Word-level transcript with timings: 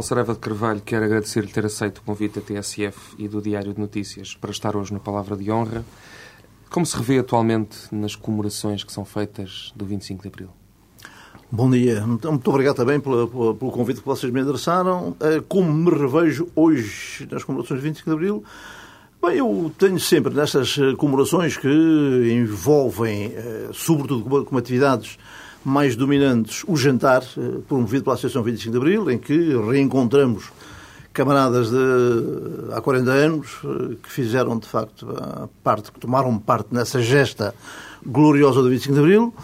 Saraiva 0.00 0.32
de 0.32 0.38
Carvalho 0.38 0.80
quer 0.80 1.02
agradecer-lhe 1.02 1.48
ter 1.48 1.66
aceito 1.66 1.98
o 1.98 2.02
convite 2.02 2.38
da 2.38 2.40
TSF 2.40 3.16
e 3.18 3.28
do 3.28 3.42
Diário 3.42 3.74
de 3.74 3.80
Notícias 3.80 4.34
para 4.34 4.50
estar 4.50 4.74
hoje 4.76 4.94
no 4.94 5.00
Palavra 5.00 5.36
de 5.36 5.50
Honra. 5.50 5.84
Como 6.70 6.86
se 6.86 6.96
revê 6.96 7.18
atualmente 7.18 7.76
nas 7.90 8.14
comemorações 8.14 8.84
que 8.84 8.92
são 8.92 9.04
feitas 9.04 9.72
do 9.76 9.84
25 9.84 10.22
de 10.22 10.28
Abril? 10.28 10.48
Bom 11.50 11.68
dia. 11.68 12.06
Muito 12.06 12.48
obrigado 12.48 12.76
também 12.76 12.98
pelo 12.98 13.54
convite 13.56 14.00
que 14.00 14.06
vocês 14.06 14.32
me 14.32 14.40
endereçaram. 14.40 15.14
Eh, 15.20 15.42
Como 15.46 15.70
me 15.70 15.90
revejo 15.90 16.48
hoje 16.56 17.28
nas 17.30 17.44
comemorações 17.44 17.80
de 17.80 17.88
25 17.88 18.08
de 18.08 18.14
Abril? 18.14 18.44
Bem, 19.20 19.36
eu 19.36 19.70
tenho 19.76 20.00
sempre 20.00 20.32
nestas 20.32 20.78
eh, 20.78 20.94
comemorações 20.96 21.56
que 21.56 21.68
envolvem, 21.68 23.32
eh, 23.34 23.68
sobretudo 23.72 24.44
como 24.44 24.58
atividades 24.58 25.18
mais 25.64 25.96
dominantes, 25.96 26.64
o 26.66 26.76
jantar, 26.76 27.22
eh, 27.22 27.58
promovido 27.68 28.04
pela 28.04 28.14
Associação 28.14 28.42
25 28.42 28.72
de 28.72 28.76
Abril, 28.76 29.10
em 29.10 29.18
que 29.18 29.56
reencontramos 29.70 30.50
camaradas 31.12 31.70
de 31.70 32.72
há 32.72 32.80
40 32.80 33.10
anos 33.10 33.58
eh, 33.64 33.96
que 34.02 34.10
fizeram, 34.10 34.58
de 34.58 34.66
facto, 34.66 35.06
parte, 35.62 35.92
que 35.92 36.00
tomaram 36.00 36.36
parte 36.38 36.68
nessa 36.72 37.00
gesta 37.00 37.54
gloriosa 38.04 38.62
do 38.62 38.68
25 38.68 38.94
de 38.94 39.00
Abril. 39.00 39.34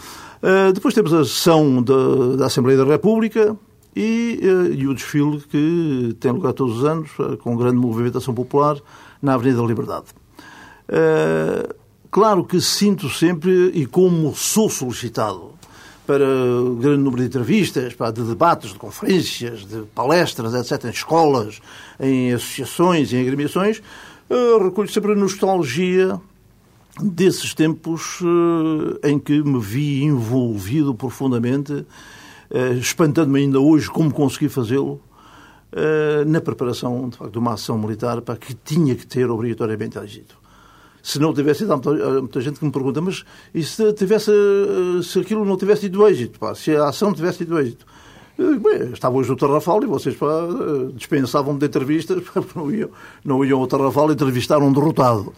Uh, 0.40 0.72
depois 0.72 0.94
temos 0.94 1.12
a 1.12 1.24
sessão 1.24 1.82
da, 1.82 2.36
da 2.36 2.46
Assembleia 2.46 2.78
da 2.78 2.84
República 2.84 3.56
e, 3.96 4.38
e 4.76 4.86
o 4.86 4.94
desfile 4.94 5.40
que 5.40 6.16
tem 6.20 6.30
lugar 6.30 6.52
todos 6.52 6.78
os 6.78 6.84
anos, 6.84 7.10
com 7.40 7.56
grande 7.56 7.76
movimentação 7.76 8.32
popular, 8.32 8.76
na 9.20 9.34
Avenida 9.34 9.60
da 9.60 9.66
Liberdade. 9.66 10.06
Claro 12.08 12.44
que 12.44 12.60
sinto 12.60 13.10
sempre, 13.10 13.72
e 13.74 13.84
como 13.84 14.32
sou 14.32 14.70
solicitado 14.70 15.57
para 16.08 16.24
o 16.24 16.74
grande 16.76 17.02
número 17.02 17.20
de 17.20 17.28
entrevistas, 17.28 17.94
de 18.14 18.22
debates, 18.22 18.72
de 18.72 18.78
conferências, 18.78 19.66
de 19.66 19.82
palestras, 19.94 20.54
etc., 20.54 20.86
em 20.86 20.88
escolas, 20.88 21.60
em 22.00 22.32
associações, 22.32 23.12
em 23.12 23.20
agremiações, 23.20 23.82
uh, 24.30 24.64
recolho 24.64 24.88
sempre 24.88 25.12
a 25.12 25.14
nostalgia 25.14 26.18
desses 26.98 27.52
tempos 27.52 28.20
eh, 29.02 29.10
em 29.10 29.18
que 29.20 29.40
me 29.42 29.60
vi 29.60 30.02
envolvido 30.02 30.92
profundamente, 30.94 31.86
eh, 32.50 32.72
espantando-me 32.72 33.38
ainda 33.38 33.60
hoje 33.60 33.88
como 33.88 34.12
consegui 34.12 34.48
fazê-lo, 34.48 35.00
eh, 35.70 36.24
na 36.26 36.40
preparação 36.40 37.08
de, 37.08 37.16
facto, 37.16 37.30
de 37.30 37.38
uma 37.38 37.52
ação 37.52 37.78
militar 37.78 38.20
para 38.20 38.36
que 38.36 38.52
tinha 38.52 38.96
que 38.96 39.06
ter 39.06 39.30
obrigatoriamente 39.30 39.96
êxito. 39.96 40.36
Se 41.08 41.18
não 41.18 41.32
tivesse 41.32 41.64
ido, 41.64 41.72
há 41.72 41.76
muita, 41.76 41.90
há 41.90 42.20
muita 42.20 42.38
gente 42.38 42.58
que 42.58 42.66
me 42.66 42.70
pergunta, 42.70 43.00
mas 43.00 43.24
e 43.54 43.62
se, 43.62 43.94
tivesse, 43.94 44.30
eh, 44.30 45.02
se 45.02 45.18
aquilo 45.18 45.42
não 45.42 45.56
tivesse 45.56 45.80
tido 45.80 46.06
êxito, 46.06 46.38
pá, 46.38 46.54
se 46.54 46.76
a 46.76 46.86
ação 46.86 47.14
tivesse 47.14 47.38
tido 47.38 47.58
êxito? 47.58 47.86
Bem, 48.36 48.92
estava 48.92 49.16
hoje 49.16 49.30
no 49.30 49.36
Tarrafal 49.36 49.82
e 49.82 49.86
vocês 49.86 50.14
eh, 50.14 50.92
dispensavam-me 50.92 51.58
de 51.58 51.64
entrevistas, 51.64 52.22
não 52.54 52.70
iam, 52.70 52.90
não 53.24 53.42
iam 53.42 53.58
ao 53.58 53.66
Tarrafal 53.66 54.12
entrevistar 54.12 54.58
um 54.58 54.70
derrotado. 54.70 55.32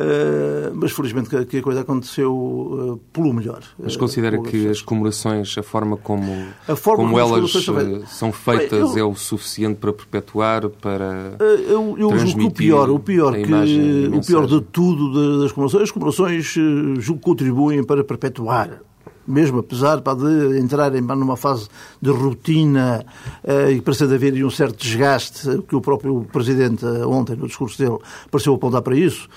Uh, 0.00 0.70
mas 0.74 0.92
felizmente 0.92 1.28
que, 1.28 1.44
que 1.44 1.56
a 1.58 1.62
coisa 1.62 1.80
aconteceu 1.80 2.32
uh, 2.32 3.00
pelo 3.12 3.32
melhor. 3.32 3.62
Mas 3.82 3.96
considera 3.96 4.38
Uh, 4.38 4.42
que 4.44 4.68
as 4.68 4.80
comemorações, 4.80 5.58
a 5.58 5.62
forma 5.64 5.96
como, 5.96 6.30
A 6.68 6.76
forma 6.76 7.02
como 7.04 7.18
como 7.18 7.34
as 7.36 7.52
elas 7.56 8.08
são 8.10 8.28
eh, 8.28 8.32
feitas- 8.32 8.90
Bem, 8.90 8.98
eu- 9.02 9.08
é 9.08 9.12
o 9.12 9.16
suficiente 9.16 9.74
para 9.80 9.92
perpetuar, 9.92 10.68
para 10.68 11.36
eu, 11.40 11.96
eu 11.96 11.96
julgo 11.96 11.96
que 11.96 12.04
o 12.04 12.08
transmitir 12.10 12.52
pior, 12.52 12.90
o 12.90 12.98
pior, 13.00 13.34
a 13.34 13.42
que, 13.42 14.10
o 14.14 14.20
pior 14.24 14.46
de 14.46 14.60
tudo 14.60 15.40
das 15.40 15.50
comemorações, 15.50 15.82
as 15.82 15.90
comemorações 15.90 16.54
julgo 17.00 17.20
contribuem 17.20 17.82
para 17.82 18.04
perpetuar. 18.04 18.80
Mesmo 19.26 19.58
apesar 19.58 20.00
pá, 20.00 20.14
de 20.14 20.58
entrarem 20.58 21.02
numa 21.02 21.36
fase 21.36 21.68
de 22.00 22.10
rotina 22.10 23.04
uh, 23.44 23.70
e 23.70 23.80
parecer 23.82 24.08
de 24.08 24.14
haver 24.14 24.42
um 24.42 24.48
certo 24.48 24.76
desgaste, 24.82 25.62
que 25.68 25.76
o 25.76 25.82
próprio 25.82 26.24
Presidente 26.32 26.86
ontem, 27.04 27.36
no 27.36 27.46
discurso 27.46 27.76
dele, 27.76 27.98
pareceu 28.30 28.54
apontar 28.54 28.80
para 28.80 28.96
isso, 28.96 29.28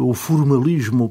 o 0.00 0.12
formalismo 0.12 1.10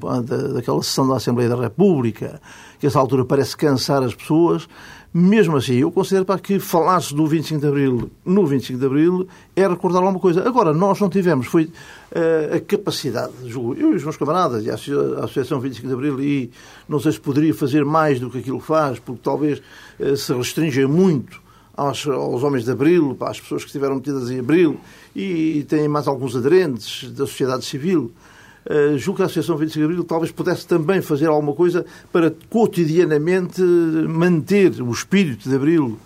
daquela 0.54 0.82
sessão 0.84 1.08
da 1.08 1.16
Assembleia 1.16 1.50
da 1.50 1.56
República, 1.56 2.42
que 2.80 2.86
a 2.86 2.90
essa 2.90 3.00
altura 3.00 3.24
parece 3.24 3.56
cansar 3.56 4.04
as 4.04 4.14
pessoas, 4.14 4.68
mesmo 5.14 5.58
assim, 5.58 5.76
eu 5.76 5.92
considero 5.92 6.24
pá, 6.26 6.40
que 6.40 6.58
falar-se 6.58 7.14
do 7.14 7.28
25 7.28 7.60
de 7.60 7.68
Abril 7.68 8.10
no 8.26 8.46
25 8.46 8.80
de 8.80 8.86
Abril 8.86 9.28
é 9.56 9.68
recordar 9.68 10.02
alguma 10.02 10.20
coisa. 10.22 10.48
Agora, 10.48 10.74
nós 10.74 11.02
não 11.02 11.10
tivemos, 11.10 11.48
foi 11.48 11.70
eh, 12.14 12.52
a 12.56 12.60
capacidade, 12.62 13.34
julgo, 13.46 13.74
eu 13.76 13.92
e 13.92 13.96
os 13.96 14.04
meus 14.04 14.16
camaradas, 14.16 14.64
e 14.66 14.70
a 14.72 14.76
Asso- 14.76 15.16
a 15.18 15.26
Associação 15.26 15.60
25 15.60 15.86
de 15.88 15.94
Abril, 15.94 16.22
e 16.22 16.50
não 16.88 16.98
sei 16.98 17.12
se 17.12 17.20
poderia 17.20 17.54
fazer 17.54 17.84
mais 17.84 18.22
do 18.22 18.30
que 18.30 18.38
aquilo 18.38 18.62
faz, 18.62 19.00
porque 19.00 19.20
talvez 19.22 19.62
eh, 20.00 20.16
se 20.16 20.34
restringe 20.34 20.86
muito 20.86 21.42
aos, 21.76 22.08
aos 22.08 22.42
homens 22.42 22.64
de 22.64 22.72
Abril, 22.72 23.14
para 23.20 23.32
as 23.32 23.40
pessoas 23.42 23.64
que 23.64 23.68
estiveram 23.68 23.96
metidas 23.96 24.32
em 24.32 24.40
Abril, 24.40 24.78
e 25.14 25.66
têm 25.68 25.90
mais 25.90 26.08
alguns 26.08 26.38
aderentes 26.38 27.12
da 27.12 27.26
sociedade 27.28 27.66
civil. 27.66 28.12
Uh, 28.64 28.96
julgo 28.98 29.18
que 29.18 29.24
a 29.24 29.26
Associação 29.26 29.58
25 29.58 29.80
de 29.80 29.86
Abril 29.86 30.04
talvez 30.04 30.32
pudesse 30.32 30.68
também 30.68 31.02
fazer 31.02 31.26
alguma 31.28 31.54
coisa 31.54 31.84
para 32.12 32.32
cotidianamente 32.50 33.62
manter 33.62 34.82
o 34.82 34.92
espírito 34.92 35.50
de 35.50 35.56
Abril. 35.56 35.98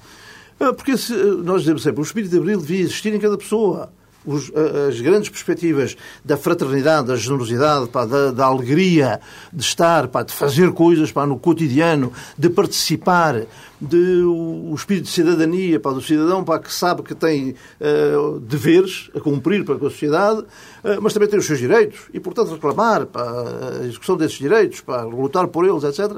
Uh, 0.59 0.73
porque 0.73 0.97
se, 0.97 1.13
uh, 1.13 1.43
nós 1.43 1.61
dizemos 1.61 1.83
sempre, 1.83 1.99
o 1.99 2.03
espírito 2.03 2.31
de 2.31 2.37
Abril 2.37 2.59
devia 2.59 2.79
existir 2.79 3.13
em 3.13 3.19
cada 3.19 3.37
pessoa. 3.37 3.91
Os- 4.25 4.51
a- 4.55 4.87
as 4.89 4.99
grandes 4.99 5.29
perspectivas 5.29 5.95
da 6.23 6.35
fraternidade, 6.37 7.07
da 7.07 7.15
generosidade, 7.15 7.87
pá, 7.89 8.05
da, 8.05 8.31
da 8.31 8.45
alegria 8.45 9.19
de 9.53 9.61
estar, 9.63 10.07
pá, 10.07 10.23
de 10.23 10.33
fazer 10.33 10.71
coisas 10.71 11.11
pá, 11.11 11.25
no 11.25 11.37
cotidiano, 11.37 12.11
de 12.37 12.49
participar, 12.49 13.43
de, 13.79 14.21
o, 14.23 14.71
o 14.71 14.75
espírito 14.75 15.03
de 15.05 15.11
cidadania 15.11 15.79
pá, 15.79 15.91
do 15.91 16.01
cidadão 16.01 16.43
pá, 16.43 16.57
que 16.59 16.73
sabe 16.73 17.03
que 17.03 17.13
tem 17.13 17.55
eh, 17.79 18.13
deveres 18.41 19.09
a 19.15 19.19
cumprir 19.19 19.63
para 19.65 19.75
com 19.77 19.85
a 19.87 19.89
sociedade, 19.89 20.43
eh, 20.83 20.97
mas 21.01 21.13
também 21.13 21.29
tem 21.29 21.37
os 21.39 21.45
seus 21.45 21.59
direitos 21.59 21.99
e, 22.13 22.19
portanto, 22.19 22.53
reclamar 22.53 23.05
pá, 23.05 23.21
a 23.81 23.85
execução 23.85 24.17
desses 24.17 24.37
direitos, 24.37 24.81
pá, 24.81 25.03
lutar 25.03 25.47
por 25.47 25.65
eles, 25.65 25.83
etc. 25.83 26.17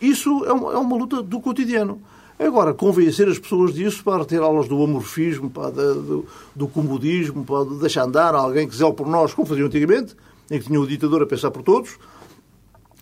Isso 0.00 0.44
é 0.44 0.52
uma, 0.52 0.72
é 0.72 0.76
uma 0.76 0.96
luta 0.96 1.22
do 1.22 1.40
cotidiano. 1.40 2.00
Agora, 2.46 2.74
convencer 2.74 3.26
as 3.28 3.38
pessoas 3.38 3.72
disso 3.72 4.04
para 4.04 4.24
ter 4.24 4.40
aulas 4.40 4.68
do 4.68 4.82
amorfismo, 4.82 5.48
pá, 5.48 5.70
da- 5.70 5.92
do, 5.94 6.26
do 6.54 6.68
comodismo, 6.68 7.44
de 7.70 7.76
deixar 7.80 8.04
andar 8.04 8.34
alguém 8.34 8.68
que 8.68 8.76
zele 8.76 8.92
por 8.92 9.06
nós, 9.06 9.32
como 9.32 9.46
faziam 9.48 9.66
antigamente, 9.66 10.14
em 10.50 10.58
que 10.58 10.66
tinha 10.66 10.78
o 10.80 10.86
ditador 10.86 11.22
a 11.22 11.26
pensar 11.26 11.50
por 11.50 11.62
todos, 11.62 11.96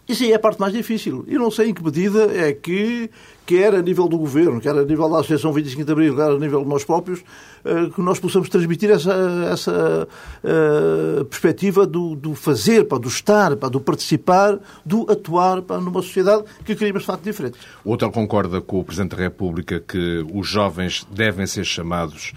isso 0.09 0.25
aí 0.25 0.33
é 0.33 0.35
a 0.35 0.39
parte 0.39 0.59
mais 0.59 0.73
difícil. 0.73 1.25
Eu 1.29 1.39
não 1.39 1.51
sei 1.51 1.71
em 1.71 1.75
que 1.75 1.83
medida 1.83 2.25
é 2.35 2.53
que, 2.53 3.09
quer 3.47 3.73
a 3.73 3.81
nível 3.81 4.09
do 4.09 4.19
governo, 4.19 4.61
quer 4.61 4.75
a 4.77 4.85
nível 4.85 5.09
da 5.09 5.21
Associação 5.21 5.53
25 5.53 5.85
de 5.85 5.93
Abril, 5.93 6.17
quer 6.17 6.31
a 6.31 6.39
nível 6.39 6.63
de 6.63 6.69
nós 6.69 6.85
próprios, 6.85 7.23
eh, 7.65 7.89
que 7.95 8.01
nós 8.01 8.19
possamos 8.19 8.49
transmitir 8.49 8.91
essa, 8.91 9.13
essa 9.51 10.09
eh, 10.43 11.25
perspectiva 11.25 11.87
do, 11.87 12.17
do 12.17 12.35
fazer, 12.35 12.85
pá, 12.85 12.99
do 12.99 13.07
estar, 13.07 13.57
pá, 13.57 13.69
do 13.69 13.81
participar, 13.81 14.59
do 14.85 15.11
atuar 15.11 15.63
pá, 15.63 15.79
numa 15.79 16.03
sociedade 16.03 16.45
que 16.65 16.75
queríamos 16.75 17.03
de 17.03 17.07
facto 17.07 17.23
diferente. 17.23 17.57
O 17.85 17.93
hotel 17.93 18.11
concorda 18.11 18.61
com 18.61 18.81
o 18.81 18.85
Presidente 18.85 19.15
da 19.15 19.23
República 19.23 19.79
que 19.79 20.27
os 20.35 20.49
jovens 20.49 21.07
devem 21.13 21.47
ser 21.47 21.65
chamados 21.65 22.33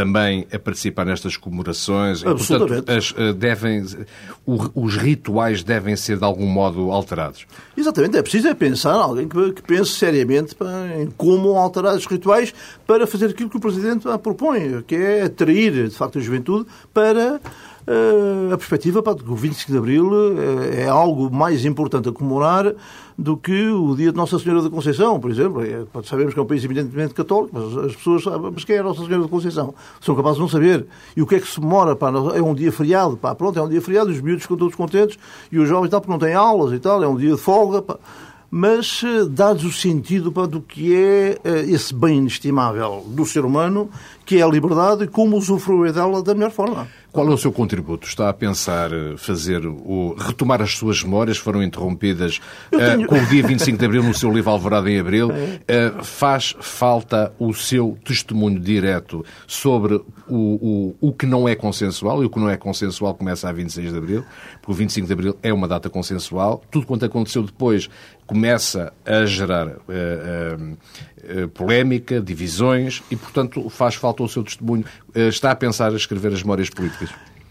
também 0.00 0.46
a 0.50 0.58
participar 0.58 1.04
nestas 1.04 1.36
comemorações. 1.36 2.22
E, 2.22 2.26
Absolutamente. 2.26 2.86
portanto, 2.86 2.96
as, 2.96 3.14
eh, 3.18 3.32
devem, 3.34 3.84
os 4.46 4.96
rituais 4.96 5.62
devem 5.62 5.94
ser 5.94 6.16
de 6.16 6.24
algum 6.24 6.46
modo 6.46 6.90
alterados. 6.90 7.44
Exatamente, 7.76 8.16
é 8.16 8.22
preciso 8.22 8.48
é 8.48 8.54
pensar, 8.54 8.94
alguém 8.94 9.28
que, 9.28 9.52
que 9.52 9.62
pense 9.62 9.90
seriamente 9.90 10.56
em 10.98 11.10
como 11.18 11.50
alterar 11.50 11.94
os 11.94 12.06
rituais 12.06 12.54
para 12.86 13.06
fazer 13.06 13.26
aquilo 13.26 13.50
que 13.50 13.58
o 13.58 13.60
Presidente 13.60 14.04
pá, 14.04 14.18
propõe, 14.18 14.82
que 14.86 14.94
é 14.94 15.22
atrair, 15.24 15.88
de 15.88 15.94
facto, 15.94 16.18
a 16.18 16.22
juventude 16.22 16.66
para 16.94 17.38
a 18.52 18.56
perspectiva 18.56 19.02
para 19.02 19.16
que 19.16 19.30
o 19.30 19.34
25 19.34 19.72
de 19.72 19.78
Abril 19.78 20.10
é 20.72 20.88
algo 20.88 21.30
mais 21.34 21.64
importante 21.64 22.08
a 22.08 22.12
comemorar 22.12 22.72
do 23.18 23.36
que 23.36 23.68
o 23.68 23.94
dia 23.94 24.10
de 24.10 24.16
Nossa 24.16 24.38
Senhora 24.38 24.62
da 24.62 24.70
Conceição, 24.70 25.20
por 25.20 25.30
exemplo. 25.30 25.62
Sabemos 26.04 26.32
que 26.32 26.40
é 26.40 26.42
um 26.42 26.46
país 26.46 26.64
evidentemente 26.64 27.12
católico, 27.14 27.50
mas 27.52 27.86
as 27.86 27.96
pessoas 27.96 28.22
sabem, 28.22 28.50
mas 28.52 28.64
quem 28.64 28.76
é 28.76 28.82
Nossa 28.82 29.04
Senhora 29.04 29.22
da 29.22 29.28
Conceição? 29.28 29.74
São 30.00 30.14
capazes 30.14 30.36
de 30.36 30.42
não 30.42 30.48
saber. 30.48 30.86
E 31.16 31.20
o 31.20 31.26
que 31.26 31.34
é 31.34 31.40
que 31.40 31.48
se 31.48 31.60
demora? 31.60 31.94
Pá, 31.94 32.10
é 32.34 32.42
um 32.42 32.54
dia 32.54 32.72
feriado, 32.72 33.16
pá, 33.16 33.34
pronto, 33.34 33.58
é 33.58 33.62
um 33.62 33.68
dia 33.68 33.82
feriado, 33.82 34.10
os 34.10 34.20
miúdos 34.20 34.42
ficam 34.42 34.56
todos 34.56 34.74
contentes, 34.74 35.18
e 35.50 35.58
os 35.58 35.68
jovens 35.68 35.90
tal, 35.90 36.00
porque 36.00 36.12
não 36.12 36.18
têm 36.18 36.34
aulas 36.34 36.72
e 36.72 36.78
tal, 36.78 37.02
é 37.02 37.08
um 37.08 37.16
dia 37.16 37.34
de 37.34 37.40
folga, 37.40 37.82
pá 37.82 37.98
mas 38.50 39.02
eh, 39.04 39.24
dados 39.30 39.64
o 39.64 39.70
sentido 39.70 40.32
para 40.32 40.48
do 40.48 40.60
que 40.60 40.94
é 40.94 41.38
eh, 41.44 41.60
esse 41.68 41.94
bem 41.94 42.18
inestimável 42.18 43.04
do 43.06 43.24
ser 43.24 43.44
humano, 43.44 43.88
que 44.26 44.38
é 44.38 44.42
a 44.42 44.48
liberdade, 44.48 45.04
e 45.04 45.06
como 45.06 45.36
usufruir 45.36 45.92
dela 45.92 46.20
da 46.20 46.34
melhor 46.34 46.50
forma. 46.50 46.88
Qual 47.12 47.28
é 47.28 47.30
o 47.32 47.38
seu 47.38 47.50
contributo? 47.50 48.06
Está 48.06 48.28
a 48.28 48.32
pensar 48.32 48.92
eh, 48.92 49.16
fazer 49.16 49.66
o 49.66 50.14
retomar 50.16 50.62
as 50.62 50.76
suas 50.76 51.02
memórias 51.02 51.38
foram 51.38 51.60
interrompidas 51.62 52.40
tenho... 52.70 53.02
uh, 53.02 53.06
com 53.06 53.16
o 53.16 53.26
dia 53.26 53.44
25 53.44 53.76
de 53.76 53.84
Abril 53.84 54.02
no 54.02 54.14
seu 54.14 54.32
livro 54.32 54.50
Alvorada 54.50 54.88
em 54.88 54.98
Abril. 55.00 55.28
Uh, 55.28 56.02
faz 56.04 56.54
falta 56.60 57.32
o 57.38 57.52
seu 57.52 57.98
testemunho 58.04 58.60
direto 58.60 59.24
sobre 59.46 59.94
o, 59.94 60.94
o, 61.00 61.08
o 61.08 61.12
que 61.12 61.26
não 61.26 61.48
é 61.48 61.56
consensual 61.56 62.22
e 62.22 62.26
o 62.26 62.30
que 62.30 62.38
não 62.38 62.48
é 62.48 62.56
consensual 62.56 63.14
começa 63.14 63.48
a 63.48 63.52
26 63.52 63.92
de 63.92 63.98
Abril, 63.98 64.24
porque 64.60 64.70
o 64.70 64.74
25 64.74 65.06
de 65.06 65.12
Abril 65.12 65.36
é 65.42 65.52
uma 65.52 65.66
data 65.66 65.90
consensual. 65.90 66.62
Tudo 66.70 66.86
quanto 66.86 67.04
aconteceu 67.04 67.42
depois 67.42 67.90
começa 68.30 68.92
a 69.04 69.24
gerar 69.24 69.66
uh, 69.68 71.48
polémica, 71.52 72.20
divisões 72.20 73.02
e, 73.10 73.16
portanto, 73.16 73.68
faz 73.68 73.96
falta 73.96 74.22
o 74.22 74.28
seu 74.28 74.44
testemunho. 74.44 74.84
está 75.14 75.50
a 75.50 75.56
pensar 75.56 75.92
a 75.92 75.96
escrever 75.96 76.32
as 76.32 76.42
memórias 76.42 76.70
políticas 76.70 77.10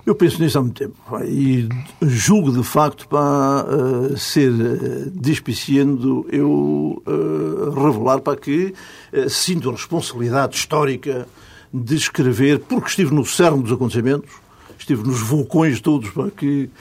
eu 0.09 0.15
penso 0.15 0.41
nisso 0.41 0.57
há 0.57 0.61
muito 0.61 0.79
tempo 0.79 0.97
e 1.23 1.69
julgo 2.01 2.51
de 2.51 2.63
facto 2.63 3.07
para 3.07 3.65
uh, 3.65 4.17
ser 4.17 4.49
uh, 4.49 5.11
despiciando 5.11 6.25
eu 6.31 7.03
uh, 7.05 7.69
revelar 7.69 8.19
para 8.19 8.35
que 8.35 8.73
uh, 9.13 9.29
sinto 9.29 9.69
a 9.69 9.73
responsabilidade 9.73 10.55
histórica 10.55 11.27
de 11.71 11.95
escrever, 11.95 12.59
porque 12.59 12.89
estive 12.89 13.13
no 13.13 13.23
cerne 13.23 13.61
dos 13.61 13.71
acontecimentos, 13.71 14.31
estive 14.79 15.07
nos 15.07 15.19
vulcões 15.19 15.79
todos 15.79 16.09
para 16.09 16.31
que 16.31 16.71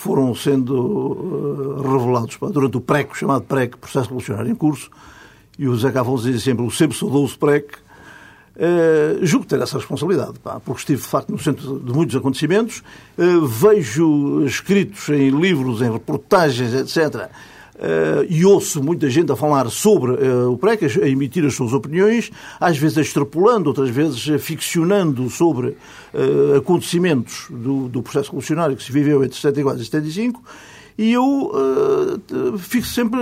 foram 0.00 0.34
sendo 0.34 1.76
revelados 1.82 2.36
para, 2.36 2.50
durante 2.50 2.76
o 2.76 2.80
PREC, 2.80 3.16
chamado 3.16 3.42
PREC, 3.42 3.76
Processo 3.76 4.06
Revolucionário 4.06 4.50
em 4.50 4.54
Curso, 4.54 4.90
e 5.58 5.68
o 5.68 5.76
Zé 5.76 5.92
Cavão 5.92 6.16
dizia 6.16 6.38
sempre 6.38 6.64
o 6.64 6.70
sempre 6.70 6.96
saudou-se 6.96 7.36
PREC, 7.36 7.76
Uh, 8.60 9.24
julgo 9.24 9.46
ter 9.46 9.58
essa 9.62 9.78
responsabilidade, 9.78 10.38
pá, 10.38 10.60
porque 10.60 10.80
estive 10.80 11.00
de 11.00 11.08
facto 11.08 11.30
no 11.30 11.38
centro 11.38 11.78
de 11.78 11.92
muitos 11.94 12.14
acontecimentos, 12.14 12.82
uh, 13.16 13.46
vejo 13.46 14.44
escritos 14.44 15.08
em 15.08 15.30
livros, 15.30 15.80
em 15.80 15.90
reportagens, 15.90 16.74
etc. 16.74 17.30
Uh, 17.80 18.26
e 18.28 18.44
ouço 18.44 18.82
muita 18.82 19.08
gente 19.08 19.32
a 19.32 19.36
falar 19.36 19.70
sobre 19.70 20.12
o 20.12 20.58
PREC, 20.58 21.00
a 21.02 21.08
emitir 21.08 21.46
as 21.46 21.54
suas 21.54 21.72
opiniões, 21.72 22.30
às 22.60 22.76
vezes 22.76 22.98
extrapolando, 22.98 23.70
outras 23.70 23.88
vezes 23.88 24.22
ficcionando 24.42 25.30
sobre 25.30 25.78
acontecimentos 26.54 27.46
do, 27.48 27.88
do, 27.88 28.02
processo 28.02 28.28
revolucionário 28.28 28.76
que 28.76 28.82
se 28.82 28.92
viveu 28.92 29.24
entre 29.24 29.34
74 29.34 29.80
e 29.80 29.84
75. 29.86 30.42
E 30.98 31.12
eu 31.12 31.50
fico 32.58 32.86
sempre, 32.86 33.18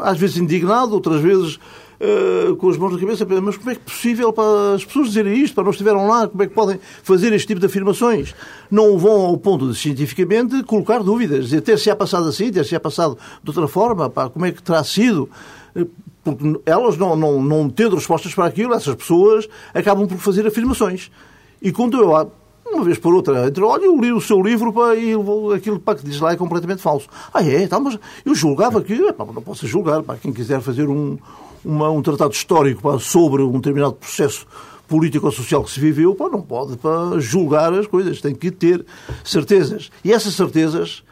às 0.00 0.18
vezes, 0.18 0.38
indignado, 0.38 0.94
outras 0.94 1.20
vezes 1.20 1.58
uh, 2.00 2.56
com 2.56 2.68
as 2.68 2.76
mãos 2.76 2.92
na 2.92 2.98
cabeça, 2.98 3.26
mas 3.42 3.56
como 3.56 3.70
é 3.70 3.74
que 3.74 3.80
é 3.80 3.84
possível 3.84 4.32
para 4.32 4.74
as 4.74 4.84
pessoas 4.84 5.08
dizerem 5.08 5.40
isto, 5.42 5.54
para 5.54 5.64
não 5.64 5.70
estiveram 5.70 6.06
lá, 6.06 6.28
como 6.28 6.42
é 6.42 6.46
que 6.46 6.54
podem 6.54 6.78
fazer 7.02 7.32
este 7.32 7.48
tipo 7.48 7.60
de 7.60 7.66
afirmações? 7.66 8.34
Não 8.70 8.98
vão 8.98 9.26
ao 9.26 9.36
ponto 9.36 9.68
de, 9.70 9.78
cientificamente, 9.78 10.62
colocar 10.64 11.02
dúvidas, 11.02 11.46
dizer, 11.46 11.60
ter 11.60 11.78
se 11.78 11.90
ha 11.90 11.96
passado 11.96 12.28
assim, 12.28 12.50
ter 12.50 12.64
se 12.64 12.74
ha 12.74 12.80
passado 12.80 13.18
de 13.42 13.50
outra 13.50 13.68
forma, 13.68 14.10
pá, 14.10 14.28
como 14.28 14.46
é 14.46 14.52
que 14.52 14.62
terá 14.62 14.82
sido? 14.82 15.28
Eh, 15.74 15.86
porque 16.22 16.60
elas, 16.64 16.96
não, 16.96 17.14
não, 17.14 17.42
não 17.42 17.68
tendo 17.68 17.96
respostas 17.96 18.34
para 18.34 18.46
aquilo, 18.46 18.72
essas 18.72 18.94
pessoas 18.94 19.46
acabam 19.74 20.06
por 20.06 20.16
fazer 20.18 20.46
afirmações. 20.46 21.10
E 21.60 21.70
quando 21.70 21.98
eu 21.98 22.14
uma 22.66 22.84
vez 22.84 22.98
por 22.98 23.14
outra, 23.14 23.46
entre, 23.46 23.62
olha, 23.62 23.84
eu 23.84 24.00
li 24.00 24.12
o 24.12 24.20
seu 24.20 24.40
livro 24.42 24.72
pá, 24.72 24.94
e 24.94 25.12
aquilo 25.54 25.78
pá, 25.78 25.94
que 25.94 26.04
diz 26.04 26.20
lá 26.20 26.32
é 26.32 26.36
completamente 26.36 26.82
falso. 26.82 27.08
Ah, 27.32 27.42
é? 27.42 27.66
Tá, 27.66 27.78
mas 27.78 27.98
eu 28.24 28.34
julgava 28.34 28.80
que, 28.80 29.12
pá, 29.12 29.24
não 29.24 29.42
posso 29.42 29.66
julgar, 29.66 30.02
pá, 30.02 30.16
quem 30.16 30.32
quiser 30.32 30.60
fazer 30.60 30.88
um, 30.88 31.18
uma, 31.64 31.90
um 31.90 32.02
tratado 32.02 32.32
histórico 32.32 32.82
pá, 32.82 32.98
sobre 32.98 33.42
um 33.42 33.52
determinado 33.52 33.94
processo 33.94 34.46
político 34.88 35.26
ou 35.26 35.32
social 35.32 35.62
que 35.64 35.70
se 35.70 35.80
viveu, 35.80 36.14
pá, 36.14 36.28
não 36.28 36.42
pode 36.42 36.76
pá, 36.76 37.12
julgar 37.18 37.72
as 37.72 37.86
coisas, 37.86 38.20
tem 38.20 38.34
que 38.34 38.50
ter 38.50 38.84
certezas. 39.22 39.90
E 40.04 40.12
essas 40.12 40.34
certezas, 40.34 41.02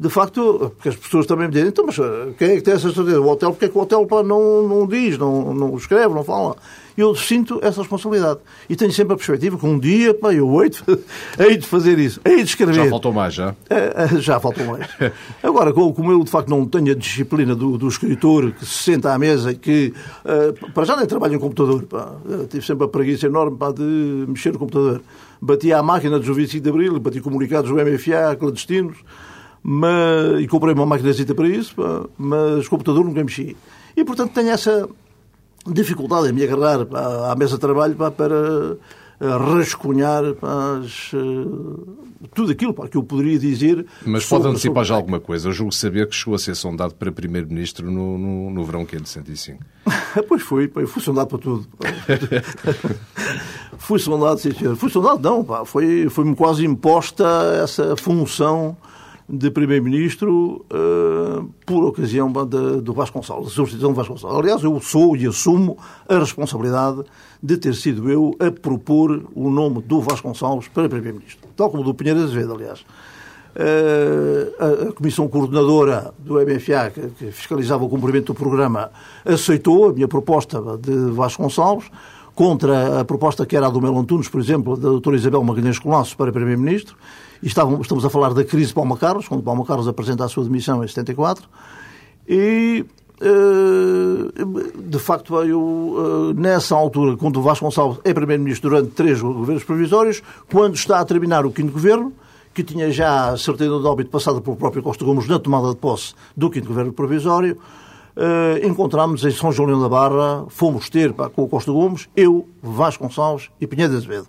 de 0.00 0.08
facto, 0.08 0.72
porque 0.76 0.88
as 0.88 0.96
pessoas 0.96 1.26
também 1.26 1.46
me 1.46 1.52
dizem, 1.52 1.68
então, 1.68 1.84
mas 1.84 1.98
eh, 1.98 2.28
quem 2.38 2.52
é 2.52 2.56
que 2.56 2.62
tem 2.62 2.72
essas 2.72 2.94
certezas? 2.94 3.20
O 3.20 3.26
hotel, 3.26 3.50
porque 3.50 3.66
é 3.66 3.68
que 3.68 3.76
o 3.76 3.82
hotel 3.82 4.06
pá, 4.06 4.22
não, 4.22 4.66
não 4.66 4.86
diz, 4.86 5.18
não, 5.18 5.52
não 5.52 5.76
escreve, 5.76 6.14
não 6.14 6.24
fala? 6.24 6.56
eu 6.96 7.14
sinto 7.14 7.58
essa 7.62 7.80
responsabilidade. 7.80 8.40
E 8.68 8.76
tenho 8.76 8.92
sempre 8.92 9.14
a 9.14 9.16
perspectiva 9.16 9.58
que 9.58 9.66
um 9.66 9.78
dia, 9.78 10.14
pá, 10.14 10.32
eu 10.32 10.62
hei 10.62 10.70
de, 10.70 10.82
hei 11.38 11.56
de 11.56 11.66
fazer 11.66 11.98
isso, 11.98 12.20
hei 12.24 12.36
de 12.36 12.50
escrever. 12.50 12.74
Já 12.74 12.88
faltou 12.88 13.12
mais, 13.12 13.34
já? 13.34 13.54
É, 13.68 14.04
é, 14.04 14.20
já 14.20 14.40
faltou 14.40 14.64
mais. 14.66 14.88
Agora, 15.42 15.72
como 15.72 16.12
eu 16.12 16.22
de 16.22 16.30
facto 16.30 16.48
não 16.48 16.66
tenho 16.66 16.92
a 16.92 16.94
disciplina 16.94 17.54
do, 17.54 17.76
do 17.76 17.88
escritor 17.88 18.52
que 18.52 18.64
se 18.64 18.84
senta 18.84 19.12
à 19.12 19.18
mesa 19.18 19.52
e 19.52 19.56
que, 19.56 19.92
para 20.74 20.84
já 20.84 20.96
nem 20.96 21.06
trabalho 21.06 21.34
em 21.34 21.38
computador, 21.38 21.82
pá. 21.84 22.14
Eu 22.28 22.46
tive 22.46 22.64
sempre 22.64 22.84
a 22.84 22.88
preguiça 22.88 23.26
enorme 23.26 23.56
pá, 23.56 23.70
de 23.72 23.82
mexer 24.28 24.52
no 24.52 24.58
computador. 24.58 25.02
Bati 25.40 25.72
à 25.72 25.82
máquina 25.82 26.18
dos 26.18 26.36
25 26.36 26.62
de 26.62 26.68
Abril, 26.68 27.00
bati 27.00 27.20
comunicados 27.20 27.70
do 27.70 27.76
MFA, 27.76 28.36
clandestinos, 28.38 28.98
mas, 29.62 30.40
e 30.40 30.48
comprei 30.48 30.74
uma 30.74 30.86
máquina 30.86 31.12
para 31.34 31.48
isso, 31.48 31.74
pá, 31.74 32.06
mas 32.16 32.66
computador 32.68 33.04
nunca 33.04 33.22
mexi. 33.22 33.56
E, 33.96 34.04
portanto, 34.04 34.32
tenho 34.32 34.50
essa 34.50 34.88
dificuldade 35.66 36.28
em 36.28 36.32
me 36.32 36.42
agarrar 36.42 36.86
à 37.30 37.34
mesa 37.36 37.54
de 37.54 37.60
trabalho 37.60 37.94
para 37.94 38.78
rascunhar 39.20 40.22
as, 40.24 41.12
eh, 41.12 42.28
tudo 42.34 42.52
aquilo 42.52 42.72
que 42.88 42.96
eu 42.96 43.02
poderia 43.02 43.38
dizer. 43.38 43.84
Mas 44.06 44.24
pode 44.26 44.46
antecipar 44.46 44.84
já 44.84 44.94
alguma 44.94 45.20
coisa. 45.20 45.48
Eu 45.48 45.52
julgo 45.52 45.72
saber 45.72 46.08
que 46.08 46.14
chegou 46.14 46.34
a 46.34 46.38
ser 46.38 46.54
sondado 46.54 46.94
para 46.94 47.12
Primeiro-Ministro 47.12 47.90
no, 47.90 48.16
no, 48.16 48.50
no 48.50 48.64
verão 48.64 48.86
quente 48.86 49.02
de 49.02 49.08
105. 49.10 49.62
pois 50.26 50.42
foi, 50.42 50.70
eu 50.74 50.88
fui 50.88 51.02
sondado 51.02 51.28
para 51.28 51.38
tudo. 51.38 51.68
fui 53.76 53.98
sondado, 53.98 54.40
sim 54.40 54.52
senhor. 54.52 54.74
Fui 54.76 54.88
sondado, 54.88 55.20
não, 55.20 55.44
pá. 55.44 55.66
Foi, 55.66 56.08
foi-me 56.08 56.34
quase 56.34 56.64
imposta 56.64 57.26
essa 57.62 57.94
função 57.96 58.74
de 59.30 59.50
Primeiro-Ministro 59.50 60.66
uh, 60.66 61.48
por 61.64 61.84
ocasião 61.84 62.32
de, 62.32 62.80
do 62.80 62.92
Vasconcelos, 62.92 63.52
substituição 63.52 63.92
de 63.92 63.96
Vasconcelos. 63.96 64.36
Aliás, 64.36 64.62
eu 64.64 64.80
sou 64.80 65.16
e 65.16 65.26
assumo 65.26 65.78
a 66.08 66.18
responsabilidade 66.18 67.04
de 67.40 67.56
ter 67.56 67.74
sido 67.74 68.10
eu 68.10 68.34
a 68.40 68.50
propor 68.50 69.24
o 69.34 69.48
nome 69.48 69.82
do 69.82 70.00
Vasconcelos 70.00 70.66
para 70.66 70.88
Primeiro-Ministro. 70.88 71.48
Tal 71.56 71.70
como 71.70 71.84
do 71.84 71.94
Pinheiro 71.94 72.20
Azevedo, 72.20 72.54
aliás. 72.54 72.80
Uh, 73.50 74.86
a, 74.86 74.88
a, 74.88 74.92
Comissão 74.92 75.28
Coordenadora 75.28 76.12
do 76.18 76.34
MFA, 76.34 76.90
que, 76.90 77.08
que, 77.10 77.32
fiscalizava 77.32 77.84
o 77.84 77.88
cumprimento 77.88 78.32
do 78.32 78.34
programa, 78.34 78.90
aceitou 79.24 79.90
a 79.90 79.92
minha 79.92 80.08
proposta 80.08 80.60
de 80.78 81.10
Vasconcelos, 81.12 81.84
contra 82.40 83.00
a 83.00 83.04
proposta 83.04 83.44
que 83.44 83.54
era 83.54 83.66
a 83.66 83.68
do 83.68 83.82
Melo 83.82 83.98
Antunes, 83.98 84.26
por 84.26 84.40
exemplo, 84.40 84.74
da 84.74 84.88
doutora 84.88 85.14
Isabel 85.14 85.44
Magalhães 85.44 85.78
Colasso 85.78 86.16
para 86.16 86.32
Primeiro-Ministro, 86.32 86.96
e 87.42 87.46
estamos 87.46 88.02
a 88.02 88.08
falar 88.08 88.32
da 88.32 88.42
crise 88.42 88.68
de 88.68 88.72
Palma 88.72 88.96
Carlos, 88.96 89.28
quando 89.28 89.42
Palma 89.42 89.62
Carlos 89.66 89.86
apresenta 89.86 90.24
a 90.24 90.28
sua 90.28 90.44
demissão 90.44 90.82
em 90.82 90.88
74. 90.88 91.46
E, 92.26 92.86
eh, 93.20 94.44
de 94.74 94.98
facto, 94.98 95.36
eu, 95.42 96.32
eh, 96.32 96.40
nessa 96.40 96.74
altura, 96.74 97.14
quando 97.14 97.36
o 97.36 97.42
Vasconcelos 97.42 97.98
é 98.04 98.14
Primeiro-Ministro 98.14 98.70
durante 98.70 98.92
três 98.92 99.20
governos 99.20 99.62
provisórios, 99.62 100.22
quando 100.50 100.76
está 100.76 100.98
a 100.98 101.04
terminar 101.04 101.44
o 101.44 101.52
quinto 101.52 101.72
governo, 101.72 102.10
que 102.54 102.64
tinha 102.64 102.90
já 102.90 103.32
a 103.32 103.36
certeza 103.36 103.78
de 103.78 103.86
óbito 103.86 104.08
passada 104.08 104.40
pelo 104.40 104.56
próprio 104.56 104.82
Costa 104.82 105.04
Gomes 105.04 105.28
na 105.28 105.38
tomada 105.38 105.68
de 105.68 105.76
posse 105.76 106.14
do 106.34 106.48
quinto 106.48 106.68
governo 106.68 106.90
provisório, 106.90 107.58
Uh, 108.20 108.66
encontramos 108.66 109.24
em 109.24 109.30
São 109.30 109.50
João 109.50 109.80
da 109.80 109.88
Barra, 109.88 110.44
fomos 110.50 110.90
ter 110.90 111.10
pá, 111.14 111.30
com 111.30 111.44
o 111.44 111.48
Costa 111.48 111.72
Gomes, 111.72 112.06
eu, 112.14 112.46
Vasconcelos 112.62 113.50
e 113.58 113.66
Pinheiro 113.66 113.92
de 113.92 113.96
Azevedo. 113.96 114.28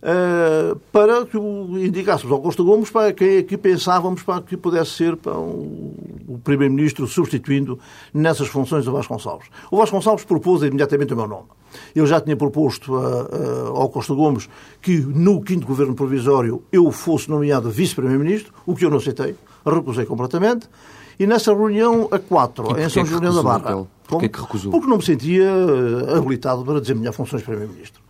Uh, 0.00 0.78
para 0.92 1.26
que 1.26 1.36
indicássemos 1.36 2.32
ao 2.32 2.40
Costa 2.40 2.62
Gomes 2.62 2.90
para 2.90 3.12
quem 3.12 3.38
é 3.38 3.42
que 3.42 3.58
pensávamos 3.58 4.22
para 4.22 4.40
que 4.42 4.56
pudesse 4.56 4.92
ser 4.92 5.16
para 5.16 5.36
o, 5.36 5.96
o 6.28 6.40
Primeiro-Ministro 6.44 7.04
substituindo 7.08 7.76
nessas 8.14 8.46
funções 8.46 8.86
o 8.86 8.92
Vasconcelos. 8.92 9.46
O 9.68 9.78
Vasconcelos 9.78 10.24
propôs 10.24 10.62
imediatamente 10.62 11.12
o 11.12 11.16
meu 11.16 11.26
nome. 11.26 11.48
Eu 11.96 12.06
já 12.06 12.20
tinha 12.20 12.36
proposto 12.36 12.94
ao 13.74 13.88
Costa 13.88 14.14
Gomes 14.14 14.48
que 14.80 14.96
no 14.98 15.42
quinto 15.42 15.66
governo 15.66 15.94
provisório 15.94 16.62
eu 16.70 16.92
fosse 16.92 17.28
nomeado 17.28 17.68
vice-primeiro-ministro, 17.68 18.52
o 18.64 18.76
que 18.76 18.84
eu 18.84 18.90
não 18.90 18.98
aceitei, 18.98 19.34
recusei 19.66 20.04
completamente. 20.04 20.68
E 21.22 21.26
nessa 21.26 21.54
reunião 21.54 22.08
a 22.10 22.18
quatro, 22.18 22.76
em 22.76 22.88
São 22.88 23.06
João 23.06 23.20
da 23.20 23.42
Barra, 23.44 23.86
Porquê 24.08 24.28
que 24.28 24.40
recusou? 24.40 24.72
porque 24.72 24.88
não 24.88 24.96
me 24.96 25.04
sentia 25.04 25.48
habilitado 26.16 26.64
para 26.64 26.80
desempenhar 26.80 27.12
funções 27.12 27.42
de 27.42 27.46
primeiro-ministro. 27.46 28.02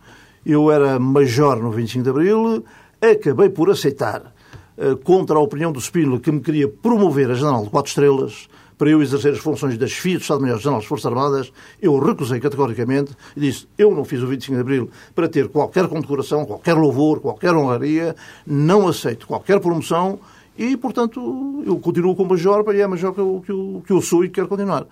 Eu 0.43 0.71
era 0.71 0.97
major 0.97 1.61
no 1.61 1.69
25 1.69 2.03
de 2.03 2.09
Abril, 2.09 2.65
acabei 2.99 3.49
por 3.49 3.69
aceitar, 3.69 4.33
uh, 4.79 4.97
contra 5.03 5.37
a 5.37 5.39
opinião 5.39 5.71
do 5.71 5.79
Spínola, 5.79 6.19
que 6.19 6.31
me 6.31 6.41
queria 6.41 6.67
promover 6.67 7.29
a 7.29 7.35
General 7.35 7.63
de 7.63 7.69
Quatro 7.69 7.89
Estrelas, 7.89 8.49
para 8.79 8.89
eu 8.89 8.99
exercer 8.99 9.33
as 9.33 9.39
funções 9.39 9.77
das 9.77 9.91
FIA 9.91 10.17
do 10.17 10.21
Estado-Maior-General 10.21 10.79
das 10.79 10.87
Forças 10.87 11.05
Armadas, 11.05 11.53
eu 11.79 11.95
recusei 11.99 12.39
categoricamente 12.39 13.11
e 13.37 13.39
disse, 13.39 13.67
eu 13.77 13.91
não 13.91 14.03
fiz 14.03 14.23
o 14.23 14.27
25 14.27 14.55
de 14.55 14.61
Abril 14.61 14.89
para 15.13 15.29
ter 15.29 15.49
qualquer 15.49 15.87
condecoração, 15.87 16.45
qualquer 16.45 16.73
louvor, 16.73 17.19
qualquer 17.19 17.53
honraria, 17.53 18.15
não 18.43 18.87
aceito 18.87 19.27
qualquer 19.27 19.59
promoção 19.59 20.19
e, 20.57 20.77
portanto, 20.77 21.63
eu 21.65 21.77
continuo 21.79 22.15
como 22.15 22.31
Major 22.31 22.63
e 22.73 22.81
é 22.81 22.87
Major 22.87 23.13
que 23.13 23.19
eu, 23.19 23.43
que 23.45 23.51
eu, 23.51 23.83
que 23.87 23.93
eu 23.93 24.01
sou 24.01 24.23
e 24.23 24.29
quero 24.29 24.47
continuar 24.47 24.85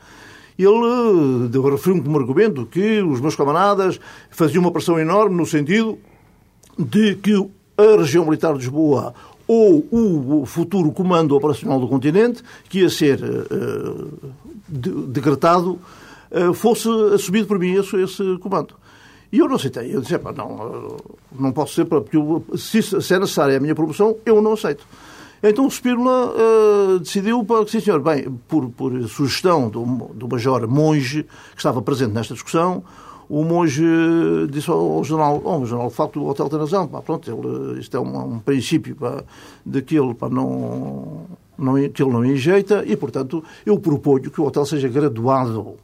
ele 0.57 1.69
referiu-me 1.69 2.01
como 2.01 2.17
argumento 2.17 2.65
que 2.65 3.01
os 3.01 3.19
meus 3.19 3.35
camaradas 3.35 3.99
faziam 4.29 4.61
uma 4.61 4.71
pressão 4.71 4.99
enorme 4.99 5.35
no 5.35 5.45
sentido 5.45 5.97
de 6.77 7.15
que 7.15 7.33
a 7.77 7.97
região 7.97 8.25
militar 8.25 8.53
de 8.53 8.59
Lisboa 8.59 9.13
ou 9.47 9.85
o 9.91 10.45
futuro 10.45 10.91
comando 10.91 11.35
operacional 11.35 11.79
do 11.79 11.87
continente, 11.87 12.41
que 12.69 12.79
ia 12.79 12.89
ser 12.89 13.21
uh, 13.21 14.31
de, 14.67 14.89
decretado, 15.07 15.77
uh, 16.31 16.53
fosse 16.53 16.87
assumido 17.13 17.47
por 17.47 17.59
mim 17.59 17.73
esse, 17.73 17.97
esse 17.97 18.37
comando. 18.37 18.75
E 19.29 19.39
eu 19.39 19.49
não 19.49 19.55
aceitei. 19.55 19.93
Eu 19.93 20.01
disse, 20.01 20.17
não, 20.35 20.97
não 21.37 21.51
posso 21.51 21.73
ser, 21.73 21.85
porque 21.85 22.15
eu, 22.15 22.45
se, 22.55 22.81
se 22.81 23.13
é 23.13 23.19
necessária 23.19 23.57
a 23.57 23.59
minha 23.59 23.75
promoção, 23.75 24.15
eu 24.25 24.41
não 24.41 24.53
aceito. 24.53 24.85
Então 25.43 25.65
o 25.65 25.71
Spínola 25.71 26.33
uh, 26.36 27.00
decidiu, 27.00 27.43
para, 27.43 27.65
sim 27.67 27.79
senhor, 27.79 28.00
bem, 28.00 28.31
por, 28.48 28.69
por 28.69 29.07
sugestão 29.07 29.69
do, 29.69 29.83
do 30.13 30.27
Major 30.27 30.67
Monge, 30.67 31.24
que 31.24 31.57
estava 31.57 31.81
presente 31.81 32.13
nesta 32.13 32.33
discussão, 32.33 32.83
o 33.31 33.45
monge 33.45 33.81
disse 34.50 34.69
ao 34.69 34.77
oh, 34.77 35.00
o 35.00 35.03
jornal, 35.05 35.88
de 35.88 35.95
facto, 35.95 36.19
o 36.19 36.27
hotel 36.27 36.50
tem 36.50 36.60
razão, 36.60 36.86
pá, 36.86 37.01
pronto, 37.01 37.31
ele, 37.31 37.79
isto 37.79 37.95
é 37.95 38.00
um, 38.00 38.33
um 38.33 38.39
princípio 38.39 38.93
pá, 38.93 39.24
de 39.65 39.81
que 39.81 39.98
ele, 39.98 40.13
pá, 40.13 40.29
não, 40.29 41.27
não, 41.57 41.75
que 41.89 42.03
ele 42.03 42.12
não 42.12 42.25
enjeita 42.25 42.83
e, 42.86 42.98
portanto, 42.98 43.41
eu 43.65 43.79
proponho 43.79 44.29
que 44.29 44.41
o 44.41 44.45
hotel 44.45 44.65
seja 44.65 44.89
graduado, 44.89 45.75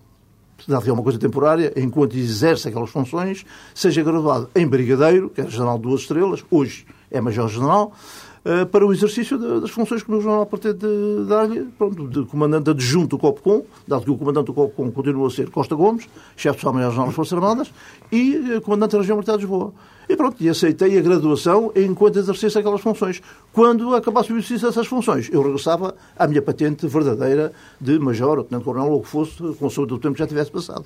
dado 0.68 0.84
que 0.84 0.90
é 0.90 0.94
uma 0.94 1.02
coisa 1.02 1.18
temporária, 1.18 1.72
enquanto 1.78 2.18
exerce 2.18 2.68
aquelas 2.68 2.90
funções, 2.90 3.46
seja 3.74 4.04
graduado 4.04 4.50
em 4.54 4.68
brigadeiro, 4.68 5.30
que 5.30 5.40
é 5.40 5.48
general 5.48 5.78
de 5.78 5.84
duas 5.84 6.02
estrelas, 6.02 6.44
hoje 6.52 6.86
é 7.10 7.22
major-general, 7.22 7.94
eh, 7.94 8.27
para 8.72 8.86
o 8.86 8.94
exercício 8.94 9.38
das 9.38 9.70
funções 9.70 10.04
que 10.04 10.10
o 10.10 10.12
meu 10.14 10.22
jornal 10.22 10.46
pretende 10.46 10.88
dar-lhe, 11.28 11.64
pronto, 11.78 12.08
de 12.08 12.26
comandante 12.26 12.70
adjunto 12.70 13.18
do 13.18 13.18
COPCOM, 13.18 13.64
dado 13.88 14.06
que 14.06 14.12
o 14.12 14.18
comandante 14.18 14.46
do 14.46 14.54
COPCOM 14.54 14.92
continua 14.92 15.28
a 15.28 15.30
ser 15.30 15.50
Costa 15.50 15.76
Gomes, 15.76 16.08
chefe 16.36 16.56
de 16.56 16.60
Estado-Maior 16.60 16.96
das 16.96 17.14
Forças 17.14 17.34
Armadas, 17.34 17.74
e 18.12 18.54
eh, 18.54 18.60
comandante 18.62 18.94
da 18.94 19.00
região 19.00 19.18
militar 19.18 19.34
de 19.34 19.42
Lisboa. 19.42 19.74
E 20.10 20.16
pronto, 20.16 20.42
e 20.42 20.48
aceitei 20.48 20.98
a 20.98 21.02
graduação 21.02 21.72
enquanto 21.76 22.18
exercesse 22.18 22.58
aquelas 22.58 22.80
funções. 22.80 23.22
Quando 23.52 23.94
acabasse 23.94 24.32
o 24.32 24.38
exercício 24.38 24.68
dessas 24.68 24.88
funções, 24.88 25.30
eu 25.30 25.42
regressava 25.42 25.96
à 26.18 26.26
minha 26.26 26.42
patente 26.42 26.88
verdadeira 26.88 27.52
de 27.82 28.00
major, 28.00 28.38
ou 28.38 28.44
tenente-coronel, 28.46 28.92
ou 28.92 29.00
o 29.00 29.02
que 29.02 29.10
fosse, 29.10 29.36
com 29.36 29.68
o 29.68 30.00
tempo 30.00 30.14
que 30.14 30.20
já 30.20 30.28
tivesse 30.28 30.50
passado. 30.50 30.86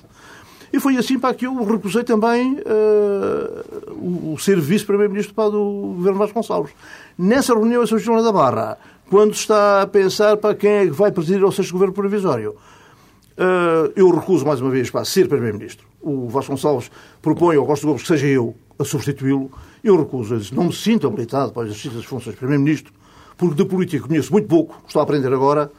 E 0.72 0.80
foi 0.80 0.96
assim 0.96 1.18
para 1.18 1.34
que 1.34 1.46
eu 1.46 1.54
recusei 1.64 2.02
também 2.02 2.54
uh, 2.54 3.92
o, 3.92 4.32
o 4.32 4.38
ser 4.38 4.58
vice-primeiro-ministro 4.58 5.34
do 5.50 5.94
governo 5.96 6.18
Vasconcelos. 6.18 6.70
Nessa 7.18 7.54
reunião 7.54 7.82
em 7.82 7.86
São 7.86 7.98
João 7.98 8.22
da 8.22 8.32
Barra, 8.32 8.78
quando 9.10 9.34
está 9.34 9.82
a 9.82 9.86
pensar 9.86 10.38
para 10.38 10.54
quem 10.54 10.70
é 10.70 10.84
que 10.86 10.92
vai 10.92 11.12
presidir 11.12 11.44
o 11.44 11.52
sexto 11.52 11.72
governo 11.72 11.92
provisório, 11.92 12.52
uh, 12.52 13.92
eu 13.94 14.10
recuso 14.10 14.46
mais 14.46 14.62
uma 14.62 14.70
vez 14.70 14.90
para 14.90 15.04
ser 15.04 15.28
primeiro-ministro. 15.28 15.86
O 16.00 16.28
Vasconcelos 16.28 16.90
propõe 17.20 17.56
ao 17.56 17.66
Costa 17.66 17.86
Gomes 17.86 18.02
que 18.02 18.08
seja 18.08 18.26
eu 18.26 18.54
a 18.78 18.84
substituí-lo. 18.84 19.50
Eu 19.84 19.98
recuso. 19.98 20.34
Eu 20.34 20.38
disse, 20.38 20.54
não 20.54 20.64
me 20.64 20.72
sinto 20.72 21.06
habilitado 21.06 21.52
para 21.52 21.62
o 21.62 21.64
exercício 21.66 21.92
das 21.92 22.06
funções 22.06 22.34
de 22.34 22.38
primeiro-ministro, 22.38 22.92
porque 23.36 23.54
de 23.54 23.64
política 23.68 24.08
conheço 24.08 24.32
muito 24.32 24.48
pouco, 24.48 24.80
estou 24.86 25.00
a 25.00 25.02
aprender 25.02 25.32
agora, 25.32 25.70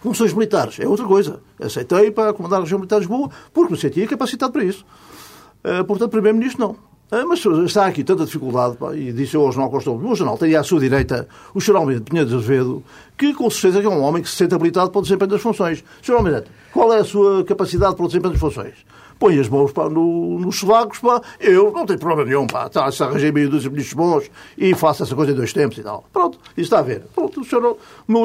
Funções 0.00 0.32
militares 0.32 0.78
é 0.80 0.88
outra 0.88 1.06
coisa. 1.06 1.40
Aceitei 1.60 2.10
para 2.10 2.32
comandar 2.32 2.60
a 2.60 2.62
região 2.62 2.78
militar 2.78 2.96
de 2.96 3.06
Lisboa 3.06 3.30
porque 3.52 3.72
me 3.72 3.78
sentia 3.78 4.06
capacitado 4.06 4.52
para 4.52 4.64
isso. 4.64 4.84
Uh, 5.62 5.84
portanto, 5.84 6.10
Primeiro-Ministro, 6.10 6.60
não. 6.60 6.90
Uh, 7.12 7.26
mas 7.28 7.44
está 7.66 7.86
aqui 7.86 8.02
tanta 8.02 8.24
dificuldade, 8.24 8.76
pá, 8.76 8.94
e 8.94 9.12
disse 9.12 9.34
eu 9.34 9.42
ao 9.42 9.52
Jornal 9.52 9.70
Costa 9.70 9.90
o 9.90 10.14
Jornal 10.14 10.38
tem 10.38 10.54
à 10.54 10.62
sua 10.62 10.78
direita 10.78 11.28
o 11.52 11.60
Sr. 11.60 11.76
Almeida 11.76 12.02
Pinheiro 12.02 12.30
de 12.30 12.36
Azevedo, 12.36 12.84
que 13.18 13.34
com 13.34 13.50
certeza 13.50 13.84
é 13.84 13.88
um 13.88 14.00
homem 14.00 14.22
que 14.22 14.28
se 14.28 14.36
sente 14.36 14.54
habilitado 14.54 14.90
para 14.90 15.00
o 15.00 15.02
desempenho 15.02 15.32
das 15.32 15.42
funções. 15.42 15.84
Sr. 16.00 16.14
Almeida, 16.14 16.44
qual 16.72 16.92
é 16.94 17.00
a 17.00 17.04
sua 17.04 17.44
capacidade 17.44 17.96
para 17.96 18.04
o 18.04 18.08
desempenho 18.08 18.32
das 18.32 18.40
funções? 18.40 18.74
Põe 19.20 19.38
as 19.38 19.48
mãos 19.48 19.70
pá, 19.70 19.88
no, 19.88 20.38
nos 20.40 20.58
sovacos, 20.58 20.98
pá, 20.98 21.20
eu 21.38 21.70
não 21.70 21.84
tenho 21.84 21.98
problema 21.98 22.24
nenhum, 22.24 22.46
pá, 22.46 22.68
tá, 22.70 22.90
se 22.90 23.02
arranjei 23.02 23.30
meio 23.30 23.50
dos 23.50 23.66
ministros 23.66 23.94
bons 23.94 24.30
e 24.56 24.74
faço 24.74 25.02
essa 25.02 25.14
coisa 25.14 25.30
em 25.30 25.34
dois 25.34 25.52
tempos 25.52 25.76
e 25.76 25.82
tal. 25.82 26.02
Pronto, 26.10 26.38
isso 26.52 26.62
está 26.62 26.78
a 26.78 26.82
ver. 26.82 27.02
Pronto, 27.14 27.42
o, 27.42 27.44
senhor, 27.44 27.76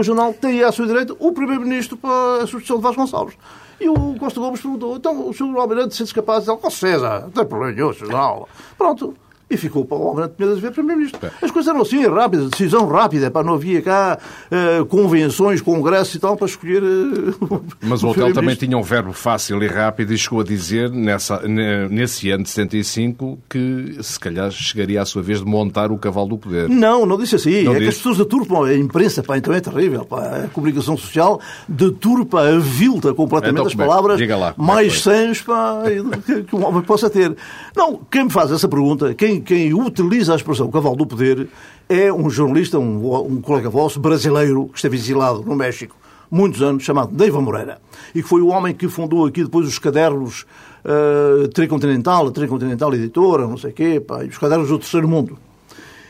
jornal 0.01 0.33
tem 0.33 0.63
à 0.63 0.71
sua 0.71 0.87
direita 0.87 1.13
o 1.19 1.33
primeiro-ministro 1.33 1.97
para 1.97 2.43
a 2.43 2.47
substituição 2.47 2.77
de 2.77 2.83
Vasconcelos. 2.83 3.33
E 3.79 3.89
o 3.89 4.15
Costa 4.17 4.39
Gomes 4.39 4.61
perguntou, 4.61 4.95
então 4.95 5.27
o 5.27 5.33
senhor 5.33 5.57
Almirante 5.59 5.95
sente-se 5.95 6.15
capaz 6.15 6.45
de 6.45 6.45
dizer, 6.45 6.61
com 6.61 6.69
César, 6.69 7.21
não 7.23 7.31
tem 7.31 7.45
problema 7.45 7.73
nenhum, 7.73 7.91
jornal. 7.91 8.47
Pronto, 8.77 9.13
e 9.49 9.57
ficou 9.57 9.85
para 9.85 9.97
o 9.97 10.07
Almirante 10.07 10.33
Pinheiro 10.35 10.59
ver 10.59 10.71
Primeiro-Ministro. 10.71 11.31
As 11.41 11.51
coisas 11.51 11.69
eram 11.69 11.81
assim, 11.81 12.05
rápidas, 12.07 12.49
decisão 12.49 12.87
rápida, 12.87 13.29
para 13.29 13.45
não 13.45 13.53
havia 13.53 13.81
cá 13.81 14.17
uh, 14.51 14.85
convenções, 14.85 15.61
congressos 15.61 16.15
e 16.15 16.19
tal 16.19 16.35
para 16.35 16.47
escolher. 16.47 16.81
Uh, 16.81 17.63
Mas 17.81 18.03
o 18.03 18.09
hotel 18.09 18.33
também 18.33 18.55
tinha 18.55 18.75
um 18.77 18.81
verbo 18.81 19.13
fácil 19.13 19.61
e 19.63 19.67
rápido 19.67 20.13
e 20.13 20.17
chegou 20.17 20.41
a 20.41 20.43
dizer, 20.43 20.89
nessa, 20.89 21.41
nesse 21.47 22.31
ano 22.31 22.43
de 22.43 22.49
75, 22.49 23.37
que 23.47 23.97
se 24.01 24.19
calhar 24.19 24.49
chegaria 24.51 25.01
à 25.01 25.05
sua 25.05 25.21
vez 25.21 25.39
de 25.39 25.45
montar 25.45 25.91
o 25.91 25.97
cavalo 25.97 26.29
do 26.29 26.37
poder. 26.37 26.67
Não, 26.67 27.05
não 27.05 27.17
disse 27.17 27.35
assim. 27.35 27.63
Não 27.63 27.75
é 27.75 27.79
disse? 27.79 27.83
que 27.83 27.89
as 27.89 27.97
pessoas 27.97 28.17
deturpam 28.17 28.63
a 28.63 28.75
imprensa, 28.75 29.21
pá, 29.21 29.37
então 29.37 29.53
é 29.53 29.61
terrível. 29.61 30.05
Pá, 30.05 30.45
a 30.45 30.47
comunicação 30.47 30.97
social 30.97 31.39
deturpa, 31.67 32.41
avilta 32.41 33.13
completamente 33.13 33.55
então, 33.55 33.67
as 33.67 33.75
palavras 33.75 34.19
lá, 34.27 34.53
mais 34.57 35.01
sãs 35.01 35.41
que 35.41 36.55
um 36.55 36.65
homem 36.65 36.81
possa 36.81 37.09
ter. 37.09 37.35
Não, 37.75 37.99
quem 38.09 38.25
me 38.25 38.29
faz 38.31 38.51
essa 38.51 38.67
pergunta, 38.67 39.13
quem 39.13 39.34
quem, 39.41 39.73
utiliza 39.73 40.33
a 40.33 40.35
expressão 40.35 40.69
cavalo 40.69 40.95
do 40.95 41.05
poder 41.05 41.47
é 41.87 42.11
um 42.11 42.29
jornalista, 42.29 42.79
um, 42.79 43.25
um 43.25 43.41
colega 43.41 43.69
vosso, 43.69 43.99
brasileiro, 43.99 44.67
que 44.67 44.77
esteve 44.77 44.97
exilado 44.97 45.43
no 45.43 45.55
México 45.55 45.95
muitos 46.29 46.61
anos, 46.61 46.83
chamado 46.83 47.15
Deiva 47.15 47.39
Moreira, 47.39 47.79
e 48.13 48.21
que 48.21 48.27
foi 48.27 48.41
o 48.41 48.47
homem 48.47 48.73
que 48.73 48.87
fundou 48.87 49.25
aqui 49.25 49.43
depois 49.43 49.67
os 49.67 49.79
cadernos 49.79 50.45
uh, 50.83 51.47
Tricontinental, 51.49 52.27
a 52.27 52.31
Tricontinental 52.31 52.93
Editora, 52.93 53.47
não 53.47 53.57
sei 53.57 53.71
o 53.71 53.73
quê, 53.73 53.99
pá, 53.99 54.23
e 54.23 54.27
os 54.27 54.37
cadernos 54.37 54.69
do 54.69 54.79
Terceiro 54.79 55.07
Mundo. 55.07 55.37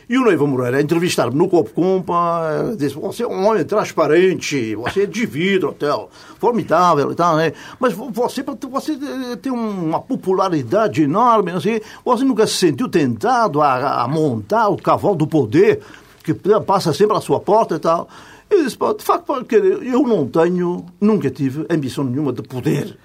E 0.07 0.17
o 0.17 0.23
Neiva 0.23 0.45
Moreira, 0.45 0.79
entrevistar-me 0.81 1.35
no 1.35 1.49
Copo 1.49 1.71
Compa, 1.71 2.75
disse: 2.77 2.95
Você 2.95 3.23
é 3.23 3.27
um 3.27 3.47
homem 3.47 3.65
transparente, 3.65 4.75
você 4.75 5.03
é 5.03 5.05
de 5.07 5.25
vidro, 5.25 5.69
hotel, 5.69 6.09
formidável 6.39 7.11
e 7.11 7.15
tal, 7.15 7.37
né? 7.37 7.53
Mas 7.79 7.93
você, 7.93 8.43
você 8.43 8.97
tem 9.41 9.51
uma 9.51 9.99
popularidade 9.99 11.01
enorme, 11.01 11.59
sei, 11.59 11.81
você 12.03 12.23
nunca 12.23 12.45
se 12.45 12.53
sentiu 12.53 12.87
tentado 12.87 13.61
a, 13.61 14.03
a 14.03 14.07
montar 14.07 14.69
o 14.69 14.77
cavalo 14.77 15.15
do 15.15 15.25
poder, 15.25 15.81
que 16.23 16.33
passa 16.65 16.93
sempre 16.93 17.17
à 17.17 17.21
sua 17.21 17.39
porta 17.39 17.75
e 17.75 17.79
tal. 17.79 18.07
Eu 18.47 18.63
disse: 18.63 18.77
De 18.77 19.03
facto, 19.03 19.33
eu 19.81 20.03
não 20.03 20.27
tenho, 20.27 20.85
nunca 21.01 21.31
tive 21.31 21.65
ambição 21.67 22.03
nenhuma 22.03 22.31
de 22.31 22.43
poder. 22.43 22.95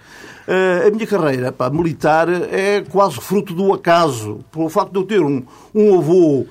Uh, 0.49 0.89
a 0.89 0.91
minha 0.91 1.07
carreira 1.07 1.53
pá, 1.53 1.71
militar 1.71 2.29
é 2.29 2.81
quase 2.81 3.21
fruto 3.21 3.55
do 3.55 3.73
acaso, 3.73 4.41
pelo 4.51 4.69
facto 4.69 4.93
de 4.93 4.99
eu 4.99 5.05
ter 5.05 5.21
um, 5.21 5.43
um 5.75 5.99
avô 5.99 6.41
uh, 6.41 6.47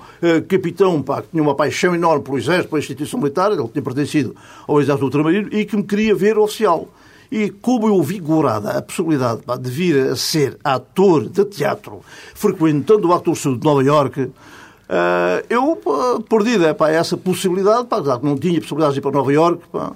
capitão 0.48 1.02
pá, 1.02 1.22
que 1.22 1.30
tinha 1.30 1.44
uma 1.44 1.56
paixão 1.56 1.94
enorme 1.96 2.24
pelo 2.24 2.38
Exército, 2.38 2.70
pela 2.70 2.80
instituição 2.80 3.20
militar, 3.20 3.52
ele 3.52 3.68
tinha 3.68 3.84
pertencido 3.84 4.36
ao 4.68 4.80
Exército 4.80 5.06
Ultramarino 5.06 5.50
e 5.52 5.66
que 5.66 5.76
me 5.76 5.84
queria 5.84 6.16
ver 6.16 6.38
oficial. 6.38 6.88
E 7.32 7.50
como 7.50 7.88
eu 7.88 8.02
vi 8.02 8.20
gorada 8.20 8.72
a 8.72 8.82
possibilidade 8.82 9.42
pá, 9.44 9.58
de 9.58 9.70
vir 9.70 10.12
a 10.12 10.16
ser 10.16 10.58
ator 10.64 11.28
de 11.28 11.46
teatro, 11.46 12.02
frequentando 12.34 13.08
o 13.08 13.14
Actor 13.14 13.36
Sul 13.36 13.58
de 13.58 13.66
Nova 13.66 13.84
Iorque, 13.84 14.22
uh, 14.22 14.34
eu, 15.50 15.80
perdida 16.30 16.74
pá, 16.74 16.90
essa 16.90 17.18
possibilidade, 17.18 17.88
pá, 17.88 18.02
não 18.24 18.38
tinha 18.38 18.60
possibilidade 18.60 18.94
de 18.94 19.00
ir 19.00 19.02
para 19.02 19.12
Nova 19.12 19.34
Iorque, 19.34 19.64
pá, 19.72 19.92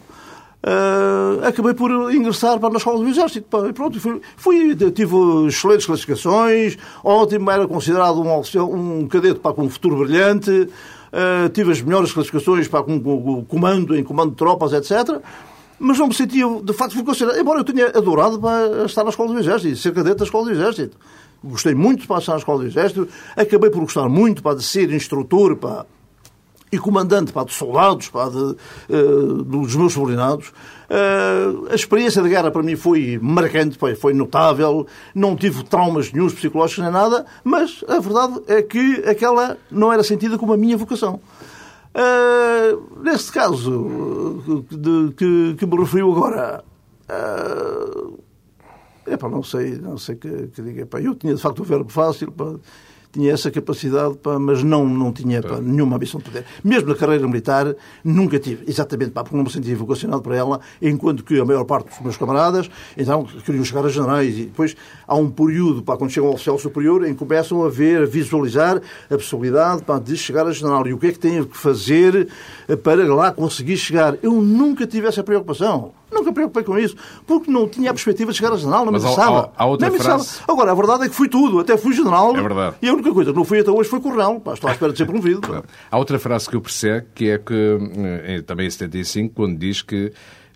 Uh, 0.65 1.45
acabei 1.45 1.73
por 1.73 1.91
ingressar 2.13 2.57
para 2.57 2.69
na 2.69 2.77
escola 2.77 2.97
do 2.97 3.07
Exército. 3.07 3.45
Pá, 3.49 3.67
e 3.67 3.73
pronto, 3.73 3.99
fui, 3.99 4.21
fui, 4.37 4.75
tive 4.91 5.13
excelentes 5.45 5.85
classificações, 5.85 6.77
ótimo, 7.03 7.51
era 7.51 7.67
considerado 7.67 8.21
um, 8.21 8.99
um 8.99 9.07
cadete 9.07 9.41
para 9.41 9.53
com 9.53 9.63
um 9.63 9.69
futuro 9.69 9.97
brilhante, 9.97 10.51
uh, 10.51 11.49
tive 11.53 11.73
as 11.73 11.81
melhores 11.81 12.13
classificações 12.13 12.69
para 12.69 12.81
com, 12.81 12.97
com, 12.97 13.43
comando, 13.43 13.93
em 13.93 14.05
comando 14.05 14.31
de 14.31 14.37
tropas, 14.37 14.71
etc. 14.71 15.21
Mas 15.77 15.99
não 15.99 16.07
me 16.07 16.13
sentia, 16.13 16.45
de 16.63 16.71
facto, 16.71 16.93
fui 16.93 17.03
considerado, 17.03 17.41
embora 17.41 17.59
eu 17.59 17.65
tenha 17.65 17.87
adorado 17.87 18.39
para 18.39 18.85
estar 18.85 19.03
na 19.03 19.09
escola 19.09 19.33
do 19.33 19.39
Exército, 19.39 19.75
ser 19.75 19.93
cadete 19.93 20.19
da 20.19 20.23
escola 20.23 20.45
do 20.45 20.51
Exército. 20.51 20.97
Gostei 21.43 21.75
muito 21.75 22.03
de 22.03 22.07
passar 22.07 22.33
na 22.33 22.37
escola 22.37 22.59
do 22.59 22.67
Exército, 22.67 23.05
acabei 23.35 23.69
por 23.69 23.81
gostar 23.81 24.07
muito 24.07 24.41
para 24.41 24.55
de 24.55 24.63
ser 24.63 24.89
instrutor, 24.93 25.57
para 25.57 25.85
e 26.73 26.79
comandante 26.79 27.31
pá, 27.31 27.43
de 27.43 27.53
soldados, 27.53 28.09
pá, 28.09 28.27
de, 28.27 28.37
uh, 28.37 29.43
dos 29.43 29.75
meus 29.75 29.93
subordinados, 29.93 30.47
uh, 30.49 31.67
a 31.69 31.75
experiência 31.75 32.21
de 32.23 32.29
guerra 32.29 32.49
para 32.49 32.63
mim 32.63 32.75
foi 32.75 33.19
marcante, 33.21 33.77
pá, 33.77 33.95
foi 33.95 34.11
notável, 34.13 34.87
não 35.13 35.35
tive 35.35 35.63
traumas 35.63 36.11
nenhums 36.11 36.33
psicológicos 36.33 36.83
nem 36.83 36.91
nada, 36.91 37.27
mas 37.43 37.83
a 37.87 37.99
verdade 37.99 38.41
é 38.47 38.63
que 38.63 39.03
aquela 39.07 39.55
não 39.69 39.93
era 39.93 40.01
sentida 40.01 40.35
como 40.35 40.51
a 40.51 40.57
minha 40.57 40.75
vocação. 40.75 41.21
Uh, 41.93 43.03
neste 43.03 43.31
caso 43.31 44.65
de, 44.71 45.13
que, 45.13 45.55
que, 45.59 45.65
me 45.67 45.77
referiu 45.77 46.11
agora, 46.11 46.63
uh, 47.07 48.19
não 49.29 49.43
sei, 49.43 49.77
não 49.77 49.95
sei 49.95 50.15
que, 50.15 50.47
que 50.47 50.61
diga. 50.63 50.81
Epá, 50.81 50.99
eu 50.99 51.13
tinha 51.13 51.35
de 51.35 51.41
facto 51.41 51.59
o 51.59 51.63
verbo 51.63 51.91
fácil. 51.91 52.33
Tinha 53.13 53.31
essa 53.31 53.51
capacidade, 53.51 54.17
pá, 54.17 54.39
mas 54.39 54.63
não, 54.63 54.89
não 54.89 55.13
tinha 55.13 55.39
pá, 55.39 55.61
nenhuma 55.61 55.97
ambição 55.97 56.19
de 56.19 56.25
poder. 56.25 56.45
Mesmo 56.63 56.89
na 56.89 56.95
carreira 56.95 57.27
militar, 57.27 57.75
nunca 58.03 58.39
tive. 58.39 58.63
Exatamente, 58.67 59.11
pá, 59.11 59.23
porque 59.23 59.37
não 59.37 59.43
me 59.43 59.51
sentia 59.51 59.75
vocacionado 59.75 60.23
para 60.23 60.35
ela, 60.35 60.59
enquanto 60.81 61.23
que 61.23 61.39
a 61.39 61.45
maior 61.45 61.63
parte 61.63 61.89
dos 61.89 61.99
meus 61.99 62.17
camaradas, 62.17 62.71
então, 62.97 63.23
queriam 63.45 63.63
chegar 63.63 63.85
a 63.85 63.89
generais. 63.89 64.35
E 64.35 64.45
depois 64.45 64.75
há 65.07 65.15
um 65.15 65.29
período, 65.29 65.83
pá, 65.83 65.95
quando 65.95 66.09
chegam 66.09 66.29
ao 66.29 66.33
oficial 66.33 66.57
superior, 66.57 67.05
em 67.05 67.13
que 67.13 67.19
começam 67.19 67.63
a 67.63 67.69
ver, 67.69 68.01
a 68.01 68.05
visualizar 68.05 68.81
a 69.09 69.15
possibilidade 69.15 69.83
pá, 69.83 69.99
de 69.99 70.17
chegar 70.17 70.47
a 70.47 70.51
general. 70.51 70.87
E 70.87 70.93
o 70.93 70.97
que 70.97 71.07
é 71.07 71.11
que 71.11 71.19
têm 71.19 71.43
que 71.43 71.55
fazer 71.55 72.27
para 72.81 73.13
lá 73.13 73.31
conseguir 73.31 73.77
chegar? 73.77 74.17
Eu 74.23 74.41
nunca 74.41 74.87
tive 74.87 75.07
essa 75.07 75.23
preocupação. 75.23 75.91
Nunca 76.13 76.29
me 76.29 76.33
preocupei 76.33 76.63
com 76.63 76.77
isso, 76.77 76.95
porque 77.25 77.49
não 77.49 77.67
tinha 77.67 77.89
a 77.89 77.93
perspectiva 77.93 78.31
de 78.31 78.37
chegar 78.37 78.53
a 78.53 78.57
general, 78.57 78.85
não 78.85 78.91
me 78.91 78.99
interessava. 78.99 79.51
Há, 79.55 79.63
há 79.63 79.65
outra 79.65 79.89
nem 79.89 79.99
frase... 79.99 80.39
Agora, 80.47 80.71
a 80.71 80.75
verdade 80.75 81.05
é 81.05 81.09
que 81.09 81.15
fui 81.15 81.27
tudo, 81.27 81.59
até 81.59 81.75
fui 81.77 81.93
general. 81.93 82.35
É 82.35 82.41
verdade. 82.41 82.75
E 82.81 82.87
a 82.87 82.93
única 82.93 83.11
coisa 83.11 83.31
que 83.31 83.37
não 83.37 83.45
fui 83.45 83.59
até 83.59 83.71
hoje 83.71 83.89
foi 83.89 83.99
coronel. 83.99 84.39
Pá, 84.39 84.53
estou 84.53 84.69
à 84.69 84.73
espera 84.73 84.91
de 84.91 84.97
ser 84.97 85.05
promovido. 85.05 85.63
Há 85.91 85.97
outra 85.97 86.19
frase 86.19 86.49
que 86.49 86.55
eu 86.55 86.61
percebo, 86.61 87.07
que 87.13 87.29
é 87.29 87.37
que, 87.37 87.77
eh, 88.25 88.41
também 88.45 88.67
em 88.67 88.69
75, 88.69 89.33
quando 89.33 89.57
diz 89.57 89.81
que 89.81 90.13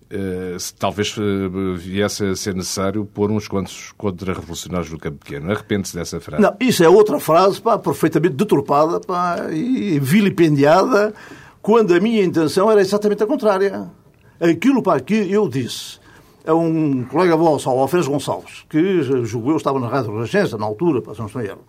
Uh, 0.08 0.58
se 0.58 0.74
talvez 0.74 1.18
uh, 1.18 1.76
viesse 1.76 2.24
a 2.24 2.34
ser 2.34 2.56
necessário 2.56 3.04
pôr 3.04 3.30
uns 3.30 3.46
quantos 3.46 3.92
contra-revolucionários 3.98 4.90
no 4.90 4.98
campo 4.98 5.18
pequeno. 5.18 5.52
Arrepende-se 5.52 5.94
dessa 5.94 6.18
frase? 6.22 6.42
Não, 6.42 6.56
isso 6.62 6.82
é 6.82 6.88
outra 6.88 7.20
frase 7.20 7.62
pá, 7.62 7.78
perfeitamente 7.78 8.36
deturpada 8.36 9.02
pá, 9.02 9.50
e 9.52 10.00
vilipendiada, 10.00 11.14
quando 11.62 11.94
a 11.94 12.00
minha 12.00 12.24
intenção 12.24 12.72
era 12.72 12.80
exatamente 12.80 13.22
a 13.22 13.28
contrária 13.28 13.92
aquilo 14.39 14.82
para 14.82 15.00
que 15.00 15.15
eu 15.32 15.48
disse 15.48 16.00
a 16.46 16.53
um 16.53 17.03
colega 17.03 17.36
vosso, 17.36 17.70
ao 17.70 17.79
Alfredo 17.79 18.10
Gonçalves, 18.10 18.65
que 18.70 19.01
julgo 19.25 19.51
eu 19.51 19.58
estava 19.58 19.79
na 19.79 19.88
Rádio 19.88 20.13
Renascença, 20.13 20.58
na 20.58 20.65
altura, 20.65 21.01
para 21.01 21.13
São 21.13 21.25
Estranheiro, 21.25 21.60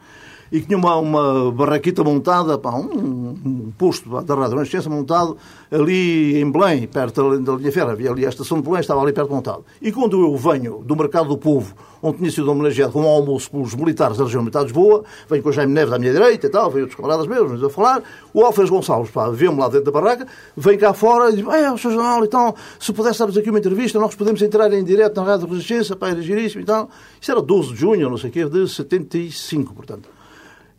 e 0.51 0.61
tinha 0.61 0.79
uma, 0.79 0.97
uma 0.97 1.53
barraquita 1.53 2.03
montada, 2.03 2.59
pá, 2.59 2.75
um, 2.75 3.35
um 3.45 3.73
posto 3.77 4.09
da 4.23 4.35
Rádio 4.35 4.57
Renascença 4.57 4.89
montado 4.89 5.37
ali 5.71 6.41
em 6.41 6.51
Belém, 6.51 6.87
perto 6.87 7.39
da 7.39 7.53
linha 7.55 7.73
ferra. 7.73 7.93
Havia 7.93 8.11
ali 8.11 8.27
a 8.27 8.29
estação 8.29 8.59
de 8.59 8.65
Belém, 8.65 8.81
estava 8.81 9.01
ali 9.03 9.13
perto 9.13 9.31
montado. 9.31 9.65
E 9.81 9.93
quando 9.93 10.21
eu 10.21 10.37
venho 10.37 10.83
do 10.85 10.97
Mercado 10.97 11.29
do 11.29 11.37
Povo, 11.37 11.75
onde 12.03 12.19
tinha 12.19 12.31
sido 12.31 12.51
homenageado 12.51 12.93
com 12.93 13.03
um 13.03 13.09
almoço 13.09 13.51
pelos 13.51 13.75
militares 13.75 14.17
da 14.17 14.25
região 14.25 14.43
militar 14.43 14.61
de 14.61 14.67
Lisboa, 14.67 15.05
venho 15.29 15.43
com 15.43 15.49
o 15.49 15.53
Jaime 15.53 15.73
Neves 15.73 15.93
à 15.93 15.99
minha 15.99 16.13
direita 16.13 16.47
e 16.47 16.51
tal, 16.51 16.71
veio 16.71 16.85
outros 16.85 16.97
camaradas 16.97 17.27
meus, 17.27 17.63
a 17.63 17.71
falar, 17.71 18.03
o 18.33 18.45
Alfredo 18.45 18.71
Gonçalves, 18.71 19.11
pá, 19.11 19.29
vê-me 19.31 19.59
lá 19.59 19.69
dentro 19.69 19.91
da 19.91 19.91
barraca, 19.91 20.27
vem 20.57 20.79
cá 20.79 20.93
fora 20.93 21.31
e 21.31 21.37
diz, 21.37 21.47
é, 21.47 21.71
o 21.71 21.77
Sr. 21.77 21.93
Jornal 21.93 22.25
e 22.25 22.29
tal, 22.29 22.57
se 22.79 22.93
pudesse 22.93 23.19
darmos 23.19 23.37
aqui 23.37 23.51
uma 23.51 23.59
entrevista, 23.59 23.99
nós 23.99 24.15
podemos 24.15 24.41
entrar 24.43 24.73
em 24.73 24.85
direto 24.85 25.17
na 25.17 25.27
Rádio 25.27 25.49
Resistência, 25.49 25.97
pá, 25.97 26.11
era 26.11 26.23
giríssimo 26.23 26.63
e 26.63 26.65
tal. 26.65 26.89
Isso 27.21 27.31
era 27.31 27.43
12 27.43 27.73
de 27.73 27.81
junho, 27.81 28.09
não 28.09 28.17
sei 28.17 28.31
o 28.31 28.33
quê, 28.33 28.45
de 28.45 28.69
75, 28.69 29.75
portanto. 29.75 30.18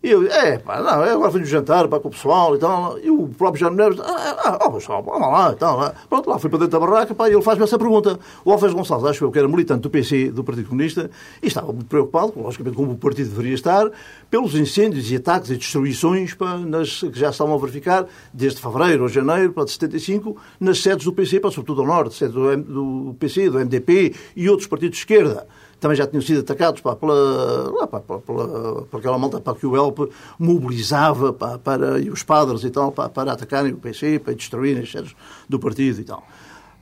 E 0.01 0.12
eu, 0.12 0.25
é, 0.32 0.58
pá, 0.58 0.82
não, 0.82 1.03
eu 1.03 1.15
agora 1.15 1.29
fui 1.29 1.44
jantar 1.44 1.86
para 1.89 2.00
com 2.00 2.08
o 2.08 2.12
pessoal 2.12 2.56
e 2.56 2.58
tal. 2.58 2.98
E 3.00 3.12
o 3.12 3.27
próprio 3.27 3.70
Neves, 3.70 4.00
ah, 4.00 4.38
ah, 4.46 4.60
oh, 4.65 4.72
pessoal, 4.72 5.03
vamos 5.03 5.27
lá 5.27 5.51
e 5.51 5.56
tal. 5.58 5.77
Lá. 5.77 5.94
Pronto, 6.10 6.29
lá 6.29 6.39
fui 6.39 6.50
para 6.50 6.60
dentro 6.60 6.79
da 6.79 6.86
barraca, 6.86 7.13
pá, 7.13 7.27
e 7.27 7.34
ele 7.34 7.41
faz-me 7.41 7.65
essa 7.65 7.77
pergunta. 7.77 8.18
O 8.46 8.51
Alves 8.51 8.72
Gonçalves, 8.72 9.10
acho 9.10 9.25
eu 9.25 9.32
que 9.32 9.38
era 9.38 9.48
militante 9.48 9.82
do 9.82 9.89
PC, 9.89 10.32
do 10.32 10.41
Partido 10.41 10.70
Comunista, 10.70 11.12
e 11.44 11.48
estava 11.48 11.74
muito 11.74 11.88
preocupado, 11.88 12.32
logicamente, 12.38 12.77
como 12.77 12.94
o 12.94 12.98
partido 12.98 13.29
deveria 13.29 13.53
estar, 13.53 13.91
pelos 14.32 14.56
incêndios 14.56 15.12
e 15.12 15.18
ataques 15.18 15.50
e 15.51 15.58
destruições 15.58 16.34
pá, 16.34 16.58
nas, 16.58 17.01
que 17.01 17.20
já 17.20 17.29
estavam 17.29 17.53
a 17.53 17.58
verificar 17.58 18.06
desde 18.34 18.62
fevereiro 18.62 19.03
ou 19.03 19.10
janeiro 19.10 19.51
pá, 19.51 19.65
de 19.65 19.72
75, 19.72 20.38
nas 20.62 20.82
sedes 20.82 21.03
do 21.03 21.12
PC, 21.12 21.41
pá, 21.41 21.51
sobretudo 21.51 21.82
ao 21.82 21.88
norte, 21.88 22.15
sedes 22.15 22.34
do, 22.34 22.56
do 22.56 23.15
PC, 23.20 23.50
do 23.50 23.60
MDP 23.60 24.15
e 24.34 24.50
outros 24.50 24.65
partidos 24.65 24.95
de 24.95 25.02
esquerda 25.02 25.45
também 25.80 25.98
já 25.98 26.06
tinham 26.06 26.22
sido 26.22 26.42
atacados 26.42 26.82
pá, 26.82 26.96
pela, 26.96 27.72
lá, 27.72 27.88
pá, 27.88 28.00
pela, 28.00 28.20
pela, 28.20 28.82
por 28.84 29.00
aquela 29.00 29.18
malta 29.18 29.39
pá, 29.39 29.56
que 29.56 29.65
o 29.65 29.76
ELP 29.76 30.12
mobilizava 30.38 31.34
pá, 31.34 31.58
para, 31.58 32.00
e 32.00 32.10
os 32.10 32.24
padres 32.24 32.63
e 32.63 32.70
tal 32.70 32.92
pá, 32.92 33.10
para 33.10 33.34
atacarem 33.34 33.74
o 33.74 33.78
PC, 33.78 34.20
para 34.20 34.34
destruírem 34.34 34.84
as 34.84 34.92
sedes 34.92 35.15
do 35.48 35.60
partido 35.60 36.02
e 36.02 36.04
tal. 36.04 36.24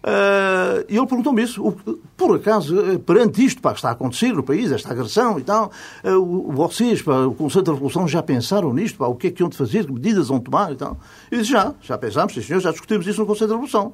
Uh, 0.08 0.86
e 0.88 0.96
ele 0.96 1.06
perguntou-me 1.06 1.44
isso. 1.44 1.76
Por 2.16 2.36
acaso, 2.36 2.80
eh, 2.80 2.98
perante 2.98 3.44
isto 3.44 3.62
pá, 3.62 3.72
que 3.72 3.80
está 3.80 3.90
a 3.90 3.92
acontecer 3.92 4.32
no 4.32 4.42
país, 4.42 4.72
esta 4.72 4.92
agressão 4.92 5.38
e 5.38 5.44
tal, 5.44 5.72
uh, 6.04 6.52
vocês, 6.54 7.02
pá, 7.02 7.26
o 7.26 7.34
Conselho 7.34 7.66
da 7.66 7.74
Revolução, 7.74 8.08
já 8.08 8.24
pensaram 8.24 8.74
nisto? 8.74 8.98
Pá, 8.98 9.08
o 9.08 9.16
que 9.16 9.28
é 9.28 9.32
que 9.32 9.42
iam 9.42 9.50
de 9.50 9.58
fazer? 9.58 9.86
Que 9.86 9.92
medidas 9.92 10.30
vão 10.30 10.40
tomar 10.40 10.72
e 10.72 10.76
tal? 10.76 10.98
Eu 11.30 11.40
disse, 11.40 11.52
já, 11.52 11.74
já 11.82 11.98
pensámos, 11.98 12.34
sim 12.34 12.42
senhor, 12.42 12.62
já 12.62 12.72
discutimos 12.72 13.06
isso 13.06 13.20
no 13.20 13.26
Conselho 13.26 13.50
da 13.50 13.56
Revolução. 13.56 13.92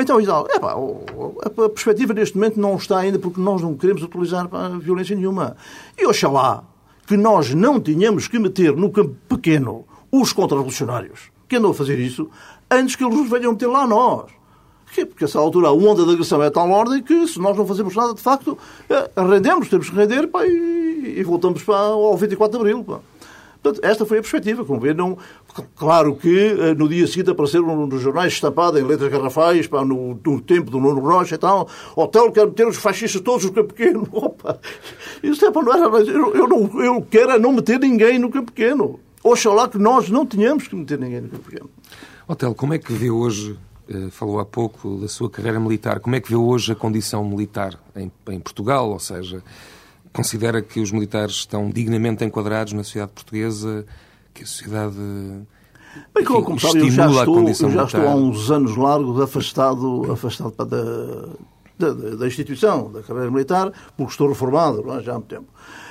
Então, 0.00 0.20
Isal, 0.20 0.46
é 0.48 0.60
pá, 0.60 0.76
a 1.44 1.68
perspectiva 1.68 2.14
neste 2.14 2.36
momento 2.36 2.60
não 2.60 2.76
está 2.76 2.98
ainda 2.98 3.18
porque 3.18 3.40
nós 3.40 3.60
não 3.60 3.74
queremos 3.74 4.00
utilizar 4.00 4.48
pá, 4.48 4.68
violência 4.68 5.16
nenhuma. 5.16 5.56
E 5.98 6.06
oxalá 6.06 6.62
que 7.04 7.16
nós 7.16 7.52
não 7.52 7.80
tínhamos 7.80 8.28
que 8.28 8.38
meter 8.38 8.76
no 8.76 8.90
campo 8.90 9.16
pequeno 9.28 9.84
os 10.12 10.32
contra-revolucionários 10.32 11.32
que 11.48 11.56
andam 11.56 11.72
a 11.72 11.74
fazer 11.74 11.98
isso 11.98 12.30
antes 12.70 12.94
que 12.94 13.02
eles 13.02 13.16
nos 13.16 13.28
venham 13.28 13.52
meter 13.52 13.66
lá 13.66 13.86
nós. 13.88 14.30
Porque 14.94 15.24
a 15.24 15.26
essa 15.26 15.38
altura 15.38 15.68
a 15.68 15.72
onda 15.72 16.06
da 16.06 16.12
agressão 16.12 16.42
é 16.42 16.48
tal 16.48 16.70
ordem 16.70 17.02
que 17.02 17.26
se 17.26 17.40
nós 17.40 17.56
não 17.56 17.66
fazemos 17.66 17.94
nada, 17.96 18.14
de 18.14 18.22
facto, 18.22 18.56
é, 18.88 19.10
rendemos, 19.20 19.68
temos 19.68 19.90
que 19.90 19.96
render 19.96 20.28
pá, 20.28 20.46
e, 20.46 21.14
e, 21.18 21.22
voltamos 21.24 21.62
pá, 21.62 21.76
ao 21.76 22.16
24 22.16 22.56
de 22.56 22.60
Abril. 22.60 22.84
Pá. 22.84 23.00
Portanto, 23.62 23.84
esta 23.84 24.06
foi 24.06 24.18
a 24.18 24.20
perspectiva. 24.20 24.64
Como 24.64 24.80
vê, 24.80 24.94
não... 24.94 25.18
Claro 25.76 26.14
que 26.14 26.28
eh, 26.28 26.74
no 26.74 26.88
dia 26.88 27.06
seguinte 27.06 27.30
apareceram 27.30 27.86
nos 27.86 28.00
jornais 28.00 28.32
estampado 28.32 28.78
em 28.78 28.82
letras 28.82 29.10
garrafais, 29.10 29.66
pá, 29.66 29.84
no, 29.84 30.18
no 30.24 30.40
tempo 30.40 30.70
do 30.70 30.78
Nuno 30.78 31.00
Rocha 31.00 31.34
e 31.34 31.38
tal, 31.38 31.68
hotel 31.96 32.30
quer 32.30 32.46
meter 32.46 32.68
os 32.68 32.76
fascistas 32.76 33.20
todos 33.20 33.44
no 33.44 33.52
campo 33.52 33.74
pequeno. 33.74 34.08
Opa! 34.12 34.58
Isso 35.22 35.44
é, 35.44 35.50
pá, 35.50 35.62
não 35.62 35.72
era, 35.72 36.10
eu, 36.10 36.34
eu, 36.34 36.48
não, 36.48 36.84
eu 36.84 37.02
quero 37.10 37.32
é 37.32 37.38
não 37.38 37.52
meter 37.52 37.80
ninguém 37.80 38.18
no 38.18 38.30
campo 38.30 38.52
pequeno. 38.52 39.00
Oxalá 39.22 39.68
que 39.68 39.78
nós 39.78 40.08
não 40.08 40.24
tenhamos 40.24 40.68
que 40.68 40.76
meter 40.76 40.98
ninguém 40.98 41.22
no 41.22 41.28
campo 41.28 41.50
pequeno. 41.50 41.70
Hotel, 42.28 42.54
como 42.54 42.74
é 42.74 42.78
que 42.78 42.92
vê 42.92 43.10
hoje, 43.10 43.58
eh, 43.88 44.08
falou 44.10 44.38
há 44.38 44.44
pouco 44.44 44.96
da 44.98 45.08
sua 45.08 45.28
carreira 45.28 45.58
militar, 45.58 45.98
como 45.98 46.14
é 46.14 46.20
que 46.20 46.28
vê 46.28 46.36
hoje 46.36 46.70
a 46.70 46.74
condição 46.74 47.24
militar 47.24 47.78
em, 47.96 48.12
em 48.28 48.38
Portugal? 48.38 48.90
Ou 48.90 48.98
seja, 49.00 49.42
Considera 50.12 50.62
que 50.62 50.80
os 50.80 50.90
militares 50.90 51.36
estão 51.36 51.70
dignamente 51.70 52.24
enquadrados 52.24 52.72
na 52.72 52.82
sociedade 52.82 53.12
portuguesa, 53.12 53.86
que 54.34 54.42
a 54.42 54.46
sociedade 54.46 54.96
Bem, 56.14 56.24
como, 56.24 56.42
como 56.42 56.60
sabe, 56.60 56.80
eu 56.80 56.90
já, 56.90 57.06
estou, 57.08 57.48
eu 57.48 57.70
já 57.70 57.84
estou 57.84 58.08
há 58.08 58.14
uns 58.14 58.50
anos 58.50 58.76
largos 58.76 59.20
afastado, 59.20 60.12
afastado 60.12 60.54
da, 60.56 61.28
da, 61.78 62.16
da, 62.16 62.26
instituição, 62.26 62.90
da 62.92 63.02
carreira 63.02 63.30
militar, 63.30 63.72
porque 63.96 64.12
estou 64.12 64.28
reformado 64.28 64.84
é? 64.92 65.02
já 65.02 65.12
há 65.12 65.14
muito 65.14 65.28
tempo. 65.28 65.46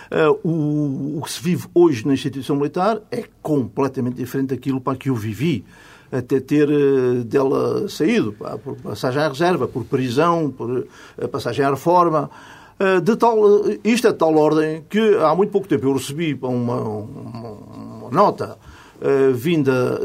Uh, 0.09 0.47
o, 0.47 1.17
o, 1.17 1.21
que 1.21 1.31
se 1.31 1.41
vive 1.41 1.67
hoje 1.73 2.07
na 2.07 2.13
instituição 2.13 2.55
militar 2.55 3.01
é 3.11 3.25
completamente 3.41 4.15
diferente 4.15 4.49
daquilo 4.49 4.79
para 4.79 4.97
que 4.97 5.09
eu 5.09 5.15
vivi 5.15 5.65
até 6.09 6.39
ter 6.39 6.69
uh, 6.69 7.23
dela 7.25 7.89
saído, 7.89 8.31
pá, 8.31 8.57
por 8.57 8.77
passagem 8.77 9.21
à 9.21 9.27
reserva, 9.27 9.67
por 9.67 9.83
prisão, 9.83 10.49
por 10.49 10.69
uh, 10.69 11.27
passagem 11.27 11.65
à 11.65 11.69
reforma. 11.69 12.29
Eh, 12.79 13.01
de 13.01 13.15
tal, 13.15 13.69
eh, 13.69 13.79
isto 13.83 14.07
é 14.07 14.11
de 14.11 14.17
tal 14.17 14.35
ordem 14.35 14.85
que 14.87 14.99
há 15.15 15.33
muito 15.33 15.51
pouco 15.51 15.67
tempo 15.67 15.87
eu 15.87 15.93
recebi 15.93 16.37
uma, 16.41 16.79
uma, 16.79 17.49
uma 17.49 18.11
nota 18.11 18.57
uh, 19.01 19.33
vinda 19.33 19.99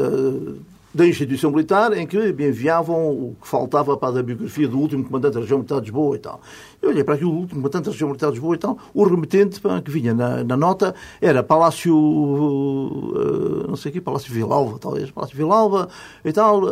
da 0.95 1.07
instituição 1.07 1.51
militar 1.51 1.97
em 1.97 2.07
que 2.07 2.33
me 2.33 2.49
enviavam 2.49 3.11
o 3.11 3.37
que 3.41 3.49
faltava 3.49 3.97
para 3.97 4.21
a 4.21 4.23
biografia 4.23 4.69
do 4.69 4.79
último 4.79 5.05
comandante 5.05 5.35
da 5.35 5.41
região 5.41 5.59
militar 5.59 5.77
de 5.77 5.87
Lisboa 5.87 6.17
e 6.17 6.19
tal. 6.19 6.41
Eu 6.83 6.91
olhei 6.91 7.03
para 7.03 7.15
aquilo, 7.15 7.31
o 7.31 7.37
último 7.37 7.61
comandante 7.61 7.85
da 7.87 7.91
região 7.93 8.09
militar 8.09 8.27
de 8.27 8.33
Lisboa 8.33 8.55
e 8.55 8.59
tal, 8.59 8.79
o 8.93 9.05
remetente 9.05 9.61
que 9.85 9.91
vinha 9.91 10.13
na, 10.13 10.45
na 10.45 10.57
nota 10.57 10.95
era 11.21 11.43
Palácio, 11.43 11.97
uh, 11.97 13.69
não 13.69 13.77
sei 13.77 13.91
o 13.91 13.93
quê, 13.95 14.01
Palácio 14.01 14.33
Vilalva, 14.33 14.79
talvez, 14.79 15.11
Palácio 15.11 15.37
Vilalva 15.37 15.89
e 16.25 16.33
tal, 16.33 16.63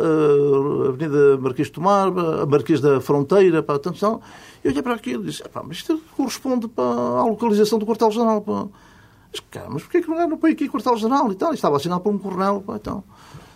Avenida 0.87 1.37
Marquês 1.37 1.67
de 1.67 1.73
Tomar, 1.73 2.11
Marquês 2.47 2.79
da 2.79 3.01
Fronteira, 3.01 3.63
para 3.63 3.75
atenção. 3.75 4.21
Eu 4.63 4.71
olhei 4.71 4.83
para 4.83 4.93
aquilo 4.93 5.23
e 5.23 5.27
disse, 5.27 5.43
mas 5.63 5.77
isto 5.77 5.99
corresponde 6.15 6.67
para 6.67 6.83
à 6.83 7.25
localização 7.25 7.79
do 7.79 7.85
quartel-general. 7.85 8.43
Mas, 8.45 9.39
cara, 9.49 9.67
mas 9.69 9.81
porquê 9.81 10.01
que 10.01 10.07
não 10.09 10.37
põe 10.37 10.51
aqui 10.51 10.69
quartel-general 10.69 11.31
e 11.31 11.35
tal? 11.35 11.51
E 11.51 11.55
estava 11.55 11.77
assinado 11.77 12.01
por 12.01 12.13
um 12.13 12.17
coronel. 12.17 12.61
Pá, 12.61 12.75
então. 12.75 13.03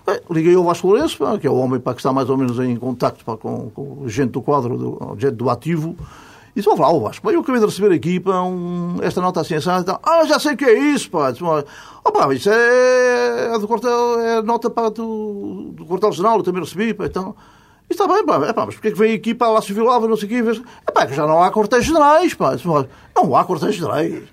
Bem, 0.05 0.19
liguei 0.29 0.53
ao 0.53 0.63
Vasco 0.63 0.87
Lourenço, 0.87 1.17
que 1.39 1.47
é 1.47 1.49
o 1.49 1.55
homem 1.55 1.79
pá, 1.79 1.93
que 1.93 1.99
está 1.99 2.13
mais 2.13 2.29
ou 2.29 2.37
menos 2.37 2.59
em 2.59 2.75
contacto 2.75 3.25
pá, 3.25 3.35
com, 3.35 3.71
com 3.71 4.07
gente 4.07 4.29
do 4.29 4.41
quadro, 4.41 4.77
do, 4.77 5.15
gente 5.17 5.33
do 5.33 5.49
ativo, 5.49 5.95
E 6.55 6.59
disse, 6.59 6.69
ó, 6.69 6.73
oh, 6.73 6.99
Vasco, 6.99 7.31
eu 7.31 7.39
acabei 7.39 7.59
de 7.59 7.65
receber 7.65 7.95
aqui 7.95 8.19
pá, 8.19 8.43
um, 8.43 8.97
esta 9.01 9.19
nota 9.19 9.41
assim, 9.41 9.55
assim, 9.55 9.71
então, 9.79 9.99
ah, 10.03 10.23
já 10.25 10.37
sei 10.37 10.53
o 10.53 10.57
que 10.57 10.65
é 10.65 10.77
isso, 10.77 11.09
pá. 11.09 11.31
Disse, 11.31 11.43
oh, 11.43 12.11
pá, 12.11 12.31
isso 12.33 12.51
é, 12.51 13.55
é 13.55 13.59
do 13.59 13.67
quartel, 13.67 14.19
é 14.21 14.41
nota 14.43 14.69
pá, 14.69 14.89
do, 14.89 15.71
do 15.73 15.85
quartel-general, 15.87 16.37
eu 16.37 16.43
também 16.43 16.61
recebi, 16.61 16.93
pá, 16.93 17.07
então... 17.07 17.35
Isso 17.87 18.01
está 18.01 18.11
bem, 18.11 18.25
pá, 18.25 18.43
é, 18.47 18.53
pá, 18.53 18.65
mas 18.65 18.75
porquê 18.75 18.87
é 18.87 18.91
que 18.91 18.97
vem 18.97 19.13
aqui 19.13 19.33
para 19.35 19.49
lá 19.49 19.61
se 19.61 19.71
violava, 19.71 20.07
não 20.07 20.17
sei 20.17 20.25
o 20.25 20.29
quê? 20.29 20.61
É 20.87 20.91
pá, 20.91 21.05
que 21.05 21.13
já 21.13 21.27
não 21.27 21.41
há 21.43 21.51
quartéis 21.51 21.85
generais, 21.85 22.33
pá. 22.33 22.55
Não 23.15 23.35
há 23.35 23.45
quartéis 23.45 23.75
generais. 23.75 24.23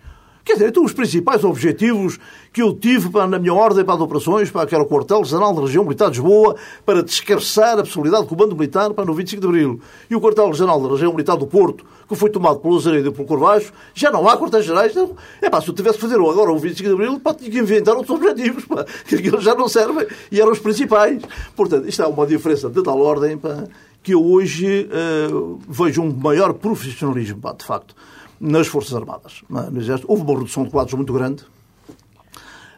Quer 0.44 0.54
dizer, 0.54 0.68
então 0.70 0.84
os 0.84 0.92
principais 0.92 1.44
objetivos 1.44 2.18
que 2.52 2.60
eu 2.60 2.74
tive 2.74 3.08
para, 3.10 3.28
na 3.28 3.38
minha 3.38 3.54
ordem 3.54 3.84
para 3.84 3.94
as 3.94 4.00
operações, 4.00 4.50
para 4.50 4.66
que 4.66 4.74
era 4.74 4.82
o 4.82 4.86
quartel-general 4.86 5.54
da 5.54 5.62
região 5.62 5.84
militar 5.84 6.10
de 6.10 6.18
Lisboa, 6.18 6.56
para 6.84 7.00
descarçar 7.00 7.78
a 7.78 7.82
possibilidade 7.84 8.24
de 8.24 8.28
comando 8.28 8.56
militar 8.56 8.92
para 8.92 9.04
no 9.04 9.14
25 9.14 9.40
de 9.40 9.46
Abril. 9.46 9.80
E 10.10 10.16
o 10.16 10.20
quartel-general 10.20 10.80
da 10.82 10.88
região 10.88 11.12
militar 11.12 11.36
do 11.36 11.46
Porto, 11.46 11.84
que 12.08 12.16
foi 12.16 12.28
tomado 12.28 12.58
pelo 12.58 12.74
Lazaredo 12.74 13.08
e 13.08 13.12
pelo 13.12 13.26
Corvaixo, 13.26 13.72
já 13.94 14.10
não 14.10 14.28
há 14.28 14.36
quartéis-generais. 14.36 14.90
Então, 14.90 15.16
é 15.40 15.48
pá, 15.48 15.60
se 15.60 15.68
eu 15.68 15.74
tivesse 15.74 15.96
que 15.96 16.02
fazer 16.02 16.16
agora 16.16 16.50
o 16.50 16.58
25 16.58 16.88
de 16.88 16.94
Abril, 16.94 17.20
pá, 17.20 17.32
tinha 17.34 17.48
que 17.48 17.58
inventar 17.60 17.94
outros 17.94 18.16
objetivos, 18.16 18.64
pá, 18.64 18.84
que 19.06 19.14
aqueles 19.14 19.44
já 19.44 19.54
não 19.54 19.68
servem 19.68 20.06
e 20.30 20.40
eram 20.40 20.50
os 20.50 20.58
principais. 20.58 21.22
Portanto, 21.54 21.88
isto 21.88 22.02
é 22.02 22.06
uma 22.06 22.26
diferença 22.26 22.68
de 22.68 22.82
tal 22.82 23.00
ordem, 23.00 23.38
pá, 23.38 23.64
que 24.02 24.12
eu 24.12 24.24
hoje 24.24 24.88
uh, 24.90 25.60
vejo 25.68 26.02
um 26.02 26.12
maior 26.12 26.52
profissionalismo, 26.52 27.40
pá, 27.40 27.52
de 27.52 27.64
facto 27.64 27.94
nas 28.42 28.66
Forças 28.66 28.92
Armadas. 28.92 29.42
No 29.48 29.80
Exército. 29.80 30.10
Houve 30.10 30.24
uma 30.24 30.34
redução 30.34 30.64
de 30.64 30.70
quadros 30.70 30.94
muito 30.94 31.12
grande. 31.12 31.44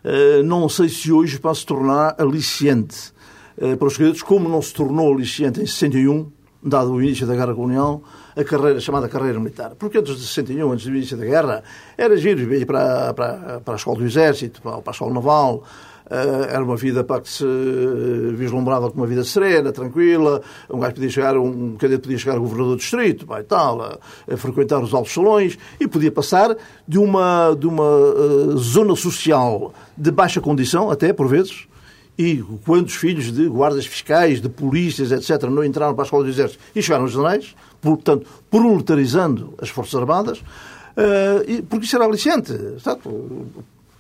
Eh, 0.05 0.42
não 0.42 0.68
sei 0.68 0.90
se 0.90 1.11
hoje 1.11 1.38
vai 1.42 1.55
se 1.55 1.64
tornar 1.64 2.14
aliciente 2.18 3.14
eh, 3.57 3.74
para 3.74 3.88
os 3.88 3.96
cadetes, 3.96 4.22
como 4.22 4.46
não 4.46 4.61
se 4.61 4.74
tornou 4.74 5.14
aliciente 5.14 5.62
em 5.62 5.66
61, 5.66 6.31
dado 6.62 6.92
o 6.92 7.03
início 7.03 7.27
da 7.27 7.35
Guerra 7.35 7.55
Colonial, 7.55 8.03
a 8.37 8.44
carreira 8.44 8.79
chamada 8.79 9.09
carreira 9.09 9.40
militar. 9.40 9.74
Porque 9.79 9.96
antes 9.96 10.16
de 10.18 10.27
61, 10.27 10.70
antes 10.70 10.85
do 10.85 10.94
início 10.94 11.16
da 11.16 11.24
guerra, 11.24 11.62
era 11.96 12.14
giro 12.18 12.53
ir 12.55 12.66
para, 12.66 13.14
para, 13.14 13.61
para 13.61 13.74
a 13.74 13.77
escola 13.77 13.98
do 13.98 14.05
Exército, 14.05 14.61
para, 14.61 14.83
a 14.85 14.90
escola 14.90 15.14
naval, 15.14 15.64
era 16.10 16.62
uma 16.62 16.76
vida 16.76 17.02
para 17.02 17.20
que 17.20 17.30
se 17.30 17.44
vislumbrava 18.34 18.90
como 18.90 19.02
uma 19.02 19.06
vida 19.06 19.24
serena, 19.24 19.72
tranquila. 19.72 20.42
Um 20.70 20.78
gajo 20.78 20.94
podia 20.94 21.10
chegar, 21.10 21.36
um 21.36 21.76
cadete 21.76 22.02
podia 22.02 22.18
chegar 22.18 22.36
a 22.36 22.38
governador 22.38 22.72
do 22.72 22.78
distrito, 22.78 23.26
vai, 23.26 23.42
tal, 23.42 23.80
a, 23.80 23.98
a, 24.30 24.36
frequentar 24.36 24.82
os 24.82 24.92
altos 24.92 25.12
salões 25.12 25.58
e 25.80 25.88
podia 25.88 26.12
passar 26.12 26.56
de 26.86 26.98
uma, 26.98 27.54
de 27.58 27.66
uma 27.66 27.82
uh, 27.82 28.56
zona 28.58 28.94
social 28.94 29.72
de 29.96 30.10
baixa 30.10 30.40
condição, 30.40 30.90
até 30.90 31.12
por 31.12 31.26
vezes, 31.26 31.66
e 32.18 32.42
quantos 32.64 32.94
filhos 32.94 33.32
de 33.32 33.48
guardas 33.48 33.86
fiscais, 33.86 34.40
de 34.40 34.48
polícias, 34.48 35.10
etc., 35.10 35.48
não 35.48 35.64
entraram 35.64 35.94
para 35.94 36.04
a 36.04 36.06
escola 36.06 36.24
do 36.24 36.30
exército 36.30 36.62
e 36.74 36.82
chegaram 36.82 37.04
os 37.04 37.12
generais, 37.12 37.54
portanto, 37.80 38.26
proletarizando 38.50 39.54
as 39.60 39.68
Forças 39.68 39.94
Armadas, 39.94 40.38
uh, 40.38 41.62
porque 41.68 41.86
isso 41.86 41.96
era 41.96 42.04
aliciente. 42.04 42.52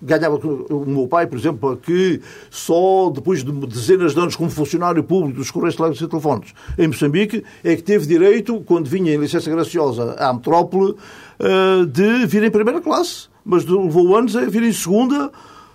Ganhava 0.02 0.36
o 0.36 0.84
meu 0.86 1.08
pai, 1.08 1.26
por 1.26 1.38
exemplo, 1.38 1.76
que 1.76 2.20
só 2.50 3.10
depois 3.10 3.42
de 3.42 3.52
dezenas 3.66 4.14
de 4.14 4.20
anos 4.20 4.36
como 4.36 4.50
funcionário 4.50 5.02
público 5.02 5.38
dos 5.38 5.50
Correios 5.50 5.76
Telégrafos 5.76 6.04
e 6.04 6.08
Telefones 6.08 6.54
em 6.78 6.88
Moçambique, 6.88 7.44
é 7.62 7.74
que 7.76 7.82
teve 7.82 8.06
direito, 8.06 8.60
quando 8.66 8.88
vinha 8.88 9.14
em 9.14 9.18
licença 9.18 9.50
graciosa 9.50 10.14
à 10.18 10.32
metrópole, 10.32 10.94
eh, 11.38 11.84
de 11.86 12.26
vir 12.26 12.44
em 12.44 12.50
primeira 12.50 12.80
classe. 12.80 13.28
Mas 13.44 13.64
levou 13.64 14.16
anos 14.16 14.36
a 14.36 14.44
vir 14.46 14.62
em 14.62 14.72
segunda, 14.72 15.30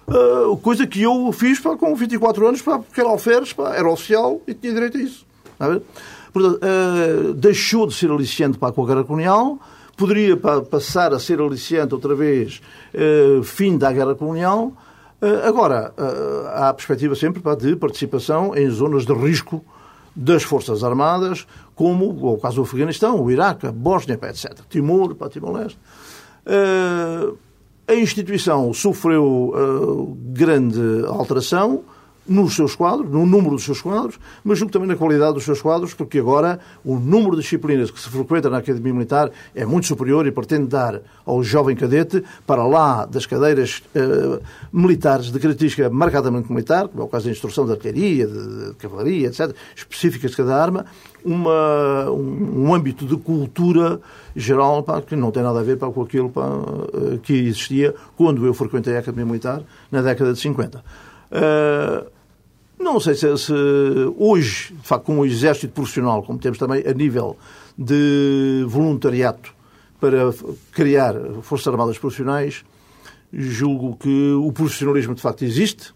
eh, 0.07 0.57
coisa 0.61 0.87
que 0.87 1.01
eu 1.01 1.31
fiz 1.31 1.59
com 1.59 1.95
24 1.95 2.47
anos, 2.47 2.61
porque 2.61 2.99
era 2.99 3.09
alferes, 3.09 3.53
era 3.75 3.89
oficial 3.89 4.41
e 4.47 4.53
tinha 4.53 4.73
direito 4.73 4.97
a 4.97 5.01
isso. 5.01 5.25
Portanto, 6.31 6.59
eh, 6.61 7.33
deixou 7.35 7.87
de 7.87 7.93
ser 7.93 8.11
aliciante 8.11 8.57
para 8.57 8.69
a 8.69 8.85
guerra 8.85 9.03
colonial, 9.03 9.59
poderia 9.99 10.37
passar 10.37 11.13
a 11.13 11.19
ser 11.19 11.41
aliciante 11.41 11.93
outra 11.93 12.15
vez, 12.15 12.61
uh, 12.95 13.43
fim 13.43 13.77
da 13.77 13.91
guerra 13.91 14.15
colonial. 14.15 14.71
Uh, 15.21 15.45
agora, 15.45 15.93
uh, 15.97 16.47
há 16.53 16.69
a 16.69 16.73
perspectiva 16.73 17.13
sempre 17.15 17.43
de 17.57 17.75
participação 17.75 18.55
em 18.55 18.69
zonas 18.69 19.05
de 19.05 19.13
risco 19.13 19.61
das 20.15 20.43
Forças 20.43 20.85
Armadas, 20.85 21.45
como 21.75 22.33
o 22.33 22.37
caso 22.37 22.55
do 22.55 22.61
Afeganistão, 22.61 23.21
o 23.21 23.29
Iraque, 23.29 23.67
a 23.67 23.73
Bósnia, 23.73 24.17
etc. 24.23 24.53
Timor, 24.69 25.15
para 25.15 25.29
Timor-Leste. 25.29 25.77
a 27.87 27.93
instituição 27.93 28.73
sofreu 28.73 30.17
grande 30.33 31.05
alteração, 31.07 31.83
nos 32.29 32.55
seus 32.55 32.75
quadros, 32.75 33.09
no 33.09 33.25
número 33.25 33.55
dos 33.55 33.63
seus 33.63 33.81
quadros, 33.81 34.19
mas 34.43 34.59
julgo 34.59 34.71
também 34.71 34.87
na 34.87 34.95
qualidade 34.95 35.33
dos 35.33 35.43
seus 35.43 35.61
quadros, 35.61 35.93
porque 35.93 36.19
agora 36.19 36.59
o 36.85 36.95
número 36.99 37.35
de 37.35 37.41
disciplinas 37.41 37.89
que 37.89 37.99
se 37.99 38.09
frequenta 38.09 38.49
na 38.49 38.59
Academia 38.59 38.93
Militar 38.93 39.31
é 39.55 39.65
muito 39.65 39.87
superior 39.87 40.27
e 40.27 40.31
pretende 40.31 40.67
dar 40.67 41.01
ao 41.25 41.43
jovem 41.43 41.75
cadete, 41.75 42.23
para 42.45 42.65
lá 42.65 43.05
das 43.05 43.25
cadeiras 43.25 43.81
eh, 43.95 44.39
militares 44.71 45.31
de 45.31 45.39
característica 45.39 45.89
marcadamente 45.89 46.51
militar, 46.51 46.87
como 46.87 47.01
é 47.01 47.05
o 47.05 47.09
caso 47.09 47.25
da 47.25 47.31
instrução 47.31 47.65
de 47.65 47.71
arquearia, 47.71 48.27
de, 48.27 48.69
de 48.69 48.75
cavalaria, 48.75 49.27
etc., 49.27 49.55
específicas 49.75 50.31
de 50.31 50.37
cada 50.37 50.55
arma, 50.55 50.85
uma, 51.23 52.09
um, 52.11 52.65
um, 52.65 52.73
âmbito 52.73 53.05
de 53.05 53.17
cultura 53.17 53.99
geral 54.35 54.83
pá, 54.83 55.01
que 55.01 55.15
não 55.15 55.31
tem 55.31 55.43
nada 55.43 55.59
a 55.59 55.63
ver 55.63 55.77
pá, 55.77 55.89
com 55.91 56.01
aquilo 56.01 56.29
pá, 56.29 56.47
eh, 56.93 57.19
que 57.21 57.33
existia 57.33 57.93
quando 58.15 58.45
eu 58.45 58.53
frequentei 58.53 58.95
a 58.95 58.99
Academia 58.99 59.25
Militar 59.25 59.61
na 59.91 60.01
década 60.01 60.33
de 60.33 60.39
50. 60.39 60.83
Uh, 61.31 62.18
não 62.79 62.99
sei 62.99 63.13
se, 63.13 63.37
se, 63.37 63.53
hoje, 64.17 64.73
de 64.73 64.87
facto, 64.87 65.05
com 65.05 65.19
o 65.19 65.25
exército 65.25 65.73
profissional, 65.73 66.23
como 66.23 66.39
temos 66.39 66.57
também 66.57 66.81
a 66.87 66.93
nível 66.93 67.37
de 67.77 68.65
voluntariado 68.67 69.49
para 69.99 70.33
criar 70.71 71.13
Forças 71.41 71.67
Armadas 71.67 71.97
Profissionais, 71.97 72.63
julgo 73.33 73.97
que 73.97 74.31
o 74.33 74.51
profissionalismo 74.51 75.13
de 75.13 75.21
facto 75.21 75.43
existe. 75.43 75.93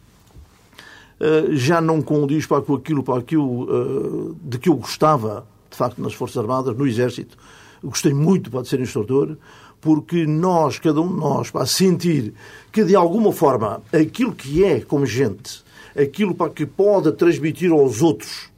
Uh, 1.19 1.55
já 1.55 1.79
não 1.79 2.01
condiz 2.01 2.45
para 2.45 2.57
aquilo, 2.57 3.01
para 3.01 3.19
aquilo 3.19 3.63
uh, 3.63 4.35
de 4.43 4.57
que 4.57 4.67
eu 4.67 4.75
gostava, 4.75 5.47
de 5.71 5.77
facto, 5.77 6.01
nas 6.01 6.13
Forças 6.13 6.37
Armadas, 6.37 6.75
no 6.75 6.85
Exército. 6.85 7.37
Gostei 7.81 8.13
muito 8.13 8.51
para 8.51 8.65
ser 8.65 8.81
instrutor, 8.81 9.37
porque 9.79 10.25
nós, 10.25 10.79
cada 10.79 10.99
um 10.99 11.07
de 11.07 11.19
nós, 11.19 11.49
para 11.49 11.65
sentir 11.65 12.33
que 12.71 12.83
de 12.83 12.95
alguma 12.95 13.31
forma 13.31 13.81
aquilo 13.93 14.33
que 14.33 14.63
é 14.65 14.81
como 14.81 15.05
gente 15.05 15.62
aquilo 15.95 16.33
para 16.33 16.51
que 16.51 16.65
pode 16.65 17.11
transmitir 17.13 17.71
aos 17.71 18.01
outros, 18.01 18.49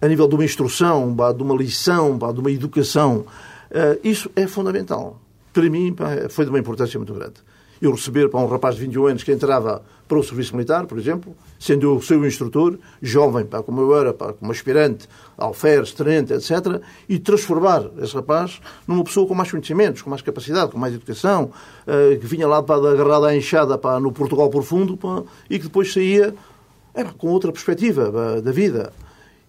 a 0.00 0.08
nível 0.08 0.28
de 0.28 0.34
uma 0.34 0.44
instrução, 0.44 1.14
de 1.14 1.42
uma 1.42 1.54
lição, 1.54 2.18
de 2.18 2.40
uma 2.40 2.50
educação, 2.50 3.24
eh, 3.70 3.98
isso 4.04 4.30
é 4.36 4.46
fundamental. 4.46 5.20
Para 5.52 5.70
mim, 5.70 5.94
foi 6.28 6.44
de 6.44 6.50
uma 6.50 6.58
importância 6.58 6.98
muito 6.98 7.14
grande. 7.14 7.34
Eu 7.80 7.92
receber 7.92 8.28
para 8.28 8.40
um 8.40 8.46
rapaz 8.46 8.74
de 8.74 8.82
21 8.82 9.06
anos 9.06 9.22
que 9.22 9.32
entrava 9.32 9.82
para 10.08 10.18
o 10.18 10.22
serviço 10.22 10.54
militar, 10.54 10.86
por 10.86 10.98
exemplo, 10.98 11.36
sendo 11.58 11.86
eu 11.86 12.00
seu 12.00 12.24
instrutor, 12.24 12.78
jovem, 13.02 13.44
pá, 13.44 13.62
como 13.62 13.80
eu 13.80 13.98
era, 13.98 14.14
pá, 14.14 14.32
como 14.32 14.52
aspirante, 14.52 15.08
alferes, 15.36 15.92
tenente, 15.92 16.32
etc., 16.32 16.80
e 17.08 17.18
transformar 17.18 17.90
esse 18.00 18.14
rapaz 18.14 18.60
numa 18.86 19.02
pessoa 19.02 19.26
com 19.26 19.34
mais 19.34 19.50
conhecimentos, 19.50 20.02
com 20.02 20.10
mais 20.10 20.22
capacidade, 20.22 20.70
com 20.70 20.78
mais 20.78 20.94
educação, 20.94 21.50
uh, 21.86 22.18
que 22.18 22.26
vinha 22.26 22.46
lá 22.46 22.62
pá, 22.62 22.76
agarrada 22.76 23.28
à 23.28 23.36
enxada 23.36 23.76
pá, 23.76 23.98
no 23.98 24.12
Portugal 24.12 24.48
profundo 24.48 24.96
pá, 24.96 25.22
e 25.50 25.58
que 25.58 25.64
depois 25.64 25.92
saía 25.92 26.34
era 26.96 27.12
com 27.12 27.28
outra 27.28 27.52
perspectiva 27.52 28.40
da 28.40 28.50
vida. 28.50 28.92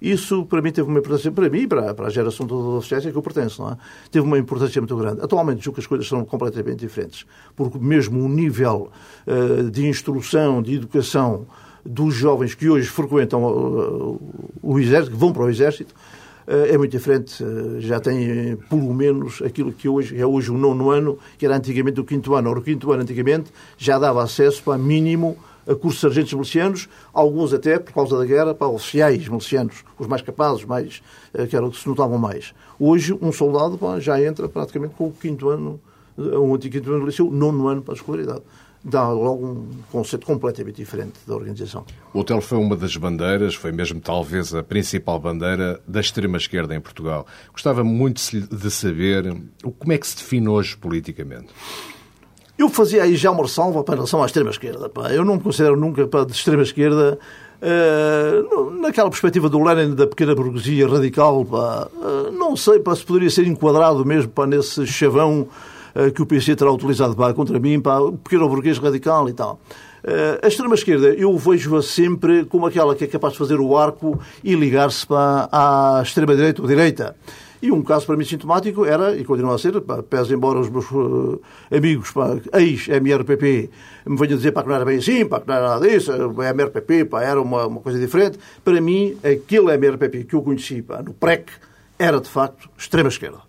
Isso, 0.02 0.46
para 0.46 0.62
mim, 0.62 0.72
teve 0.72 0.88
uma 0.88 1.00
importância, 1.00 1.32
para 1.32 1.50
mim 1.50 1.62
e 1.62 1.68
para, 1.68 1.94
para 1.94 2.08
a 2.08 2.10
geração 2.10 2.46
dos 2.46 2.64
oficiais 2.76 3.06
a 3.08 3.12
que 3.12 3.18
eu 3.18 3.22
pertenço, 3.22 3.64
não 3.64 3.72
é? 3.72 3.78
Teve 4.12 4.28
uma 4.28 4.38
importância 4.38 4.80
muito 4.80 4.96
grande. 4.96 5.22
Atualmente, 5.22 5.64
julgo 5.64 5.76
que 5.76 5.82
as 5.82 5.88
coisas 5.88 6.08
são 6.08 6.24
completamente 6.24 6.80
diferentes, 6.80 7.26
porque 7.56 7.80
mesmo 7.80 8.24
o 8.24 8.30
nível 8.30 8.92
uh, 9.26 9.72
de 9.72 9.88
instrução, 9.88 10.62
de 10.62 10.76
educação 10.76 11.48
dos 11.84 12.14
jovens 12.14 12.54
que 12.54 12.70
hoje 12.70 12.88
frequentam 12.88 13.44
uh, 13.44 14.22
o 14.62 14.78
Exército, 14.78 15.14
que 15.14 15.18
vão 15.18 15.34
para 15.34 15.44
o 15.44 15.50
Exército, 15.50 15.96
uh, 16.48 16.72
é 16.72 16.78
muito 16.78 16.92
diferente. 16.92 17.44
já 17.80 18.00
têm, 18.00 18.56
pelo 18.70 18.94
menos, 18.94 19.42
aquilo 19.42 19.74
que 19.74 19.90
hoje 19.90 20.16
é 20.16 20.26
hoje 20.28 20.52
o 20.52 20.58
nono 20.60 20.92
ano, 20.92 21.18
que 21.40 21.46
era 21.46 21.58
antigamente 21.58 22.00
o 22.00 22.04
quinto 22.04 22.36
ano. 22.36 22.52
Ora, 22.52 22.60
o 22.60 22.62
quinto 22.62 22.92
ano, 22.92 23.02
antigamente, 23.02 23.52
já 23.80 23.98
dava 23.98 24.22
acesso 24.22 24.62
para 24.62 24.78
mínimo 24.78 25.36
a 25.68 25.76
cursos 25.76 25.96
de 25.96 26.02
sargentos 26.02 26.34
milicianos, 26.34 26.90
alguns 27.14 27.54
até, 27.54 27.78
por 27.78 27.94
causa 27.94 28.18
da 28.18 28.26
guerra, 28.26 28.54
para 28.54 28.68
oficiais 28.68 29.28
milicianos, 29.28 29.84
os 30.00 30.08
mais 30.08 30.22
capazes, 30.22 30.64
mais, 30.64 31.02
eh, 31.34 31.46
que 31.46 31.56
eram 31.56 31.70
que 31.70 31.78
se 31.78 31.88
notavam 31.88 32.18
mais. 32.18 32.54
Hoje, 32.80 33.18
um 33.22 33.32
soldado 33.32 33.78
pá, 33.78 34.00
já 34.00 34.22
entra 34.22 34.48
praticamente 34.48 34.96
com 34.96 35.08
o 35.08 35.12
quinto 35.12 35.50
ano, 35.50 35.80
eh, 36.18 36.38
um 36.38 36.56
antigo 36.56 36.76
quinto 36.76 36.90
ano 36.90 37.02
do 37.02 37.06
liceu, 37.06 37.30
nono 37.30 37.68
ano 37.68 37.82
para 37.82 37.94
a 37.94 37.98
escolaridade 37.98 38.42
dá 38.84 39.10
logo 39.10 39.46
um 39.46 39.70
conceito 39.92 40.26
completamente 40.26 40.78
diferente 40.78 41.20
da 41.28 41.36
organização. 41.36 41.86
O 42.14 42.20
hotel 42.20 42.40
foi 42.40 42.58
uma 42.58 42.76
das 42.76 42.96
bandeiras, 42.96 43.54
foi 43.54 43.72
mesmo 43.72 44.00
talvez 44.00 44.54
a 44.56 44.64
principal 44.64 45.20
bandeira 45.20 45.82
da 45.86 46.00
extrema-esquerda 46.00 46.74
em 46.74 46.80
Portugal. 46.80 47.28
Gostava 47.52 47.84
muito 47.84 48.22
de 48.32 48.72
saber 48.72 49.36
como 49.78 49.92
é 49.92 49.98
que 49.98 50.08
se 50.08 50.16
define 50.16 50.48
hoje 50.48 50.78
politicamente. 50.78 51.48
Eu 52.58 52.70
fazia 52.70 53.04
aí 53.04 53.15
já 53.15 53.30
uma 53.30 53.43
ressalva 53.43 53.84
para 53.84 53.96
relação 53.96 54.24
à 54.24 54.26
extrema-esquerda. 54.26 54.89
Eu 55.12 55.24
não 55.24 55.36
me 55.36 55.41
considero 55.41 55.78
nunca 55.78 56.08
para 56.08 56.26
de 56.26 56.32
extrema-esquerda 56.34 57.20
Uh, 57.60 58.70
naquela 58.80 59.10
perspectiva 59.10 59.50
do 59.50 59.60
Lenin 59.63 59.96
da 59.96 60.06
pequena 60.06 60.36
burguesia 60.36 60.88
radical, 60.88 61.41
uh, 61.41 62.32
não 62.32 62.56
sei 62.56 62.80
se 62.96 63.04
poderia 63.04 63.32
ser 63.32 63.48
enquadrado 63.48 64.06
mesmo 64.06 64.32
nesse 64.48 64.86
chavão 64.86 65.48
uh, 65.96 66.12
que 66.12 66.22
o 66.22 66.26
PC 66.28 66.56
terá 66.56 66.72
utilizado 66.72 67.15
contra 67.34 67.60
mim, 67.60 67.82
pequeno 68.24 68.48
burguês 68.48 68.78
radical 68.78 69.28
e 69.28 69.34
tal. 69.34 69.60
A 70.42 70.48
extrema-esquerda 70.48 71.10
eu 71.10 71.36
vejo-a 71.38 71.82
sempre 71.82 72.46
como 72.46 72.66
aquela 72.66 72.96
que 72.96 73.04
é 73.04 73.08
capaz 73.08 73.34
de 73.34 73.40
fazer 73.40 73.60
o 73.60 73.78
arco 73.78 74.20
e 74.44 74.56
ligar-se 74.56 75.06
à 75.10 76.02
extrema-direita 76.04 76.62
ou 76.62 76.68
direita. 76.68 77.16
E 77.62 77.72
um 77.72 77.82
caso 77.82 78.06
para 78.06 78.16
mim 78.16 78.24
sintomático 78.24 78.86
era, 78.86 79.16
e 79.16 79.24
continua 79.24 79.56
a 79.56 79.58
ser, 79.58 79.74
pese 80.10 80.34
embora 80.34 80.60
os 80.60 80.70
meus 80.70 80.90
uh, 80.92 81.42
amigos 81.72 82.14
ex-MRPP 82.54 83.70
me 84.06 84.18
venham 84.18 84.38
dizer 84.38 84.52
pá, 84.52 84.62
que 84.62 84.70
não 84.70 84.76
era 84.76 84.86
bem 84.86 85.00
assim, 85.00 85.26
pá, 85.26 85.40
que 85.40 85.48
não 85.48 85.56
era 85.56 85.68
nada 85.70 85.88
disso, 85.88 86.12
o 86.12 86.44
MRPP 86.44 87.06
pá, 87.06 87.24
era 87.24 87.42
uma, 87.42 87.66
uma 87.66 87.82
coisa 87.82 88.00
diferente, 88.00 88.38
para 88.64 88.80
mim, 88.80 89.18
aquele 89.24 89.74
MRPP 89.74 90.26
que 90.26 90.36
eu 90.36 90.44
conheci 90.44 90.84
pá, 90.84 91.02
no 91.02 91.14
PREC 91.14 91.50
era, 91.98 92.22
de 92.22 92.30
facto, 92.30 92.70
extrema-esquerda. 92.78 93.47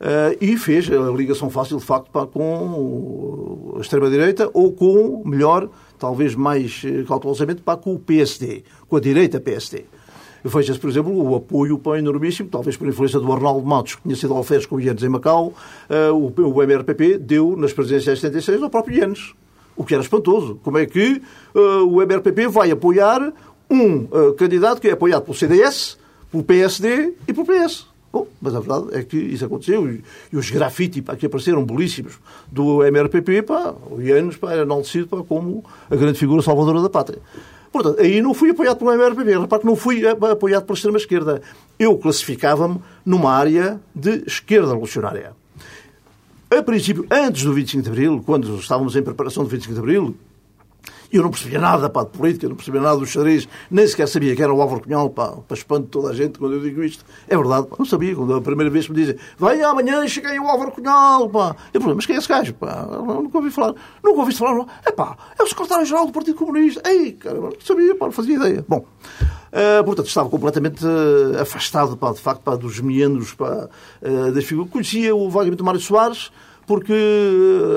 Uh, 0.00 0.36
e 0.40 0.56
fez 0.56 0.90
a 0.90 1.10
ligação 1.12 1.48
fácil, 1.48 1.78
de 1.78 1.84
facto, 1.84 2.10
com 2.28 3.74
a 3.76 3.80
extrema-direita 3.80 4.50
ou 4.52 4.72
com, 4.72 5.22
melhor, 5.24 5.68
talvez 5.98 6.34
mais 6.34 6.82
eh, 6.84 7.04
cautelosamente, 7.06 7.62
pá, 7.62 7.76
com 7.76 7.94
o 7.94 7.98
PSD, 7.98 8.64
com 8.88 8.96
a 8.96 9.00
direita 9.00 9.40
PSD. 9.40 9.84
Veja-se, 10.44 10.78
por 10.78 10.90
exemplo, 10.90 11.16
o 11.16 11.34
apoio 11.34 11.78
para 11.78 11.98
enormíssimo, 11.98 12.50
talvez 12.50 12.76
por 12.76 12.86
influência 12.86 13.18
do 13.18 13.32
Arnaldo 13.32 13.66
Matos, 13.66 13.94
que 13.94 14.02
tinha 14.02 14.14
sido 14.14 14.34
alferes 14.34 14.66
com 14.66 14.76
o 14.76 14.80
Ianes 14.80 15.02
em 15.02 15.08
Macau, 15.08 15.54
uh, 15.88 16.12
o, 16.12 16.54
o 16.54 16.62
MRPP 16.62 17.16
deu 17.16 17.56
nas 17.56 17.72
presidenciais 17.72 18.20
76 18.20 18.62
ao 18.62 18.68
próprio 18.68 18.98
Ianes. 18.98 19.32
O 19.74 19.84
que 19.84 19.94
era 19.94 20.02
espantoso. 20.02 20.60
Como 20.62 20.76
é 20.76 20.84
que 20.84 21.22
uh, 21.54 21.86
o 21.88 22.02
MRPP 22.02 22.46
vai 22.48 22.70
apoiar 22.70 23.32
um 23.70 24.04
uh, 24.04 24.34
candidato 24.34 24.80
que 24.80 24.88
é 24.88 24.92
apoiado 24.92 25.22
pelo 25.22 25.34
CDS, 25.34 25.98
pelo 26.30 26.44
PSD 26.44 27.14
e 27.26 27.32
pelo 27.32 27.46
PS? 27.46 27.93
Bom, 28.14 28.28
mas 28.40 28.54
a 28.54 28.60
verdade 28.60 28.86
é 28.92 29.02
que 29.02 29.16
isso 29.16 29.44
aconteceu 29.44 29.90
e, 29.90 30.04
os 30.36 30.48
grafite 30.48 31.02
pá, 31.02 31.16
que 31.16 31.26
apareceram 31.26 31.64
belíssimos 31.64 32.20
do 32.46 32.84
MRPP, 32.84 33.42
pá, 33.42 33.74
o 33.90 34.00
Ianes 34.00 34.36
pá, 34.36 34.52
era 34.52 34.62
enaltecido 34.62 35.08
pá, 35.08 35.24
como 35.26 35.64
a 35.90 35.96
grande 35.96 36.16
figura 36.16 36.40
salvadora 36.40 36.80
da 36.80 36.88
pátria. 36.88 37.18
Portanto, 37.72 38.00
aí 38.00 38.22
não 38.22 38.32
fui 38.32 38.50
apoiado 38.50 38.78
pelo 38.78 38.92
MRPP. 38.92 39.36
Repare 39.36 39.62
que 39.62 39.66
não 39.66 39.74
fui 39.74 40.06
apoiado 40.06 40.64
pela 40.64 40.76
extrema-esquerda. 40.76 41.42
Eu 41.76 41.98
classificava-me 41.98 42.80
numa 43.04 43.32
área 43.32 43.80
de 43.92 44.22
esquerda 44.28 44.68
revolucionária. 44.68 45.32
A 46.48 46.62
princípio, 46.62 47.04
antes 47.10 47.42
do 47.42 47.52
25 47.52 47.82
de 47.82 47.88
Abril, 47.88 48.22
quando 48.24 48.54
estávamos 48.60 48.94
em 48.94 49.02
preparação 49.02 49.42
do 49.42 49.50
25 49.50 49.74
de 49.74 49.80
Abril, 49.80 50.14
eu 51.16 51.22
não 51.22 51.30
percebia 51.30 51.60
nada 51.60 51.88
pá, 51.88 52.02
de 52.02 52.10
política, 52.10 52.48
não 52.48 52.56
percebia 52.56 52.80
nada 52.80 52.96
dos 52.96 53.10
xadrez, 53.10 53.48
nem 53.70 53.86
sequer 53.86 54.08
sabia 54.08 54.34
que 54.34 54.42
era 54.42 54.52
o 54.52 54.60
Álvaro 54.60 54.82
Cunhal, 54.82 55.10
pá, 55.10 55.28
para 55.46 55.56
espanto 55.56 55.84
de 55.84 55.90
toda 55.90 56.10
a 56.10 56.14
gente 56.14 56.38
quando 56.38 56.54
eu 56.54 56.60
digo 56.60 56.82
isto. 56.82 57.04
É 57.28 57.36
verdade, 57.36 57.66
pá, 57.66 57.76
não 57.78 57.86
sabia. 57.86 58.14
Quando 58.14 58.34
a 58.34 58.40
primeira 58.40 58.70
vez 58.70 58.88
me 58.88 58.96
dizem, 58.96 59.16
venha 59.38 59.68
amanhã 59.68 60.06
chega 60.08 60.30
aí 60.30 60.38
o 60.38 60.46
Álvaro 60.46 60.72
Cunhal, 60.72 61.28
pá. 61.28 61.56
Eu 61.72 61.80
falei, 61.80 61.96
mas 61.96 62.06
quem 62.06 62.16
é 62.16 62.18
esse 62.18 62.28
gajo? 62.28 62.54
Pá? 62.54 62.88
Eu 62.90 63.04
nunca 63.04 63.38
ouvi 63.38 63.50
falar. 63.50 63.74
Nunca 64.02 64.20
ouvi 64.20 64.34
falar. 64.34 64.66
É 64.84 64.90
pá, 64.90 65.16
é 65.38 65.42
o 65.42 65.46
secretário-geral 65.46 66.06
do 66.06 66.12
Partido 66.12 66.36
Comunista. 66.36 66.82
Ei, 66.88 67.12
caramba, 67.12 67.50
não 67.50 67.60
sabia, 67.60 67.94
pá, 67.94 68.06
não 68.06 68.12
fazia 68.12 68.36
ideia. 68.36 68.64
Bom, 68.68 68.78
uh, 68.78 69.84
portanto, 69.84 70.08
estava 70.08 70.28
completamente 70.28 70.84
uh, 70.84 71.40
afastado, 71.40 71.96
pá, 71.96 72.12
de 72.12 72.20
facto, 72.20 72.42
pá, 72.42 72.56
dos 72.56 72.80
meandros, 72.80 73.34
pá, 73.34 73.68
uh, 74.02 74.32
das 74.32 74.44
figuras. 74.44 74.70
Conhecia 74.70 75.14
o 75.14 75.30
vagamente 75.30 75.62
Mário 75.62 75.80
Soares, 75.80 76.30
porque 76.66 76.94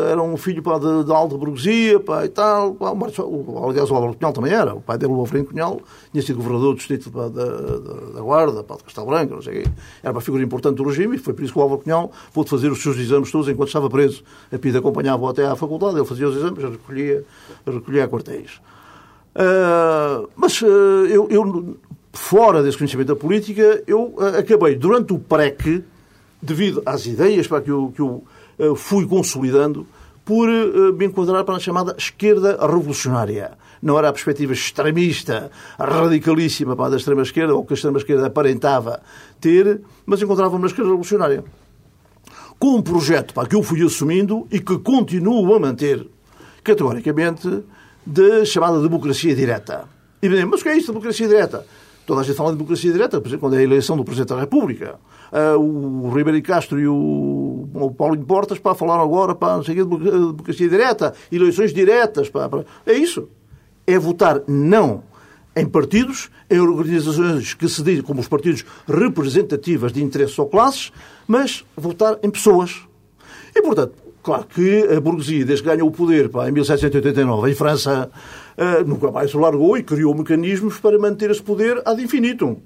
era 0.10 0.22
um 0.22 0.38
filho 0.38 0.62
pá, 0.64 0.78
de, 0.78 1.04
de 1.04 1.12
alta 1.12 1.38
burguesia 1.38 2.00
pá, 2.00 2.26
e 2.26 2.30
tal. 2.30 2.74
Pá, 2.76 2.92
o, 2.92 3.70
aliás, 3.70 3.90
o 3.92 3.96
Álvaro 3.96 4.14
Cunhal 4.16 4.34
também 4.34 4.54
era. 4.54 4.76
O 4.76 4.82
pai 4.82 4.98
dele, 4.98 5.14
o 5.14 5.20
Alfredo 5.20 5.46
Cunhal, 5.46 5.82
tinha 6.12 6.22
sido 6.22 6.38
governador 6.38 6.74
do 6.74 6.78
distrito 6.78 7.12
pá, 7.12 7.28
da, 7.28 7.46
da, 7.46 8.12
da, 8.16 8.22
Guarda, 8.22 8.64
pá, 8.64 8.76
de 8.76 8.84
Castelo 8.84 9.08
Branco, 9.08 9.36
não 9.36 9.42
sei 9.42 9.66
Era 10.02 10.14
uma 10.14 10.22
figura 10.22 10.44
importante 10.44 10.76
do 10.76 10.84
regime 10.84 11.16
e 11.16 11.20
foi 11.20 11.34
por 11.34 11.44
isso 11.44 11.54
que 11.54 11.60
o 11.60 11.62
Álvaro 11.62 11.82
Cunhal 11.82 12.12
pôde 12.34 12.50
fazer 12.50 12.72
os 12.72 12.82
seus 12.82 12.98
exames 12.98 13.32
todos 13.32 13.48
enquanto 13.48 13.68
estava 13.68 13.90
preso. 13.90 14.24
A 14.52 14.58
PIDE 14.58 14.78
acompanhava-o 14.78 15.28
até 15.28 15.46
à 15.46 15.56
faculdade, 15.56 15.98
ele 15.98 16.06
fazia 16.06 16.28
os 16.28 16.36
exames, 16.36 16.64
recolhia, 16.64 17.24
recolhia 17.66 18.06
a 18.06 18.08
quartéis. 18.08 18.62
Uh, 19.36 20.28
mas 20.36 20.62
uh, 20.64 20.66
eu, 20.66 21.28
eu, 21.30 21.78
fora 22.12 22.64
desse 22.64 22.78
conhecimento 22.78 23.10
da 23.10 23.16
política, 23.16 23.84
eu 23.86 24.16
uh, 24.18 24.40
acabei, 24.40 24.76
durante 24.76 25.14
o 25.14 25.20
PREC, 25.20 25.84
devido 26.42 26.82
às 26.86 27.06
ideias 27.06 27.48
para 27.48 27.62
que 27.62 27.72
o, 27.72 27.92
que 27.92 28.02
o 28.02 28.24
eh, 28.24 28.37
fui 28.76 29.06
consolidando 29.06 29.86
por 30.28 30.50
eh, 30.50 30.92
me 30.92 31.06
enquadrar 31.06 31.46
para 31.46 31.56
a 31.56 31.60
chamada 31.60 31.96
esquerda 31.98 32.58
revolucionária. 32.60 33.52
Não 33.82 33.98
era 33.98 34.10
a 34.10 34.12
perspectiva 34.12 34.52
extremista, 34.52 35.50
radicalíssima 35.80 36.76
para 36.76 36.90
da 36.92 36.98
extrema-esquerda, 36.98 37.56
ou 37.56 37.64
que 37.64 37.74
a 37.74 37.76
extrema-esquerda 37.76 38.28
aparentava 38.28 39.00
ter, 39.40 39.80
mas 40.06 40.22
encontrava-me 40.22 40.60
na 40.60 40.68
esquerda 40.68 40.90
revolucionária. 40.90 41.46
Com 42.60 42.76
um 42.76 42.82
projeto 42.82 43.34
para 43.34 43.48
que 43.48 43.56
eu 43.56 43.64
fui 43.64 43.82
assumindo 43.86 44.46
e 44.52 44.60
que 44.60 44.78
continuo 44.80 45.56
a 45.56 45.60
manter, 45.60 46.06
categoricamente, 46.62 47.64
de 48.06 48.46
chamada 48.46 48.82
democracia 48.82 49.34
direta. 49.34 49.86
E 50.22 50.28
bem, 50.28 50.44
mas 50.44 50.60
o 50.60 50.64
que 50.64 50.70
é 50.70 50.78
isto, 50.78 50.92
democracia 50.92 51.28
direta? 51.28 51.66
Toda 52.06 52.22
a 52.22 52.24
gente 52.24 52.36
fala 52.36 52.52
de 52.52 52.58
democracia 52.58 52.92
direta, 52.92 53.22
por 53.22 53.28
exemplo, 53.28 53.42
quando 53.42 53.56
é 53.56 53.60
a 53.60 53.64
eleição 53.64 53.96
do 53.96 54.04
Presidente 54.04 54.30
da 54.30 54.40
República. 54.40 54.96
Uh, 55.32 56.08
o 56.08 56.10
Ribeiro 56.10 56.42
Castro 56.42 56.80
e 56.80 56.88
o, 56.88 56.94
o 57.86 57.92
Paulo 57.92 58.18
Portas 58.26 58.60
para 58.60 58.76
falar 58.76 59.02
agora 59.02 59.36
para 59.36 59.58
não 59.58 59.64
sei 59.64 59.76
de 59.76 59.86
democracia 59.86 60.70
direta, 60.70 61.14
eleições 61.32 61.74
diretas. 61.74 62.30
Pá. 62.30 62.50
É 62.86 62.94
isso. 62.94 63.30
É 63.86 63.98
votar 63.98 64.42
não 64.48 65.04
em 65.58 65.66
partidos, 65.66 66.30
em 66.50 66.60
organizações 66.60 67.56
que 67.56 67.68
se 67.68 67.82
dizem 67.82 68.04
como 68.04 68.20
os 68.20 68.28
partidos 68.28 68.64
representativas 68.88 69.92
de 69.92 70.04
interesses 70.04 70.38
ou 70.38 70.46
classes, 70.46 70.92
mas 71.28 71.66
votar 71.76 72.20
em 72.22 72.30
pessoas. 72.30 72.84
E, 73.56 73.62
portanto, 73.62 73.94
claro 74.22 74.46
que 74.46 74.84
a 74.96 75.02
burguesia, 75.02 75.44
desde 75.44 75.64
que 75.64 75.70
ganhou 75.70 75.88
o 75.88 75.92
poder 75.92 76.30
pá, 76.30 76.48
em 76.48 76.52
1789 76.52 77.50
em 77.50 77.56
França, 77.56 78.12
uh, 78.56 78.88
nunca 78.88 79.10
mais 79.10 79.34
o 79.34 79.40
largou 79.40 79.76
e 79.78 79.84
criou 79.84 80.14
mecanismos 80.14 80.78
para 80.80 81.00
manter 81.00 81.32
esse 81.32 81.42
poder 81.42 81.82
ad 81.84 82.02
infinitum. 82.02 82.58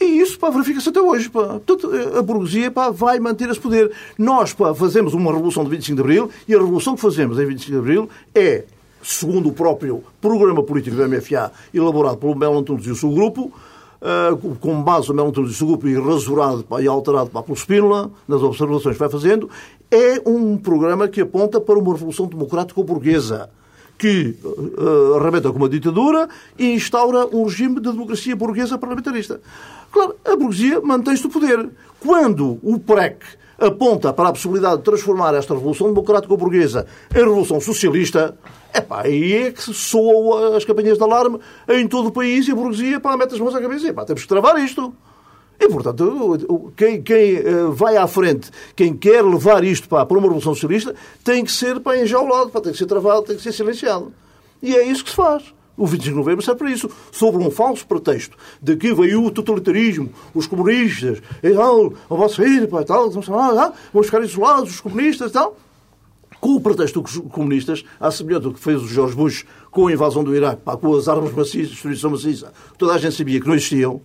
E 0.00 0.20
isso 0.20 0.38
verifica-se 0.40 0.88
até 0.88 1.00
hoje. 1.00 1.28
Pá. 1.28 1.60
Portanto, 1.64 1.90
a 2.16 2.22
burguesia 2.22 2.70
pá, 2.70 2.90
vai 2.90 3.20
manter 3.20 3.50
esse 3.50 3.60
poder. 3.60 3.92
Nós 4.18 4.54
pá, 4.54 4.74
fazemos 4.74 5.12
uma 5.12 5.30
revolução 5.30 5.62
de 5.62 5.70
25 5.70 5.94
de 5.94 6.00
Abril 6.00 6.30
e 6.48 6.54
a 6.54 6.58
revolução 6.58 6.94
que 6.94 7.02
fazemos 7.02 7.38
em 7.38 7.44
25 7.46 7.70
de 7.70 7.78
Abril 7.78 8.08
é, 8.34 8.64
segundo 9.02 9.50
o 9.50 9.52
próprio 9.52 10.02
programa 10.18 10.62
político 10.62 10.96
do 10.96 11.06
MFA, 11.06 11.52
elaborado 11.74 12.16
pelo 12.16 12.34
Melo 12.34 12.58
Antunes 12.58 12.86
e 12.86 12.90
o 12.90 12.96
seu 12.96 13.10
grupo, 13.10 13.52
uh, 14.00 14.56
com 14.56 14.82
base 14.82 15.08
no 15.08 15.14
Melo 15.14 15.28
Antunes 15.28 15.50
e 15.50 15.54
o 15.54 15.56
seu 15.56 15.66
grupo 15.66 15.86
e 15.86 15.94
rasurado 15.94 16.64
pá, 16.64 16.80
e 16.80 16.88
alterado 16.88 17.28
pá, 17.28 17.42
pelo 17.42 17.56
Spínola, 17.56 18.10
nas 18.26 18.42
observações 18.42 18.94
que 18.94 19.00
vai 19.00 19.10
fazendo, 19.10 19.50
é 19.90 20.22
um 20.26 20.56
programa 20.56 21.08
que 21.08 21.20
aponta 21.20 21.60
para 21.60 21.78
uma 21.78 21.92
revolução 21.92 22.26
democrática 22.26 22.82
burguesa 22.82 23.50
que 24.00 24.34
uh, 24.42 25.16
arrebenta 25.16 25.52
com 25.52 25.58
uma 25.58 25.68
ditadura 25.68 26.26
e 26.58 26.72
instaura 26.72 27.26
um 27.26 27.44
regime 27.44 27.74
de 27.74 27.92
democracia 27.92 28.34
burguesa 28.34 28.78
parlamentarista. 28.78 29.42
Claro, 29.92 30.16
a 30.24 30.34
burguesia 30.34 30.80
mantém-se 30.80 31.22
no 31.24 31.30
poder. 31.30 31.68
Quando 32.00 32.58
o 32.62 32.78
PREC 32.78 33.18
aponta 33.58 34.10
para 34.10 34.30
a 34.30 34.32
possibilidade 34.32 34.78
de 34.78 34.84
transformar 34.84 35.34
esta 35.34 35.52
revolução 35.52 35.88
democrática 35.88 36.34
burguesa 36.34 36.86
em 37.14 37.18
revolução 37.18 37.60
socialista, 37.60 38.38
epá, 38.74 39.02
aí 39.02 39.34
é 39.34 39.52
que 39.52 39.60
soam 39.60 40.54
as 40.56 40.64
campanhas 40.64 40.96
de 40.96 41.04
alarme 41.04 41.38
em 41.68 41.86
todo 41.86 42.08
o 42.08 42.12
país 42.12 42.48
e 42.48 42.52
a 42.52 42.54
burguesia 42.54 43.00
pá, 43.00 43.14
mete 43.18 43.34
as 43.34 43.40
mãos 43.40 43.54
à 43.54 43.60
cabeça. 43.60 43.86
Epá, 43.86 44.06
temos 44.06 44.22
que 44.22 44.28
travar 44.28 44.58
isto. 44.64 44.94
E, 45.60 45.68
portanto, 45.68 46.72
quem, 46.74 47.02
quem, 47.02 47.36
eh, 47.36 47.66
vai 47.68 47.98
à 47.98 48.06
frente, 48.06 48.50
quem 48.74 48.96
quer 48.96 49.22
levar 49.22 49.62
isto 49.62 49.90
pá, 49.90 50.06
para 50.06 50.16
uma 50.16 50.22
revolução 50.22 50.54
socialista, 50.54 50.94
tem 51.22 51.44
que 51.44 51.52
ser 51.52 51.78
pá, 51.80 51.98
enjaulado, 51.98 52.50
tem 52.62 52.72
que 52.72 52.78
ser 52.78 52.86
travado, 52.86 53.24
tem 53.26 53.36
que 53.36 53.42
ser 53.42 53.52
silenciado. 53.52 54.10
E 54.62 54.74
é 54.74 54.82
isso 54.82 55.04
que 55.04 55.10
se 55.10 55.16
faz. 55.16 55.42
O 55.76 55.86
25 55.86 56.10
de 56.10 56.16
novembro 56.16 56.44
serve 56.44 56.58
para 56.58 56.70
isso, 56.70 56.90
sobre 57.12 57.42
um 57.42 57.50
falso 57.50 57.86
pretexto 57.86 58.36
de 58.60 58.74
que 58.76 58.94
veio 58.94 59.24
o 59.24 59.30
totalitarismo, 59.30 60.10
os 60.34 60.46
comunistas, 60.46 61.22
e 61.42 61.50
tal, 61.50 61.92
a 62.08 62.14
vossa 62.14 62.42
filha, 62.42 62.66
pá, 62.66 62.82
tal, 62.82 63.10
vamos 63.10 64.06
ficar 64.06 64.22
isolados, 64.22 64.70
os 64.70 64.80
comunistas 64.80 65.30
e 65.30 65.34
tal. 65.34 65.56
Com 66.40 66.56
o 66.56 66.60
pretexto 66.60 67.02
dos 67.02 67.18
comunistas, 67.30 67.84
à 67.98 68.10
semelhança 68.10 68.44
do 68.44 68.54
que 68.54 68.60
fez 68.60 68.82
o 68.82 68.88
George 68.88 69.14
Bush 69.14 69.44
com 69.70 69.88
a 69.88 69.92
invasão 69.92 70.24
do 70.24 70.34
Iraque, 70.34 70.62
pá, 70.62 70.74
com 70.76 70.94
as 70.94 71.06
armas 71.06 71.32
maciças, 71.34 71.70
destruição 71.70 72.10
maciça, 72.10 72.52
toda 72.78 72.94
a 72.94 72.98
gente 72.98 73.14
sabia 73.14 73.38
que 73.38 73.46
não 73.46 73.54
existiam, 73.54 74.00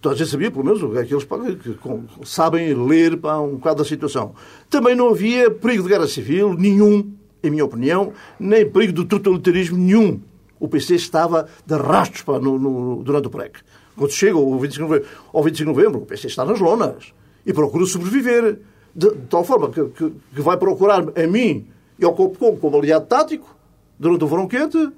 toda 0.00 0.14
a 0.14 0.18
gente 0.18 0.30
sabia, 0.30 0.50
pelo 0.50 0.64
menos, 0.64 0.82
aqueles 0.96 1.24
pá, 1.24 1.38
que, 1.38 1.74
que 1.74 2.28
sabem 2.28 2.74
ler 2.74 3.16
pá, 3.16 3.38
um 3.38 3.56
bocado 3.56 3.82
da 3.82 3.88
situação. 3.88 4.34
Também 4.70 4.94
não 4.94 5.08
havia 5.08 5.50
perigo 5.50 5.82
de 5.82 5.88
guerra 5.88 6.06
civil 6.06 6.54
nenhum, 6.54 7.12
em 7.42 7.50
minha 7.50 7.64
opinião, 7.64 8.12
nem 8.38 8.68
perigo 8.68 8.92
de 8.92 9.04
totalitarismo 9.04 9.76
nenhum 9.76 10.20
o 10.60 10.68
PC 10.68 10.94
estava 10.94 11.48
de 11.64 11.74
rastros 11.76 12.24
no, 12.42 12.58
no, 12.58 13.02
durante 13.02 13.28
o 13.28 13.30
PREC. 13.30 13.60
Quando 13.96 14.10
chega 14.12 14.36
ao 14.36 14.58
25 14.58 14.70
de 14.70 14.80
novembro, 14.80 15.08
ao 15.32 15.42
25 15.42 15.70
de 15.70 15.76
novembro, 15.76 16.02
o 16.02 16.06
PC 16.06 16.26
está 16.28 16.44
nas 16.44 16.60
lonas 16.60 17.12
e 17.44 17.52
procura 17.52 17.84
sobreviver. 17.86 18.60
De, 18.94 19.10
de 19.10 19.26
tal 19.28 19.44
forma 19.44 19.70
que, 19.70 19.84
que, 19.84 20.12
que, 20.34 20.40
vai 20.40 20.56
procurar 20.56 21.04
a 21.16 21.26
mim 21.26 21.68
e 21.98 22.04
ao 22.04 22.14
Copcom 22.14 22.56
como 22.56 22.76
aliado 22.78 23.06
tático 23.06 23.54
durante 23.98 24.24
o 24.24 24.26
verão 24.26 24.48
quente. 24.48 24.90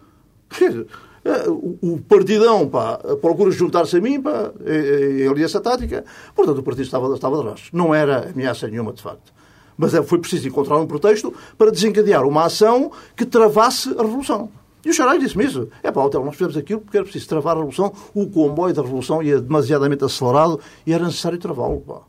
Eh, 1.24 1.44
o, 1.48 1.98
partidão 2.08 2.68
pá, 2.68 2.98
procura 3.20 3.50
juntar-se 3.50 3.96
a 3.96 4.00
mim 4.00 4.20
pá, 4.20 4.52
em 4.66 5.28
aliança 5.28 5.60
tática. 5.60 6.04
Portanto, 6.34 6.58
o 6.58 6.62
partido 6.62 6.84
estava, 6.84 7.12
estava 7.14 7.38
atrás. 7.38 7.68
Não 7.72 7.94
era 7.94 8.30
ameaça 8.30 8.68
nenhuma, 8.68 8.92
de 8.92 9.02
facto. 9.02 9.32
Mas 9.76 9.94
é, 9.94 10.02
foi 10.02 10.18
preciso 10.18 10.46
encontrar 10.46 10.76
um 10.78 10.86
pretexto 10.86 11.32
para 11.56 11.70
desencadear 11.70 12.26
uma 12.26 12.44
ação 12.44 12.90
que 13.16 13.24
travasse 13.24 13.88
a 13.98 14.02
revolução. 14.02 14.50
E 14.84 14.90
o 14.90 14.94
Xarai 14.94 15.18
disse-me 15.18 15.44
isso. 15.44 15.68
É 15.82 15.90
pá, 15.90 16.02
Hotel, 16.02 16.24
nós 16.24 16.34
fizemos 16.34 16.56
aquilo 16.56 16.80
porque 16.80 16.96
era 16.96 17.04
preciso 17.04 17.28
travar 17.28 17.54
a 17.56 17.60
revolução. 17.60 17.92
O 18.14 18.26
comboio 18.26 18.74
da 18.74 18.82
revolução 18.82 19.22
ia 19.22 19.40
demasiadamente 19.40 20.04
acelerado 20.04 20.60
e 20.86 20.92
era 20.92 21.04
necessário 21.04 21.38
travá-lo. 21.38 22.04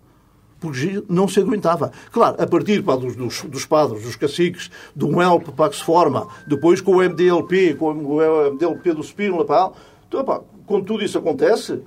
Porque 0.62 1.04
não 1.10 1.28
se 1.28 1.40
aguentava. 1.40 1.92
Claro, 2.12 2.42
a 2.42 2.48
partir 2.48 2.82
pá, 2.84 2.96
dos, 2.96 3.16
dos, 3.44 3.66
padres, 3.66 4.04
dos 4.04 4.16
caciques, 4.16 4.72
do 4.96 5.10
MELP 5.10 5.52
pá, 5.52 5.68
que 5.68 5.76
se 5.76 5.84
forma, 5.84 6.28
depois 6.48 6.80
com 6.80 6.98
o 6.98 7.02
MDLP, 7.02 7.74
com 7.74 7.92
o 7.92 8.52
MDLP 8.52 8.94
do 8.94 9.04
Spínola, 9.04 9.44
pá, 9.44 9.72
então, 10.08 10.24
pá, 10.24 10.40
quando 10.68 10.86
tudo 10.86 11.04
isso 11.04 11.18
acontece, 11.18 11.82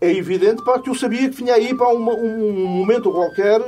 é 0.00 0.10
evidente 0.12 0.64
pá, 0.64 0.78
que 0.78 0.88
eu 0.88 0.94
sabia 0.94 1.28
que 1.28 1.36
vinha 1.36 1.54
aí 1.54 1.74
pá, 1.74 1.88
um, 1.88 2.08
um 2.08 2.66
momento 2.66 3.10
qualquer 3.10 3.60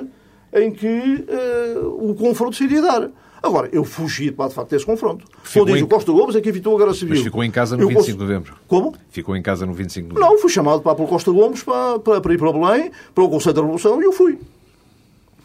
em 0.54 0.70
que 0.70 0.86
uh, 0.86 2.10
o 2.10 2.14
confronto 2.14 2.54
se 2.54 2.64
iria 2.64 2.82
dar. 2.82 3.10
Agora, 3.42 3.68
eu 3.72 3.84
fugi, 3.84 4.30
pá, 4.30 4.46
de 4.46 4.54
facto, 4.54 4.70
desse 4.70 4.86
confronto. 4.86 5.26
Ficou 5.42 5.66
diz 5.66 5.76
em... 5.76 5.82
o 5.82 5.88
Costa 5.88 6.12
Gomes 6.12 6.36
é 6.36 6.40
que 6.40 6.48
evitou 6.48 6.76
a 6.76 6.78
Guerra 6.78 6.94
Civil. 6.94 7.16
Mas 7.16 7.24
ficou 7.24 7.42
em 7.42 7.50
casa 7.50 7.76
no 7.76 7.82
eu 7.82 7.88
25 7.88 8.12
de 8.12 8.24
novembro. 8.24 8.54
Como? 8.68 8.94
Ficou 9.10 9.36
em 9.36 9.42
casa 9.42 9.66
no 9.66 9.74
25 9.74 10.08
de 10.08 10.14
novembro. 10.14 10.34
Não, 10.34 10.40
fui 10.40 10.50
chamado 10.50 10.80
pá, 10.80 10.94
pelo 10.94 11.08
Costa 11.08 11.32
Gomes 11.32 11.62
para, 11.62 11.98
para, 11.98 12.20
para 12.20 12.34
ir 12.34 12.38
para 12.38 12.52
Belém, 12.52 12.92
para 13.12 13.24
o 13.24 13.28
Conselho 13.28 13.54
da 13.54 13.60
Revolução, 13.62 14.00
e 14.00 14.04
eu 14.04 14.12
fui. 14.12 14.38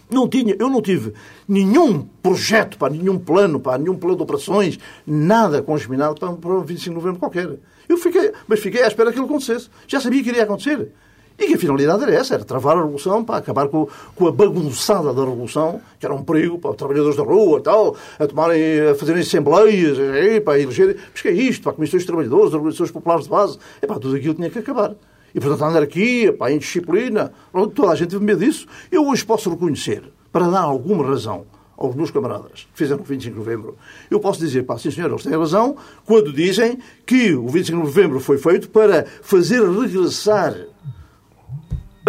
Não 0.09 0.27
tinha, 0.29 0.55
eu 0.57 0.69
não 0.69 0.81
tive 0.81 1.13
nenhum 1.47 2.07
projeto, 2.21 2.77
para 2.77 2.93
nenhum 2.93 3.17
plano, 3.17 3.59
para 3.59 3.77
nenhum 3.77 3.97
plano 3.97 4.15
de 4.15 4.23
operações, 4.23 4.79
nada 5.05 5.61
congeminado 5.61 6.15
para, 6.19 6.31
para 6.33 6.51
o 6.51 6.61
25 6.61 6.89
de 6.89 6.95
novembro 6.95 7.19
qualquer. 7.19 7.57
Eu 7.89 7.97
fiquei, 7.97 8.31
mas 8.47 8.59
fiquei 8.59 8.83
à 8.83 8.87
espera 8.87 9.09
que 9.11 9.17
aquilo 9.17 9.25
acontecesse. 9.25 9.69
Já 9.87 9.99
sabia 9.99 10.21
que 10.21 10.29
iria 10.29 10.43
acontecer. 10.43 10.91
E 11.39 11.45
que 11.45 11.53
a 11.53 11.57
finalidade 11.57 12.03
era 12.03 12.15
essa, 12.15 12.33
era 12.33 12.43
travar 12.43 12.75
a 12.77 12.81
revolução 12.81 13.23
para 13.23 13.37
acabar 13.37 13.67
com, 13.67 13.87
com 14.15 14.27
a 14.27 14.31
bagunçada 14.31 15.13
da 15.13 15.23
revolução, 15.23 15.79
que 15.99 16.05
era 16.05 16.15
um 16.15 16.23
perigo 16.23 16.57
para 16.57 16.71
os 16.71 16.77
trabalhadores 16.77 17.15
da 17.15 17.23
rua 17.23 17.61
tal, 17.61 17.95
a 18.17 18.25
tomarem, 18.25 18.89
a 18.89 18.95
fazerem 18.95 19.21
assembleias, 19.21 19.97
para 20.43 20.53
a 20.53 20.59
elegerem. 20.59 20.95
Mas 21.11 21.21
que 21.21 21.27
é 21.27 21.33
isto? 21.33 21.61
Para 21.61 21.73
comissões 21.73 22.01
de 22.01 22.07
trabalhadores, 22.07 22.53
organizações 22.53 22.89
populares 22.89 23.25
de 23.25 23.29
base. 23.29 23.59
Epá, 23.81 23.99
tudo 23.99 24.15
aquilo 24.15 24.33
tinha 24.33 24.49
que 24.49 24.59
acabar. 24.59 24.95
E, 25.35 25.39
portanto, 25.39 25.63
a 25.63 25.67
anarquia, 25.67 26.35
a 26.39 26.51
indisciplina, 26.51 27.31
toda 27.75 27.91
a 27.91 27.95
gente 27.95 28.09
teve 28.09 28.25
medo 28.25 28.43
disso. 28.43 28.65
Eu 28.91 29.07
hoje 29.07 29.23
posso 29.23 29.51
reconhecer, 29.51 30.03
para 30.31 30.47
dar 30.49 30.61
alguma 30.61 31.05
razão 31.05 31.45
aos 31.77 31.95
meus 31.95 32.09
camaradas 32.09 32.67
que 32.71 32.79
fizeram 32.79 33.01
o 33.01 33.05
25 33.05 33.33
de 33.33 33.39
novembro, 33.39 33.77
eu 34.09 34.19
posso 34.19 34.39
dizer, 34.39 34.63
pá, 34.63 34.77
sim 34.79 34.89
senhor, 34.89 35.11
eles 35.11 35.23
têm 35.23 35.37
razão, 35.37 35.77
quando 36.05 36.33
dizem 36.33 36.79
que 37.05 37.35
o 37.35 37.47
25 37.47 37.77
de 37.77 37.85
novembro 37.85 38.19
foi 38.19 38.39
feito 38.39 38.69
para 38.69 39.05
fazer 39.21 39.61
regressar 39.61 40.55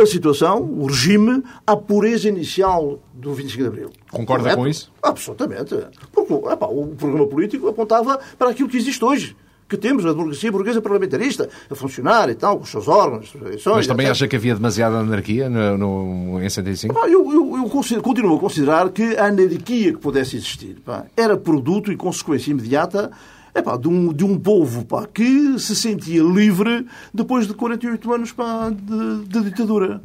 a 0.02 0.06
situação, 0.06 0.62
o 0.62 0.86
regime, 0.86 1.42
à 1.66 1.76
pureza 1.76 2.28
inicial 2.28 3.00
do 3.14 3.34
25 3.34 3.62
de 3.62 3.68
Abril. 3.68 3.90
Concorda 4.10 4.44
Correto? 4.44 4.60
com 4.62 4.66
isso? 4.66 4.92
Absolutamente. 5.02 5.74
Porque 6.12 6.32
epá, 6.32 6.66
o 6.66 6.86
programa 6.88 7.26
político 7.26 7.68
apontava 7.68 8.18
para 8.38 8.50
aquilo 8.50 8.68
que 8.68 8.76
existe 8.76 9.04
hoje 9.04 9.36
que 9.68 9.76
temos 9.76 10.02
na 10.02 10.12
democracia 10.12 10.50
burguesa 10.50 10.80
parlamentarista, 10.80 11.48
a 11.70 11.74
funcionar 11.74 12.30
e 12.30 12.34
tal, 12.34 12.56
com 12.56 12.64
os 12.64 12.70
seus 12.70 12.88
órgãos, 12.88 13.34
eleições. 13.34 13.76
Mas 13.76 13.86
também 13.86 14.06
acha 14.06 14.26
que 14.26 14.34
havia 14.34 14.54
demasiada 14.54 14.96
anarquia 14.96 15.50
no, 15.50 15.76
no, 15.76 16.42
em 16.42 16.48
75? 16.48 16.98
Ah, 16.98 17.06
eu, 17.06 17.30
eu, 17.30 17.56
eu 17.58 18.00
continuo 18.00 18.36
a 18.36 18.40
considerar 18.40 18.88
que 18.88 19.16
a 19.16 19.26
anarquia 19.26 19.92
que 19.92 19.98
pudesse 19.98 20.36
existir 20.36 20.78
era 21.14 21.36
produto 21.36 21.92
e 21.92 21.96
consequência 21.96 22.50
imediata 22.50 23.10
epá, 23.54 23.76
de, 23.76 23.88
um, 23.88 24.12
de 24.12 24.24
um 24.24 24.38
povo 24.38 24.84
pá, 24.84 25.06
que 25.06 25.58
se 25.58 25.74
sentia 25.74 26.22
livre 26.22 26.86
depois 27.12 27.46
de 27.46 27.54
48 27.54 28.12
anos 28.12 28.32
pá, 28.32 28.70
de, 28.70 29.24
de 29.26 29.50
ditadura. 29.50 30.00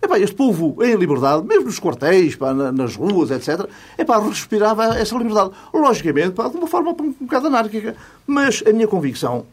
Epá, 0.00 0.18
este 0.18 0.34
povo 0.34 0.82
em 0.82 0.96
liberdade, 0.96 1.46
mesmo 1.46 1.66
nos 1.66 1.78
quartéis, 1.78 2.34
pá, 2.34 2.52
nas 2.52 2.96
ruas, 2.96 3.30
etc., 3.30 3.68
epá, 3.96 4.18
respirava 4.18 4.98
essa 4.98 5.16
liberdade. 5.16 5.52
Logicamente, 5.72 6.32
pá, 6.32 6.48
de 6.48 6.56
uma 6.56 6.66
forma 6.66 6.90
um 6.90 7.12
bocado 7.20 7.46
anárquica. 7.46 7.94
Mas 8.26 8.64
a 8.66 8.72
minha 8.72 8.88
convicção 8.88 9.46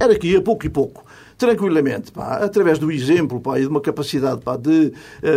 era 0.00 0.18
que, 0.18 0.36
a 0.36 0.42
pouco 0.42 0.66
e 0.66 0.68
pouco, 0.68 1.04
tranquilamente, 1.38 2.10
pá, 2.10 2.38
através 2.38 2.80
do 2.80 2.90
exemplo 2.90 3.40
pá, 3.40 3.58
e 3.58 3.62
de 3.62 3.68
uma 3.68 3.80
capacidade 3.80 4.40
pá, 4.42 4.56
de 4.56 4.92
uh, 4.92 4.92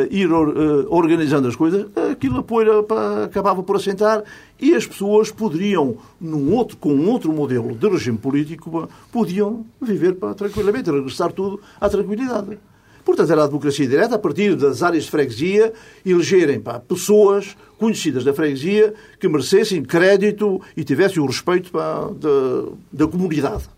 ir 0.09 0.31
uh, 0.31 0.87
organizando 0.89 1.47
as 1.47 1.55
coisas, 1.55 1.85
aquilo 2.11 2.39
a 2.39 2.43
poeira 2.43 2.81
pá, 2.81 3.25
acabava 3.25 3.61
por 3.61 3.75
assentar 3.75 4.23
e 4.59 4.73
as 4.73 4.87
pessoas 4.87 5.29
poderiam, 5.29 5.95
num 6.19 6.53
outro, 6.53 6.75
com 6.75 6.91
um 6.91 7.07
outro 7.07 7.31
modelo 7.31 7.75
de 7.75 7.87
regime 7.87 8.17
político, 8.17 8.71
pá, 8.71 8.87
podiam 9.11 9.63
viver 9.79 10.15
pá, 10.15 10.33
tranquilamente, 10.33 10.89
regressar 10.89 11.31
tudo 11.31 11.61
à 11.79 11.87
tranquilidade. 11.87 12.57
Portanto, 13.05 13.31
era 13.31 13.43
a 13.43 13.47
democracia 13.47 13.87
direta, 13.87 14.15
a 14.15 14.19
partir 14.19 14.55
das 14.55 14.81
áreas 14.81 15.03
de 15.03 15.11
freguesia, 15.11 15.71
elegerem 16.03 16.59
pá, 16.59 16.79
pessoas 16.79 17.55
conhecidas 17.77 18.23
da 18.23 18.33
freguesia 18.33 18.93
que 19.19 19.27
merecessem 19.27 19.83
crédito 19.83 20.59
e 20.75 20.83
tivessem 20.83 21.21
o 21.21 21.27
respeito 21.27 21.71
pá, 21.71 22.09
da, 22.19 22.71
da 22.91 23.07
comunidade. 23.07 23.69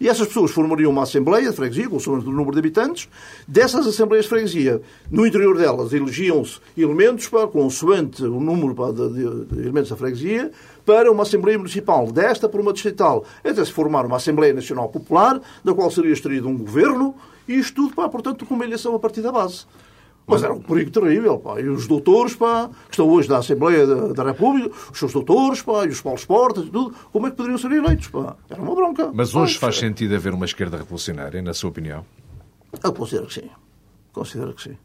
E 0.00 0.08
essas 0.08 0.28
pessoas 0.28 0.50
formariam 0.50 0.90
uma 0.90 1.02
Assembleia 1.02 1.50
de 1.50 1.56
Freguesia, 1.56 1.88
com 1.88 1.96
o 1.96 2.20
número 2.20 2.52
de 2.52 2.58
habitantes. 2.58 3.08
Dessas 3.46 3.86
Assembleias 3.86 4.26
de 4.26 4.30
Freguesia, 4.30 4.80
no 5.10 5.26
interior 5.26 5.56
delas, 5.56 5.92
elegiam-se 5.92 6.60
elementos, 6.76 7.28
pá, 7.28 7.46
consoante 7.46 8.22
o 8.22 8.40
número 8.40 8.74
pá, 8.74 8.90
de, 8.92 9.08
de, 9.46 9.60
elementos 9.60 9.90
da 9.90 9.96
freguesia, 9.96 10.52
para 10.86 11.10
uma 11.10 11.24
Assembleia 11.24 11.58
Municipal, 11.58 12.10
desta 12.12 12.48
por 12.48 12.60
uma 12.60 12.72
distrital, 12.72 13.24
até 13.44 13.64
se 13.64 13.72
formar 13.72 14.06
uma 14.06 14.16
Assembleia 14.16 14.54
Nacional 14.54 14.88
Popular, 14.88 15.40
da 15.64 15.74
qual 15.74 15.90
seria 15.90 16.12
extraído 16.12 16.48
um 16.48 16.56
governo, 16.56 17.14
e 17.48 17.54
isto 17.54 17.74
tudo, 17.74 17.94
pá, 17.94 18.08
portanto, 18.08 18.46
com 18.46 18.54
uma 18.54 18.64
eleição 18.64 18.94
a 18.94 18.98
partir 18.98 19.20
da 19.20 19.32
base. 19.32 19.66
Mas 20.28 20.42
era 20.42 20.52
um 20.52 20.60
perigo 20.60 20.90
terrível, 20.90 21.38
pá. 21.38 21.58
E 21.58 21.68
os 21.68 21.86
doutores, 21.86 22.36
pá, 22.36 22.68
que 22.68 22.92
estão 22.92 23.08
hoje 23.08 23.28
na 23.28 23.38
Assembleia 23.38 23.86
da, 23.86 24.12
da 24.12 24.24
República, 24.24 24.70
os 24.92 24.98
seus 24.98 25.12
doutores, 25.12 25.62
pá, 25.62 25.86
e 25.86 25.88
os 25.88 26.00
Paulos 26.02 26.24
Portas 26.26 26.66
e 26.66 26.70
tudo, 26.70 26.94
como 27.10 27.26
é 27.26 27.30
que 27.30 27.36
poderiam 27.36 27.58
ser 27.58 27.72
eleitos, 27.72 28.08
pá? 28.08 28.36
Era 28.50 28.60
uma 28.60 28.74
bronca. 28.74 29.10
Mas 29.12 29.34
hoje 29.34 29.58
faz 29.58 29.76
sentido 29.76 30.14
haver 30.14 30.34
uma 30.34 30.44
esquerda 30.44 30.76
revolucionária, 30.76 31.40
na 31.40 31.54
sua 31.54 31.70
opinião? 31.70 32.04
Eu 32.84 32.92
considero 32.92 33.26
que 33.26 33.34
sim. 33.34 33.50
Considero 34.12 34.52
que 34.52 34.62
sim. 34.62 34.76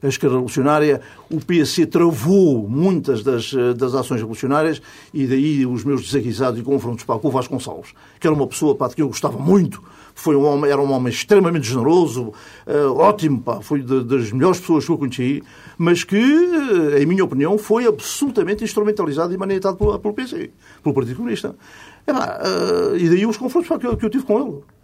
A 0.00 0.06
esquerda 0.06 0.36
revolucionária, 0.36 1.00
o 1.28 1.40
PSC 1.44 1.84
travou 1.86 2.68
muitas 2.68 3.24
das, 3.24 3.52
das 3.76 3.94
ações 3.94 4.20
revolucionárias 4.20 4.80
e 5.12 5.26
daí 5.26 5.66
os 5.66 5.82
meus 5.82 6.02
desaguisados 6.02 6.60
e 6.60 6.62
confrontos 6.62 7.04
pá, 7.04 7.18
com 7.18 7.26
o 7.26 7.30
Vasconcelos, 7.32 7.94
que 8.20 8.26
era 8.26 8.34
uma 8.34 8.46
pessoa 8.46 8.76
pá, 8.76 8.86
de 8.86 8.94
que 8.94 9.02
eu 9.02 9.08
gostava 9.08 9.38
muito, 9.38 9.82
foi 10.18 10.34
um 10.34 10.44
homem, 10.44 10.68
era 10.68 10.80
um 10.80 10.90
homem 10.92 11.12
extremamente 11.12 11.68
generoso, 11.68 12.32
uh, 12.66 12.92
ótimo, 12.96 13.40
pá, 13.40 13.60
foi 13.60 13.82
das 13.82 14.32
melhores 14.32 14.58
pessoas 14.58 14.84
que 14.84 14.90
eu 14.90 14.98
conheci, 14.98 15.44
mas 15.78 16.02
que, 16.02 16.16
uh, 16.16 16.98
em 16.98 17.06
minha 17.06 17.24
opinião, 17.24 17.56
foi 17.56 17.86
absolutamente 17.86 18.64
instrumentalizado 18.64 19.32
e 19.32 19.38
manetado 19.38 19.76
pelo, 19.76 19.96
pelo 19.98 20.14
PC, 20.14 20.50
pelo 20.82 20.92
Partido 20.92 21.16
Comunista. 21.18 21.54
Uh, 22.08 22.96
e 22.96 23.08
daí 23.08 23.26
os 23.26 23.36
confrontos 23.36 23.68
que 23.78 24.04
eu 24.04 24.10
tive 24.10 24.24
com 24.24 24.40
ele. 24.40 24.77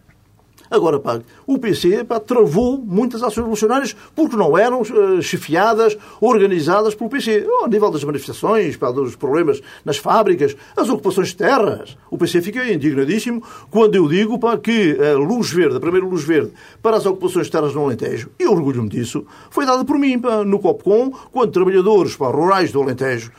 Agora, 0.71 0.99
pá, 0.99 1.21
o 1.47 1.59
PC 1.59 2.05
pá, 2.05 2.19
travou 2.19 2.79
muitas 2.79 3.23
ações 3.23 3.39
revolucionárias 3.39 3.97
porque 4.15 4.37
não 4.37 4.57
eram 4.57 4.81
uh, 4.81 5.23
chefiadas, 5.23 5.97
organizadas 6.21 6.95
pelo 6.95 7.11
PC. 7.11 7.47
Ao 7.61 7.69
nível 7.69 7.91
das 7.91 8.05
manifestações, 8.05 8.77
pá, 8.77 8.91
dos 8.91 9.17
problemas 9.17 9.61
nas 9.85 9.99
fábricas, 9.99 10.57
as 10.77 10.89
ocupações 10.89 11.29
de 11.29 11.37
terras. 11.37 11.97
O 12.11 12.19
PC 12.19 12.41
fica 12.43 12.65
indignadíssimo 12.71 13.43
quando 13.71 13.95
eu 13.95 14.09
digo 14.09 14.39
pá, 14.39 14.57
que 14.57 14.97
a 15.01 15.19
luz 15.19 15.51
verde, 15.53 15.77
a 15.77 15.81
primeira 15.81 16.07
luz 16.07 16.25
verde 16.25 16.53
para 16.83 16.97
as 16.97 17.07
ocupações 17.07 17.47
de 17.47 17.53
terras 17.53 17.75
no 17.75 17.85
Alentejo, 17.85 18.31
e 18.39 18.47
orgulho-me 18.47 18.89
disso, 18.89 19.25
foi 19.51 19.67
dada 19.67 19.85
por 19.85 19.99
mim 19.99 20.19
pá, 20.19 20.45
no 20.45 20.59
COPCOM, 20.59 21.11
quando 21.31 21.53
trabalhadores 21.53 22.17
pá, 22.17 22.29
rurais 22.29 22.73
do 22.73 22.83
Alentejo 22.83 23.31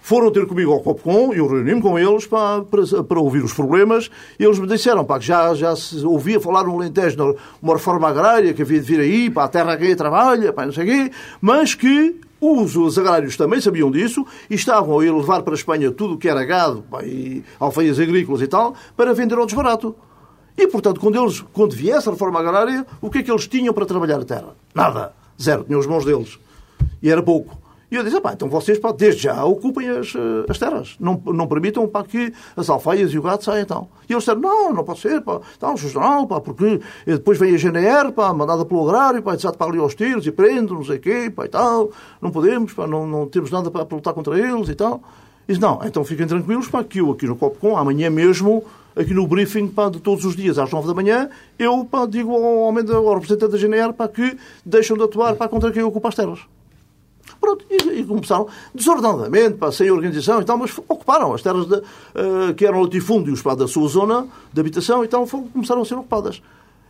foram 0.00 0.30
ter 0.30 0.46
comigo 0.46 0.72
ao 0.72 0.80
Copcom, 0.80 1.32
eu 1.32 1.46
reuni-me 1.46 1.80
com 1.80 1.98
eles 1.98 2.26
para, 2.26 2.62
para, 2.62 3.04
para, 3.04 3.20
ouvir 3.20 3.44
os 3.44 3.52
problemas, 3.52 4.10
e 4.38 4.44
eles 4.44 4.58
me 4.58 4.66
disseram 4.66 5.04
pá, 5.04 5.18
que 5.18 5.26
já, 5.26 5.54
já 5.54 5.76
se 5.76 6.04
ouvia 6.04 6.40
falar 6.40 6.64
no 6.64 6.74
Alentejo 6.74 7.36
uma 7.62 7.74
reforma 7.74 8.08
agrária 8.08 8.52
que 8.54 8.62
havia 8.62 8.80
de 8.80 8.86
vir 8.86 9.00
aí, 9.00 9.30
para 9.30 9.44
a 9.44 9.48
terra 9.48 9.76
que 9.76 9.94
trabalha, 9.94 10.52
pá, 10.52 10.64
não 10.64 10.72
sei 10.72 10.84
quê, 10.84 11.12
mas 11.40 11.74
que 11.74 12.18
os, 12.40 12.74
os 12.74 12.98
agrários 12.98 13.36
também 13.36 13.60
sabiam 13.60 13.90
disso 13.90 14.26
e 14.48 14.54
estavam 14.54 14.98
a 14.98 15.02
levar 15.02 15.42
para 15.42 15.52
a 15.52 15.56
Espanha 15.56 15.90
tudo 15.90 16.14
o 16.14 16.18
que 16.18 16.28
era 16.28 16.44
gado 16.44 16.82
pá, 16.90 17.04
e 17.04 17.44
alfaias 17.58 18.00
agrícolas 18.00 18.40
e 18.40 18.46
tal, 18.46 18.74
para 18.96 19.12
vender 19.12 19.36
ao 19.36 19.46
desbarato. 19.46 19.94
E, 20.56 20.66
portanto, 20.66 21.00
quando, 21.00 21.18
eles, 21.18 21.44
quando 21.52 21.74
viesse 21.74 22.08
a 22.08 22.12
reforma 22.12 22.40
agrária, 22.40 22.84
o 23.00 23.08
que 23.08 23.18
é 23.18 23.22
que 23.22 23.30
eles 23.30 23.46
tinham 23.46 23.72
para 23.72 23.86
trabalhar 23.86 24.18
a 24.18 24.24
terra? 24.24 24.56
Nada. 24.74 25.12
Zero. 25.40 25.64
Tinham 25.64 25.80
os 25.80 25.86
mãos 25.86 26.04
deles. 26.04 26.38
E 27.02 27.08
era 27.08 27.22
pouco. 27.22 27.56
E 27.90 27.96
eu 27.96 28.04
disse, 28.04 28.20
pá, 28.20 28.34
então 28.34 28.48
vocês, 28.48 28.78
pá, 28.78 28.92
desde 28.92 29.24
já, 29.24 29.44
ocupem 29.44 29.88
as, 29.88 30.14
eh, 30.14 30.46
as 30.48 30.58
terras. 30.58 30.94
Não, 31.00 31.20
não 31.26 31.48
permitam 31.48 31.88
pá, 31.88 32.04
que 32.04 32.32
as 32.56 32.70
alfaias 32.70 33.12
e 33.12 33.18
o 33.18 33.22
gado 33.22 33.42
saiam, 33.42 33.62
então. 33.62 33.88
E 34.08 34.12
eles 34.12 34.22
disseram, 34.22 34.40
não, 34.40 34.72
não 34.72 34.84
pode 34.84 35.00
ser, 35.00 35.20
pá, 35.20 35.40
então, 35.56 35.74
não, 35.94 36.24
pá, 36.24 36.40
porque 36.40 36.80
depois 37.04 37.36
vem 37.36 37.52
a 37.52 37.58
GNR, 37.58 38.12
pá, 38.12 38.32
mandada 38.32 38.64
pelo 38.64 38.88
agrário, 38.88 39.20
pá, 39.20 39.34
desate 39.34 39.58
para 39.58 39.68
ali 39.68 39.80
aos 39.80 39.96
tiros 39.96 40.24
e 40.24 40.30
prende, 40.30 40.72
não 40.72 40.84
sei 40.84 40.98
o 40.98 41.00
quê, 41.00 41.32
pá, 41.34 41.46
e 41.46 41.48
tal. 41.48 41.90
Não 42.22 42.30
podemos, 42.30 42.72
pá, 42.72 42.86
não, 42.86 43.04
não 43.08 43.26
temos 43.26 43.50
nada 43.50 43.72
para, 43.72 43.82
lutar 43.92 44.14
contra 44.14 44.38
eles 44.38 44.68
e 44.68 44.74
tal. 44.76 45.02
E 45.48 45.52
disse, 45.52 45.60
não, 45.60 45.80
então 45.84 46.04
fiquem 46.04 46.28
tranquilos, 46.28 46.68
pá, 46.68 46.84
que 46.84 47.00
eu 47.00 47.10
aqui 47.10 47.26
no 47.26 47.34
Copcom, 47.34 47.76
amanhã 47.76 48.08
mesmo, 48.08 48.62
aqui 48.94 49.12
no 49.12 49.26
briefing 49.26 49.66
pá, 49.66 49.88
de 49.88 49.98
todos 49.98 50.24
os 50.24 50.36
dias, 50.36 50.60
às 50.60 50.70
nove 50.70 50.86
da 50.86 50.94
manhã, 50.94 51.28
eu 51.58 51.84
pá, 51.84 52.06
digo 52.06 52.32
ao, 52.32 52.58
homem, 52.58 52.84
ao 52.88 53.14
representante 53.14 53.50
da 53.50 53.58
GNR 53.58 53.92
pá, 53.94 54.06
que 54.06 54.38
deixam 54.64 54.96
de 54.96 55.02
atuar 55.02 55.34
pá, 55.34 55.48
contra 55.48 55.72
quem 55.72 55.82
ocupa 55.82 56.08
as 56.08 56.14
terras. 56.14 56.38
Pronto, 57.40 57.64
e, 57.70 58.00
e 58.00 58.04
começaram 58.04 58.46
desordenadamente, 58.74 59.56
pá, 59.56 59.72
sem 59.72 59.90
organização 59.90 60.40
e 60.42 60.44
tal, 60.44 60.58
mas 60.58 60.76
ocuparam 60.76 61.32
as 61.32 61.40
terras 61.40 61.66
de, 61.66 61.76
uh, 61.76 62.54
que 62.54 62.66
eram 62.66 62.82
latifúndios 62.82 63.40
pá, 63.40 63.54
da 63.54 63.66
sua 63.66 63.88
zona 63.88 64.26
de 64.52 64.60
habitação 64.60 65.02
e 65.02 65.08
tal, 65.08 65.26
foram, 65.26 65.48
começaram 65.48 65.80
a 65.80 65.84
ser 65.84 65.94
ocupadas. 65.94 66.42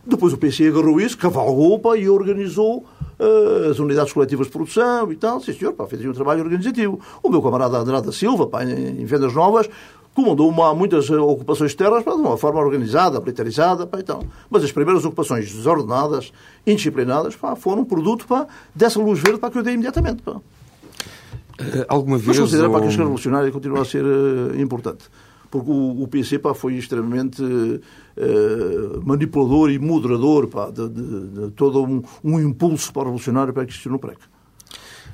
Depois 0.05 0.33
o 0.33 0.37
PC 0.37 0.67
agarrou 0.67 0.99
isso, 0.99 1.17
cavalgou 1.17 1.79
pá, 1.79 1.95
e 1.95 2.09
organizou 2.09 2.79
uh, 3.19 3.69
as 3.69 3.79
unidades 3.79 4.11
coletivas 4.11 4.47
de 4.47 4.53
produção 4.53 5.11
e 5.11 5.15
tal. 5.15 5.39
Sim, 5.39 5.53
senhor, 5.53 5.73
pá, 5.73 5.85
fez 5.85 6.03
um 6.05 6.11
trabalho 6.11 6.43
organizativo. 6.43 6.99
O 7.23 7.29
meu 7.29 7.41
camarada 7.41 7.77
Andrade 7.77 8.11
Silva, 8.13 8.47
pá, 8.47 8.65
em, 8.65 9.01
em 9.01 9.05
Vendas 9.05 9.33
Novas, 9.33 9.69
comandou 10.13 10.49
uma, 10.49 10.73
muitas 10.73 11.09
ocupações 11.09 11.71
de 11.71 11.77
terras 11.77 12.03
de 12.03 12.09
uma 12.09 12.37
forma 12.37 12.59
organizada, 12.59 13.19
militarizada, 13.19 13.87
pá, 13.87 13.99
e 13.99 14.03
tal. 14.03 14.23
Mas 14.49 14.63
as 14.63 14.71
primeiras 14.71 15.05
ocupações 15.05 15.51
desordenadas, 15.51 16.31
indisciplinadas, 16.65 17.35
pá, 17.35 17.55
foram 17.55 17.85
produto 17.85 18.27
pá, 18.27 18.47
dessa 18.75 18.99
luz 18.99 19.19
verde 19.19 19.39
pá, 19.39 19.49
que 19.49 19.57
eu 19.57 19.63
dei 19.63 19.73
imediatamente. 19.73 20.21
Pá. 20.21 20.33
Uh, 20.33 21.85
alguma 21.87 22.17
vez. 22.17 22.27
Mas 22.27 22.39
considero 22.39 22.67
ou... 22.67 22.73
pá, 22.73 22.79
que 22.79 22.85
a 22.85 22.89
esquerda 22.89 23.03
revolucionária 23.03 23.51
continua 23.51 23.81
a 23.81 23.85
ser 23.85 24.03
uh, 24.03 24.59
importante 24.59 25.09
porque 25.51 25.69
o, 25.69 26.01
o 26.01 26.07
PC 26.07 26.39
pá, 26.39 26.53
foi 26.53 26.75
extremamente 26.75 27.43
uh, 27.43 27.81
manipulador 29.03 29.69
e 29.69 29.77
moderador 29.77 30.47
pá, 30.47 30.71
de, 30.71 30.87
de, 30.87 31.27
de 31.27 31.51
todo 31.51 31.83
um, 31.83 32.01
um, 32.23 32.39
impulso 32.39 32.91
para 32.93 33.03
revolucionário 33.03 33.53
para 33.53 33.65
que 33.65 33.71
existiu 33.71 33.91
no 33.91 33.99
PREC. 33.99 34.17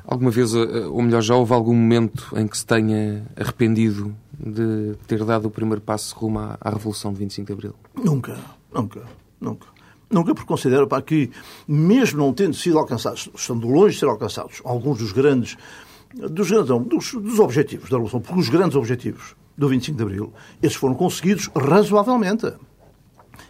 Alguma 0.06 0.32
vez, 0.32 0.56
eh, 0.56 0.86
ou 0.88 1.02
melhor, 1.02 1.22
já 1.22 1.36
houve 1.36 1.52
algum 1.52 1.76
momento 1.76 2.34
em 2.34 2.48
que 2.48 2.58
se 2.58 2.66
tenha 2.66 3.26
arrependido 3.36 4.16
de 4.40 4.96
ter 5.08 5.24
dado 5.24 5.48
o 5.48 5.52
primeiro 5.52 5.82
passo 5.82 6.16
rumo 6.16 6.40
à, 6.40 6.58
à 6.62 6.70
Revolução 6.70 7.12
de 7.12 7.20
25 7.20 7.48
de 7.48 7.54
Abril? 7.54 7.74
Nunca, 7.96 8.38
nunca, 8.74 9.02
nunca. 9.40 9.68
Nunca, 10.10 10.34
porque 10.34 10.48
considero 10.48 10.88
pá, 10.88 11.02
que, 11.02 11.30
mesmo 11.68 12.20
não 12.20 12.34
tendo 12.34 12.56
sido 12.56 12.80
alcançados, 12.80 13.30
estando 13.36 13.68
longe 13.68 13.96
de 13.96 14.00
ser 14.00 14.06
alcançados, 14.06 14.62
alguns 14.64 15.00
dos 15.00 15.12
grandes, 15.12 15.58
dos, 16.16 16.50
grandes 16.50 16.70
dos, 16.88 17.12
dos 17.14 17.40
objetivos 17.40 17.90
da 17.90 17.98
Revolução, 17.98 18.22
porque 18.22 18.40
os 18.40 18.48
grandes 18.48 18.78
objetivos 18.78 19.36
do 19.58 19.68
25 19.68 19.98
de 19.98 20.04
Abril, 20.04 20.34
esses 20.62 20.78
foram 20.78 20.96
conseguidos 20.96 21.50
razoavelmente. 21.54 22.54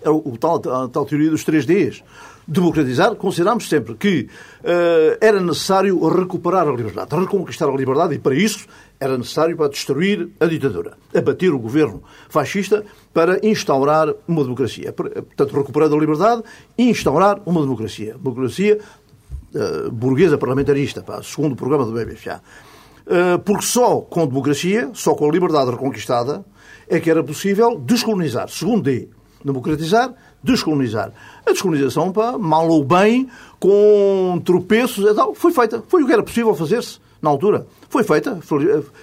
É 0.02 0.10
o, 0.10 0.38
tal, 0.38 0.56
a 0.56 0.88
tal 0.88 1.06
teoria 1.06 1.30
dos 1.30 1.44
3Ds. 1.46 2.04
Democratizar, 2.48 3.14
consideramos 3.16 3.68
sempre 3.68 3.96
que 3.96 4.30
uh, 4.62 5.18
era 5.20 5.40
necessário 5.42 6.08
recuperar 6.08 6.68
a 6.68 6.72
liberdade, 6.72 7.14
reconquistar 7.14 7.68
a 7.68 7.76
liberdade, 7.76 8.16
e 8.16 8.20
para 8.20 8.36
isso 8.36 8.68
era 9.00 9.18
necessário 9.18 9.56
para 9.56 9.70
destruir 9.70 10.30
a 10.40 10.46
ditadura, 10.46 10.98
abater 11.16 11.54
o 11.54 11.60
governo 11.60 12.02
fascista 12.30 12.84
para 13.14 13.40
instaurar 13.46 14.14
uma 14.28 14.44
democracia. 14.44 14.92
Portanto, 14.92 15.56
recuperar 15.56 15.92
a 15.92 15.98
liberdade 15.98 16.44
instaurar 16.78 17.42
uma 17.46 17.62
democracia. 17.62 18.16
Democracia 18.16 18.80
uh, 19.54 19.92
burguesa 19.92 20.38
parlamentarista, 20.38 21.02
pá, 21.02 21.22
segundo 21.22 21.54
o 21.54 21.56
programa 21.56 21.86
do 21.86 21.92
BBFA. 21.92 22.42
Eh, 23.10 23.38
porque 23.38 23.64
só 23.64 24.02
com 24.02 24.28
democracia, 24.28 24.90
só 24.94 25.16
com 25.16 25.30
a 25.30 25.32
liberdade 25.32 25.72
reconquistada, 25.72 26.46
é 26.90 27.00
que 27.00 27.10
era 27.10 27.24
possível 27.24 27.80
descolonizar. 27.80 28.50
Segundo 28.50 28.84
D, 28.84 29.08
democratizar, 29.44 30.14
descolonizar. 30.44 31.14
A 31.46 31.52
descolonização, 31.52 32.12
pá, 32.12 32.38
mal 32.38 32.68
ou 32.68 32.84
bem, 32.84 33.30
com 33.60 34.42
tropeços 34.44 35.10
e 35.10 35.16
tal, 35.16 35.34
foi 35.34 35.54
feita. 35.54 35.82
Foi 35.88 36.04
o 36.04 36.06
que 36.06 36.12
era 36.12 36.24
possível 36.24 36.54
fazer-se 36.54 37.00
na 37.22 37.30
altura. 37.30 37.66
Foi 37.90 38.04
feita, 38.04 38.40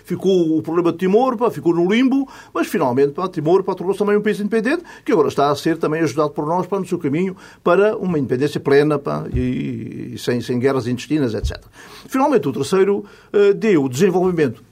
ficou 0.05 0.59
o 0.59 0.63
problema 0.63 0.93
de 0.93 0.99
Timor, 0.99 1.37
pá, 1.37 1.51
ficou 1.51 1.75
no 1.75 1.91
limbo, 1.91 2.29
mas 2.53 2.67
finalmente 2.67 3.13
pá, 3.13 3.29
Timor 3.29 3.63
tornou-se 3.63 3.99
também 3.99 4.17
um 4.17 4.23
país 4.23 4.41
independente, 4.41 4.83
que 5.05 5.13
agora 5.13 5.29
está 5.29 5.51
a 5.51 5.57
ser 5.57 5.79
também 5.79 6.03
ajudado 6.03 6.31
por 6.31 6.47
nós 6.47 6.67
para 6.67 6.81
no 6.81 6.87
seu 6.87 6.99
caminho 6.99 7.37
para 7.63 7.97
uma 7.97 8.19
independência 8.19 8.61
plena 8.61 8.99
pá, 8.99 9.25
e, 9.33 10.13
e 10.15 10.19
sem, 10.19 10.41
sem 10.41 10.59
guerras 10.59 10.87
intestinas, 10.87 11.35
etc. 11.35 11.61
Finalmente, 12.07 12.49
o 12.49 12.53
terceiro 12.53 13.05
uh, 13.33 13.55
deu 13.55 13.85
o 13.85 13.89
desenvolvimento. 13.89 14.63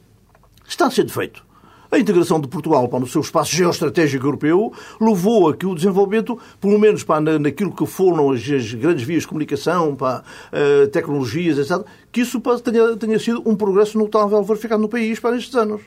Está 0.67 0.91
sendo 0.91 1.13
feito 1.13 1.52
a 1.93 1.99
integração 1.99 2.41
de 2.41 2.49
Portugal 2.49 2.89
para 2.89 3.01
no 3.01 3.07
seu 3.07 3.21
espaço 3.21 3.55
geoestratégico 3.55 4.27
europeu 4.27 4.73
levou 4.99 5.51
a 5.51 5.55
que 5.55 5.67
o 5.67 5.75
desenvolvimento, 5.75 6.39
pelo 6.59 6.79
menos 6.79 7.05
para 7.05 7.39
naquilo 7.39 7.71
que 7.71 7.85
foram 7.85 8.31
as, 8.31 8.43
grandes 8.75 9.05
vias 9.05 9.23
de 9.23 9.29
comunicação, 9.29 9.95
para 9.95 10.23
uh, 10.23 10.89
tecnologias, 10.89 11.59
etc., 11.59 11.87
que 12.11 12.23
isso 12.23 12.41
tenha, 12.65 12.97
tenha 12.97 13.19
sido 13.19 13.43
um 13.45 13.55
progresso 13.55 13.99
notável 13.99 14.43
verificado 14.43 14.81
no 14.81 14.89
país 14.89 15.21
para 15.21 15.37
estes 15.37 15.55
anos. 15.55 15.83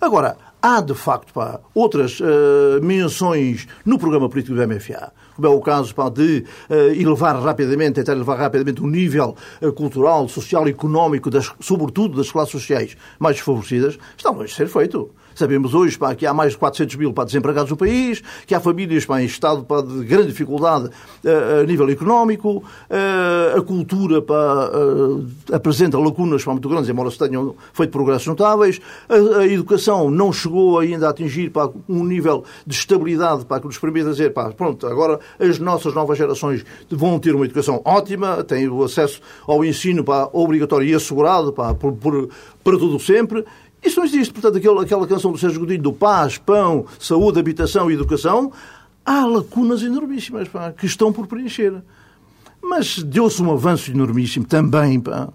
Agora, 0.00 0.38
há 0.60 0.80
de 0.80 0.94
facto 0.94 1.34
pá, 1.34 1.60
outras 1.74 2.18
uh, 2.18 2.82
menções 2.82 3.68
no 3.84 3.98
programa 3.98 4.30
político 4.30 4.56
do 4.56 4.66
MFA, 4.66 5.12
como 5.36 5.46
é 5.46 5.50
o 5.50 5.60
caso 5.60 5.94
pá, 5.94 6.08
de 6.08 6.46
uh, 6.70 6.74
elevar 6.98 7.38
rapidamente, 7.38 7.96
tentar 7.96 8.12
elevar 8.12 8.38
rapidamente 8.38 8.82
o 8.82 8.86
nível 8.86 9.36
uh, 9.60 9.72
cultural, 9.72 10.26
social 10.28 10.66
e 10.66 10.70
económico, 10.70 11.30
das, 11.30 11.52
sobretudo 11.60 12.16
das 12.16 12.32
classes 12.32 12.52
sociais 12.52 12.96
mais 13.18 13.36
desfavorecidas, 13.36 13.98
está 14.16 14.30
longe 14.30 14.48
de 14.48 14.54
ser 14.54 14.66
feito. 14.66 15.10
Sabemos 15.34 15.74
hoje 15.74 15.98
pá, 15.98 16.14
que 16.14 16.26
há 16.26 16.34
mais 16.34 16.52
de 16.52 16.58
400 16.58 16.96
mil 16.96 17.12
pá, 17.12 17.24
desempregados 17.24 17.70
no 17.70 17.76
país, 17.76 18.22
que 18.46 18.54
há 18.54 18.60
famílias 18.60 19.04
pá, 19.04 19.20
em 19.20 19.24
estado 19.24 19.64
pá, 19.64 19.80
de 19.80 20.04
grande 20.04 20.28
dificuldade 20.28 20.86
uh, 20.86 21.60
a 21.62 21.64
nível 21.64 21.88
económico, 21.90 22.58
uh, 22.58 23.58
a 23.58 23.62
cultura 23.62 24.22
pá, 24.22 24.70
uh, 24.74 25.26
apresenta 25.52 25.98
lacunas 25.98 26.44
pá, 26.44 26.52
muito 26.52 26.68
grandes, 26.68 26.88
embora 26.88 27.10
se 27.10 27.18
tenham 27.18 27.54
feito 27.72 27.90
progressos 27.90 28.26
notáveis, 28.26 28.80
a, 29.08 29.38
a 29.40 29.46
educação 29.46 30.10
não 30.10 30.32
chegou 30.32 30.78
ainda 30.78 31.06
a 31.06 31.10
atingir 31.10 31.50
pá, 31.50 31.70
um 31.88 32.04
nível 32.04 32.44
de 32.66 32.74
estabilidade 32.74 33.44
pá, 33.44 33.60
que 33.60 33.66
nos 33.66 33.78
permite 33.78 34.08
dizer, 34.08 34.32
pá, 34.32 34.50
pronto, 34.50 34.86
agora 34.86 35.18
as 35.38 35.58
nossas 35.58 35.94
novas 35.94 36.18
gerações 36.18 36.64
vão 36.90 37.18
ter 37.18 37.34
uma 37.34 37.44
educação 37.44 37.80
ótima, 37.84 38.42
têm 38.44 38.68
o 38.68 38.82
acesso 38.82 39.20
ao 39.46 39.64
ensino 39.64 40.04
pá, 40.04 40.28
obrigatório 40.32 40.86
e 40.86 40.94
assegurado 40.94 41.52
pá, 41.52 41.74
por, 41.74 41.92
por, 41.92 42.28
para 42.62 42.78
tudo 42.78 42.98
sempre, 42.98 43.44
isso 43.82 43.98
não 43.98 44.06
existe. 44.06 44.32
Portanto, 44.32 44.58
aquela, 44.58 44.82
aquela 44.82 45.06
canção 45.06 45.32
do 45.32 45.38
Sérgio 45.38 45.60
Godinho 45.60 45.82
do 45.82 45.92
paz, 45.92 46.38
pão, 46.38 46.86
saúde, 46.98 47.38
habitação 47.38 47.90
e 47.90 47.94
educação, 47.94 48.52
há 49.04 49.24
lacunas 49.26 49.82
enormíssimas 49.82 50.48
pá, 50.48 50.72
que 50.72 50.86
estão 50.86 51.12
por 51.12 51.26
preencher. 51.26 51.82
Mas 52.62 53.02
deu-se 53.02 53.42
um 53.42 53.50
avanço 53.50 53.90
enormíssimo 53.90 54.46
também 54.46 55.00
pá, 55.00 55.28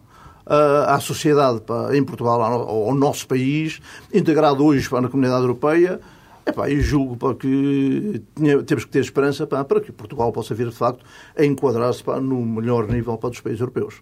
à 0.87 0.99
sociedade 0.99 1.61
pá, 1.61 1.93
em 1.93 2.03
Portugal, 2.03 2.41
ao, 2.41 2.95
nosso 2.95 3.27
país, 3.27 3.81
integrado 4.13 4.63
hoje 4.63 4.89
pá, 4.89 5.01
na 5.01 5.09
comunidade 5.09 5.41
europeia. 5.41 5.99
Epá, 6.45 6.69
e 6.69 6.79
julgo 6.79 7.17
pá, 7.17 7.35
que 7.35 8.21
temos 8.65 8.85
que 8.85 8.91
ter 8.91 8.99
esperança 8.99 9.45
pá, 9.45 9.65
para 9.65 9.81
que 9.81 9.91
Portugal 9.91 10.31
possa 10.31 10.55
vir, 10.55 10.69
de 10.69 10.75
facto, 10.75 11.03
a 11.37 11.43
enquadrar-se 11.43 12.01
no 12.21 12.45
melhor 12.45 12.87
nível 12.87 13.17
para 13.17 13.31
dos 13.31 13.41
países 13.41 13.59
europeus. 13.59 14.01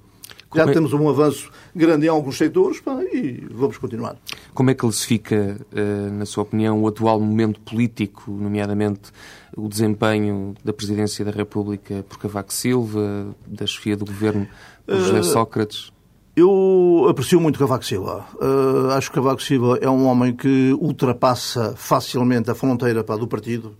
Já 0.54 0.64
é... 0.64 0.72
temos 0.72 0.94
um 0.94 1.08
avanço 1.10 1.50
grande 1.76 2.06
em 2.06 2.10
alguns 2.10 2.38
setores 2.38 2.80
pá, 2.80 3.02
e 3.04 3.46
vamos 3.52 3.78
continuar. 3.78 4.16
Como 4.54 4.70
é 4.70 4.74
que 4.74 4.80
classifica, 4.80 5.58
eh, 5.74 6.10
na 6.12 6.26
sua 6.26 6.44
opinião, 6.44 6.82
o 6.82 6.88
atual 6.88 7.20
momento 7.20 7.60
político, 7.60 8.32
nomeadamente 8.32 9.12
o 9.56 9.68
desempenho 9.68 10.54
da 10.64 10.72
Presidência 10.72 11.26
da 11.26 11.32
República 11.32 12.06
por 12.08 12.18
Cavaco 12.18 12.54
Silva, 12.54 13.36
da 13.46 13.66
chefia 13.66 13.98
do 13.98 14.06
Governo 14.06 14.48
por 14.86 14.96
José 14.96 15.20
uh... 15.20 15.24
Sócrates? 15.24 15.92
Eu 16.36 17.08
aprecio 17.10 17.40
muito 17.40 17.58
Cavaco 17.58 17.86
Silva. 17.86 18.26
Uh, 18.36 18.92
acho 18.92 19.10
que 19.10 19.16
Cavaco 19.16 19.42
Silva 19.42 19.80
é 19.82 19.90
um 19.90 20.06
homem 20.06 20.36
que 20.36 20.74
ultrapassa 20.74 21.74
facilmente 21.78 22.52
a 22.52 22.56
fronteira 22.56 23.06
pá, 23.06 23.16
do 23.16 23.26
partido 23.26 23.74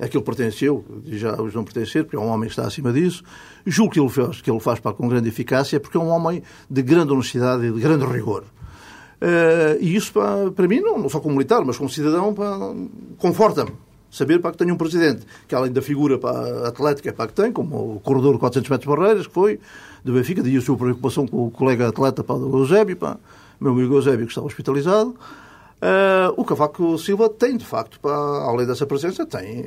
a 0.00 0.08
que 0.08 0.16
ele 0.16 0.24
pertenceu, 0.24 0.84
já 1.06 1.40
hoje 1.40 1.54
não 1.54 1.64
pertencer, 1.64 2.04
porque 2.04 2.16
é 2.16 2.18
um 2.18 2.28
homem 2.28 2.48
que 2.48 2.52
está 2.52 2.66
acima 2.66 2.92
disso. 2.92 3.22
Julgo 3.66 3.92
que 3.92 4.00
ele 4.00 4.08
faz, 4.08 4.40
que 4.40 4.50
ele 4.50 4.60
faz 4.60 4.80
para 4.80 4.92
com 4.92 5.06
grande 5.08 5.28
eficácia, 5.28 5.78
porque 5.78 5.96
é 5.96 6.00
um 6.00 6.08
homem 6.08 6.42
de 6.68 6.82
grande 6.82 7.12
honestidade 7.12 7.66
e 7.66 7.70
de 7.70 7.80
grande 7.80 8.06
rigor. 8.06 8.44
Uh, 9.20 9.76
e 9.78 9.94
isso, 9.94 10.12
para, 10.12 10.50
para 10.50 10.66
mim, 10.66 10.80
não, 10.80 10.98
não, 10.98 11.08
só 11.10 11.20
como 11.20 11.34
militar, 11.34 11.62
mas 11.64 11.76
como 11.76 11.90
cidadão, 11.90 12.34
conforta-me. 13.18 13.72
Saber 14.10 14.40
para 14.40 14.50
que 14.50 14.56
tenha 14.56 14.74
um 14.74 14.76
presidente 14.76 15.24
que, 15.46 15.54
além 15.54 15.70
da 15.70 15.80
figura 15.80 16.18
para, 16.18 16.66
atlética 16.66 17.12
para 17.12 17.28
que 17.28 17.34
tem, 17.34 17.52
como 17.52 17.96
o 17.96 18.00
corredor 18.00 18.32
de 18.32 18.40
400 18.40 18.68
metros 18.70 18.96
barreiras, 18.96 19.26
que 19.26 19.32
foi, 19.32 19.60
do 20.02 20.14
Benfica, 20.14 20.42
daí 20.42 20.56
a 20.56 20.60
sua 20.60 20.76
preocupação 20.76 21.28
com 21.28 21.46
o 21.46 21.50
colega 21.50 21.88
atleta 21.88 22.24
para 22.24 22.34
o 22.34 22.58
Eusébio, 22.58 22.96
para, 22.96 23.18
meu 23.60 23.72
amigo 23.72 23.94
Eusébio, 23.94 24.26
que 24.26 24.32
está 24.32 24.40
hospitalizado. 24.40 25.14
Uh, 25.80 26.34
o 26.36 26.44
Cavaco 26.44 26.98
Silva 26.98 27.30
tem, 27.30 27.56
de 27.56 27.64
facto, 27.64 27.98
para, 28.00 28.12
além 28.12 28.66
dessa 28.66 28.84
presença, 28.84 29.24
tem 29.24 29.60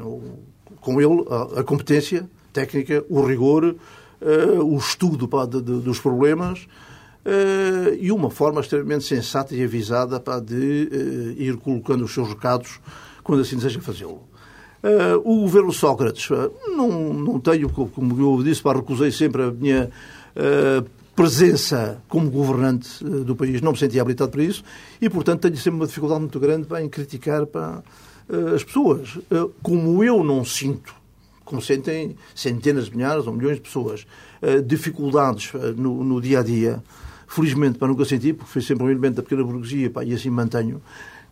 uh, 0.00 0.38
com 0.80 1.00
ele 1.00 1.24
a, 1.28 1.60
a, 1.60 1.64
competência 1.64 2.30
técnica, 2.52 3.04
o 3.08 3.20
rigor, 3.22 3.64
uh, 3.64 4.62
o 4.62 4.78
estudo 4.78 5.26
de, 5.26 5.60
de, 5.60 5.80
dos 5.80 5.98
problemas 5.98 6.66
e 8.00 8.10
uma 8.10 8.30
forma 8.30 8.62
extremamente 8.62 9.04
sensata 9.04 9.54
e 9.54 9.62
avisada 9.62 10.18
para 10.18 10.40
de 10.40 11.34
ir 11.36 11.58
colocando 11.58 12.02
os 12.04 12.14
seus 12.14 12.26
recados 12.26 12.80
quando 13.22 13.42
assim 13.42 13.56
deseja 13.56 13.82
fazê-lo. 13.82 14.22
o 15.24 15.42
governo 15.42 15.70
Sócrates, 15.70 16.30
não, 16.68 17.12
não 17.12 17.38
tenho, 17.38 17.68
como 17.68 18.18
eu 18.18 18.42
disse, 18.42 18.62
para 18.62 18.78
recusei 18.78 19.12
sempre 19.12 19.42
a 19.42 19.50
minha 19.50 19.90
presença 21.18 22.00
como 22.08 22.30
governante 22.30 23.04
eh, 23.04 23.24
do 23.24 23.34
país, 23.34 23.60
não 23.60 23.72
me 23.72 23.78
sentia 23.78 24.00
habilitado 24.02 24.30
para 24.30 24.44
isso 24.44 24.62
e, 25.00 25.10
portanto, 25.10 25.40
tenho 25.40 25.56
sempre 25.56 25.80
uma 25.80 25.86
dificuldade 25.88 26.20
muito 26.20 26.38
grande 26.38 26.68
em 26.80 26.88
criticar 26.88 27.44
para, 27.44 27.82
uh, 28.28 28.54
as 28.54 28.62
pessoas, 28.62 29.16
uh, 29.16 29.52
como 29.60 30.04
eu 30.04 30.22
não 30.22 30.44
sinto, 30.44 30.94
como 31.44 31.60
sentem 31.60 32.14
centenas 32.36 32.84
de 32.84 32.96
milhares 32.96 33.26
ou 33.26 33.32
milhões 33.32 33.56
de 33.56 33.62
pessoas, 33.62 34.06
dificuldades 34.66 35.50
no, 35.76 36.04
no, 36.04 36.20
dia 36.20 36.38
a 36.38 36.42
dia, 36.44 36.80
felizmente 37.26 37.78
para 37.78 37.88
nunca 37.88 38.04
senti, 38.04 38.32
porque 38.32 38.52
foi 38.52 38.62
sempre 38.62 38.84
um 38.84 38.90
elemento 38.90 39.16
da 39.16 39.22
pequena 39.22 39.42
burguesia 39.42 39.90
pá, 39.90 40.04
e 40.04 40.14
assim 40.14 40.30
mantenho, 40.30 40.80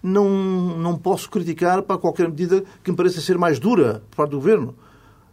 não, 0.02 0.28
não 0.78 0.98
posso 0.98 1.30
criticar 1.30 1.82
para 1.82 1.98
qualquer 1.98 2.28
medida 2.28 2.64
que 2.82 2.90
me 2.90 2.96
pareça 2.96 3.20
ser 3.20 3.38
mais 3.38 3.60
dura 3.60 4.02
por 4.10 4.16
parte 4.16 4.30
do 4.30 4.38
governo. 4.38 4.74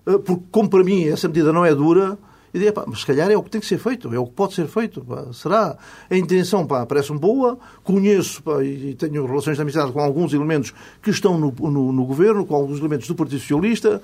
Porque, 0.03 0.43
como 0.51 0.69
para 0.69 0.83
mim 0.83 1.05
essa 1.05 1.27
medida 1.27 1.51
não 1.53 1.65
é 1.65 1.73
dura, 1.73 2.19
e 2.53 2.71
pá, 2.71 2.83
mas 2.85 2.99
se 2.99 3.05
calhar 3.05 3.31
é 3.31 3.35
o 3.35 3.41
que 3.41 3.49
tem 3.49 3.59
que 3.59 3.65
ser 3.65 3.79
feito, 3.79 4.13
é 4.13 4.19
o 4.19 4.27
que 4.27 4.33
pode 4.33 4.53
ser 4.53 4.67
feito. 4.67 5.01
Pá. 5.01 5.25
Será? 5.33 5.75
A 6.09 6.15
intenção 6.15 6.67
parece-me 6.67 7.17
boa, 7.17 7.57
conheço 7.83 8.43
pá, 8.43 8.63
e 8.63 8.93
tenho 8.93 9.25
relações 9.25 9.55
de 9.55 9.61
amizade 9.61 9.91
com 9.91 9.99
alguns 9.99 10.33
elementos 10.33 10.73
que 11.01 11.09
estão 11.09 11.37
no, 11.37 11.51
no, 11.51 11.91
no 11.91 12.05
governo, 12.05 12.45
com 12.45 12.55
alguns 12.55 12.79
elementos 12.79 13.07
do 13.07 13.15
Partido 13.15 13.39
Socialista. 13.39 14.01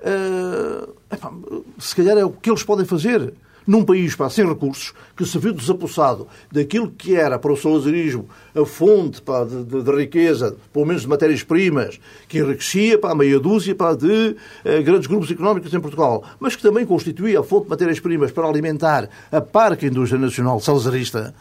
Uh, 0.00 0.94
epá, 1.12 1.32
se 1.78 1.94
calhar 1.94 2.16
é 2.16 2.24
o 2.24 2.30
que 2.30 2.48
eles 2.48 2.62
podem 2.62 2.86
fazer 2.86 3.34
num 3.70 3.84
país 3.84 4.16
sem 4.32 4.44
recursos, 4.44 4.92
que 5.16 5.24
se 5.24 5.38
viu 5.38 5.52
desapossado 5.52 6.26
daquilo 6.50 6.90
que 6.90 7.14
era 7.14 7.38
para 7.38 7.52
o 7.52 7.56
salazarismo 7.56 8.28
a 8.52 8.66
fonte 8.66 9.22
de, 9.22 9.64
de, 9.64 9.82
de, 9.84 9.90
riqueza, 9.92 10.56
pelo 10.72 10.86
menos 10.86 11.02
de 11.02 11.08
matérias-primas, 11.08 12.00
que 12.26 12.38
enriquecia 12.38 12.98
pá, 12.98 13.14
meia 13.14 13.38
dúzia 13.38 13.76
de 13.96 14.34
eh, 14.64 14.82
grandes 14.82 15.06
grupos 15.06 15.30
económicos 15.30 15.72
em 15.72 15.78
Portugal, 15.78 16.24
mas 16.40 16.56
que 16.56 16.62
também 16.62 16.84
constituía 16.84 17.38
a 17.38 17.44
fonte 17.44 17.64
de 17.64 17.70
matérias-primas 17.70 18.32
para 18.32 18.48
alimentar 18.48 19.08
a 19.30 19.40
parca 19.40 19.86
indústria 19.86 20.20
nacional 20.20 20.58
salazarista. 20.58 21.32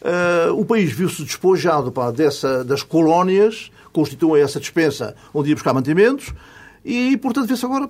Uh, 0.00 0.52
o 0.54 0.64
país 0.64 0.92
viu-se 0.92 1.24
despojado 1.24 1.90
pá, 1.90 2.12
dessa, 2.12 2.64
das 2.64 2.84
colónias, 2.84 3.72
constituem 3.92 4.40
essa 4.40 4.60
dispensa 4.60 5.16
onde 5.34 5.48
ia 5.48 5.56
buscar 5.56 5.74
mantimentos, 5.74 6.32
e, 6.84 7.16
portanto, 7.16 7.46
vê-se 7.46 7.64
agora 7.64 7.88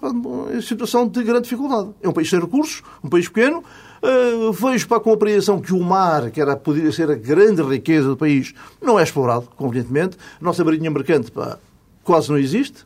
em 0.55 0.61
situação 0.61 1.09
de 1.09 1.23
grande 1.23 1.43
dificuldade. 1.43 1.91
É 2.03 2.09
um 2.09 2.13
país 2.13 2.29
sem 2.29 2.39
recursos, 2.39 2.83
um 3.03 3.09
país 3.09 3.27
pequeno. 3.27 3.65
Uh, 4.03 4.53
vejo 4.53 4.87
com 4.89 5.11
a 5.11 5.15
apreensão 5.15 5.61
que 5.61 5.73
o 5.73 5.81
mar, 5.81 6.31
que 6.31 6.41
era, 6.41 6.57
poderia 6.57 6.93
ser 6.93 7.11
a 7.11 7.15
grande 7.15 7.63
riqueza 7.63 8.09
do 8.09 8.17
país, 8.17 8.53
não 8.81 8.99
é 8.99 9.03
explorado, 9.03 9.49
convenientemente. 9.57 10.19
A 10.41 10.45
nossa 10.45 10.63
marinha 10.63 10.91
mercante 10.91 11.31
pá, 11.31 11.59
quase 12.05 12.29
não 12.29 12.37
existe. 12.37 12.85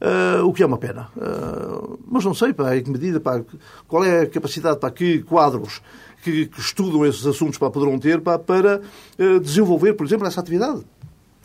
Uh, 0.00 0.44
o 0.44 0.52
que 0.52 0.62
é 0.62 0.66
uma 0.66 0.76
pena. 0.76 1.08
Uh, 1.16 1.98
mas 2.06 2.24
não 2.24 2.34
sei 2.34 2.52
pá, 2.52 2.76
em 2.76 2.82
que 2.82 2.90
medida, 2.90 3.20
pá, 3.20 3.40
qual 3.86 4.04
é 4.04 4.22
a 4.22 4.26
capacidade 4.26 4.78
para 4.78 4.90
que 4.90 5.22
quadros 5.22 5.80
que, 6.22 6.46
que, 6.46 6.60
estudam 6.60 7.06
esses 7.06 7.24
assuntos 7.26 7.58
pá, 7.58 7.70
poderão 7.70 7.98
ter 7.98 8.20
pá, 8.20 8.38
para 8.38 8.80
desenvolver, 9.42 9.92
por 9.92 10.04
exemplo, 10.04 10.26
essa 10.26 10.40
atividade. 10.40 10.82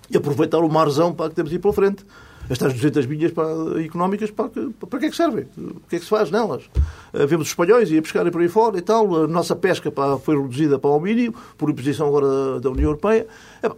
E 0.10 0.18
aproveitar 0.18 0.60
o 0.60 0.70
marzão 0.70 1.14
pá, 1.14 1.30
que 1.30 1.36
temos 1.36 1.52
aí 1.52 1.60
pela 1.60 1.74
frente 1.74 2.04
estas 2.50 2.74
200 2.74 3.06
milhas 3.06 3.32
para, 3.32 3.84
económicas, 3.84 4.32
para, 4.32 4.50
para 4.50 5.00
que 5.00 5.06
é 5.06 5.10
que 5.10 5.16
servem? 5.16 5.46
O 5.58 5.82
que 5.88 5.98
é 5.98 6.00
que 6.00 6.06
se 6.06 6.10
faz 6.10 6.32
nelas? 6.32 6.64
Uh, 7.14 7.28
vemos 7.28 7.48
os 7.48 7.50
espanhóis 7.50 7.92
e 7.92 7.98
a 7.98 8.02
pescarem 8.02 8.32
por 8.32 8.42
aí 8.42 8.50
fora 8.50 8.78
e 8.78 8.82
tal. 8.82 9.24
A 9.24 9.28
nossa 9.28 9.56
pesca 9.56 9.92
pá, 9.92 10.18
foi 10.18 10.40
reduzida 10.40 10.80
para 10.80 10.90
o 10.90 11.00
mínimo, 11.00 11.36
por 11.58 11.70
imposição 11.70 12.08
agora 12.08 12.60
da, 12.60 12.70
União 12.70 12.86
Europeia. 12.86 13.28
É, 13.62 13.68
uh, 13.70 13.76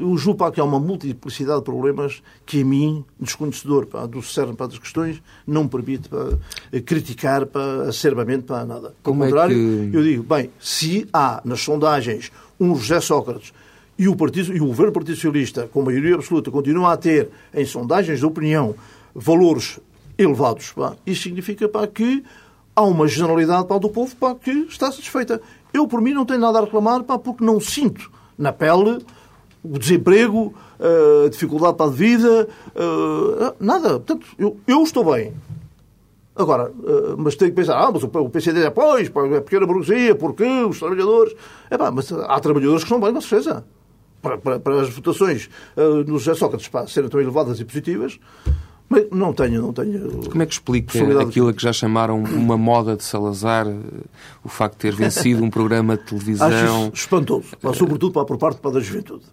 eu 0.00 0.16
julgo 0.16 0.38
pá, 0.38 0.52
que 0.52 0.60
há 0.60 0.64
uma 0.64 0.78
multiplicidade 0.78 1.58
de 1.58 1.64
problemas 1.64 2.22
que 2.44 2.62
a 2.62 2.64
mim, 2.64 3.04
desconhecedor 3.18 3.86
pá, 3.86 4.06
do 4.06 4.22
cerne 4.22 4.54
pá, 4.54 4.66
das 4.66 4.78
questões, 4.78 5.20
não 5.44 5.64
me 5.64 5.68
permite 5.68 6.08
pá, 6.08 6.38
criticar 6.84 7.46
pá, 7.46 7.82
acerbamente 7.88 8.44
para 8.44 8.64
nada. 8.64 8.94
Pelo 9.02 9.16
é 9.16 9.26
contrário, 9.26 9.56
é 9.56 9.90
que... 9.90 9.96
eu 9.96 10.02
digo, 10.04 10.22
bem, 10.22 10.50
se 10.60 11.08
há 11.12 11.42
nas 11.44 11.60
sondagens 11.62 12.30
um 12.60 12.76
José 12.76 13.00
Sócrates 13.00 13.52
e 13.98 14.08
o, 14.08 14.16
partido, 14.16 14.54
e 14.54 14.60
o 14.60 14.66
governo 14.66 14.92
Partido 14.92 15.14
Socialista, 15.14 15.68
com 15.72 15.82
maioria 15.82 16.14
absoluta, 16.16 16.50
continua 16.50 16.92
a 16.92 16.96
ter, 16.96 17.30
em 17.54 17.64
sondagens 17.64 18.18
de 18.18 18.26
opinião, 18.26 18.74
valores 19.14 19.80
elevados, 20.18 20.72
pá, 20.72 20.94
isso 21.06 21.22
significa 21.22 21.68
pá, 21.68 21.86
que 21.86 22.22
há 22.74 22.82
uma 22.82 23.08
generalidade 23.08 23.66
pá, 23.66 23.78
do 23.78 23.88
povo 23.88 24.14
pá, 24.16 24.34
que 24.34 24.50
está 24.68 24.92
satisfeita. 24.92 25.40
Eu, 25.72 25.86
por 25.86 26.00
mim, 26.00 26.12
não 26.12 26.26
tenho 26.26 26.40
nada 26.40 26.58
a 26.58 26.64
reclamar 26.64 27.02
pá, 27.04 27.18
porque 27.18 27.42
não 27.42 27.58
sinto 27.58 28.10
na 28.36 28.52
pele 28.52 28.98
o 29.64 29.78
desemprego, 29.78 30.54
a 31.24 31.28
dificuldade 31.28 31.76
para 31.76 31.86
a 31.86 31.90
vida, 31.90 32.48
nada. 33.58 33.98
Portanto, 33.98 34.26
eu, 34.38 34.58
eu 34.66 34.82
estou 34.82 35.12
bem. 35.12 35.32
Agora, 36.36 36.70
mas 37.16 37.34
tenho 37.34 37.50
que 37.50 37.56
pensar, 37.56 37.78
ah, 37.78 37.90
mas 37.90 38.02
o 38.04 38.28
PCD 38.28 38.64
é, 38.64 38.70
pois, 38.70 39.08
é 39.08 39.40
pequena 39.40 39.66
burguesia, 39.66 40.14
porque 40.14 40.44
os 40.44 40.78
trabalhadores... 40.78 41.34
É 41.70 41.78
pá, 41.78 41.90
mas 41.90 42.12
há 42.12 42.38
trabalhadores 42.38 42.84
que 42.84 42.92
estão 42.92 43.00
bem, 43.00 43.12
com 43.12 43.20
certeza 43.20 43.64
para, 44.20 44.38
para, 44.38 44.60
para 44.60 44.82
as 44.82 44.90
votações 44.90 45.48
uh, 45.76 46.04
no 46.06 46.18
José 46.18 46.34
Sócrates 46.34 46.68
para 46.68 46.86
serem 46.86 47.08
tão 47.08 47.20
elevadas 47.20 47.60
e 47.60 47.64
positivas, 47.64 48.18
mas 48.88 49.06
não 49.10 49.32
tenho, 49.32 49.62
não 49.62 49.72
tenho. 49.72 50.28
Como 50.28 50.42
é 50.42 50.46
que 50.46 50.52
explica 50.52 51.20
aquilo 51.20 51.52
que 51.52 51.62
já 51.62 51.72
chamaram 51.72 52.22
uma 52.22 52.56
moda 52.56 52.96
de 52.96 53.02
Salazar, 53.02 53.66
o 54.44 54.48
facto 54.48 54.74
de 54.74 54.78
ter 54.80 54.94
vencido 54.94 55.42
um 55.42 55.50
programa 55.50 55.96
de 55.96 56.04
televisão? 56.04 56.86
Acho 56.86 56.92
espantoso, 56.94 57.48
sobretudo 57.74 58.12
para, 58.12 58.24
por 58.24 58.38
parte 58.38 58.60
para 58.60 58.72
da 58.72 58.80
juventude 58.80 59.24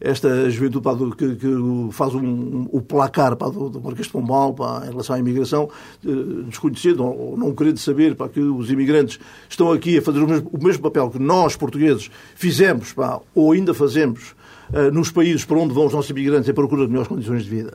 esta 0.00 0.48
juventude 0.48 0.82
pá, 0.82 0.96
que, 1.16 1.36
que, 1.36 1.48
faz 1.92 2.14
um, 2.14 2.66
o 2.72 2.80
placar 2.80 3.36
pá, 3.36 3.48
do, 3.48 3.68
do 3.68 3.80
Marquês 3.80 4.06
de 4.06 4.12
Pombal 4.12 4.54
pá, 4.54 4.82
em 4.86 4.90
relação 4.90 5.14
à 5.14 5.18
imigração, 5.18 5.68
eh, 6.04 6.10
desconhecido 6.46 7.04
ou 7.04 7.36
não 7.36 7.54
querendo 7.54 7.78
saber 7.78 8.14
pá, 8.14 8.28
que 8.28 8.40
os 8.40 8.70
imigrantes 8.70 9.20
estão 9.48 9.70
aqui 9.70 9.98
a 9.98 10.02
fazer 10.02 10.20
o 10.20 10.26
mesmo, 10.26 10.50
o 10.52 10.64
mesmo 10.64 10.82
papel 10.82 11.10
que 11.10 11.18
nós, 11.18 11.54
portugueses, 11.54 12.10
fizemos 12.34 12.92
pá, 12.92 13.20
ou 13.34 13.52
ainda 13.52 13.74
fazemos 13.74 14.34
eh, 14.72 14.90
nos 14.90 15.10
países 15.10 15.44
para 15.44 15.58
onde 15.58 15.74
vão 15.74 15.86
os 15.86 15.92
nossos 15.92 16.10
imigrantes 16.10 16.48
em 16.48 16.54
procura 16.54 16.82
de 16.82 16.88
melhores 16.88 17.08
condições 17.08 17.44
de 17.44 17.50
vida 17.50 17.74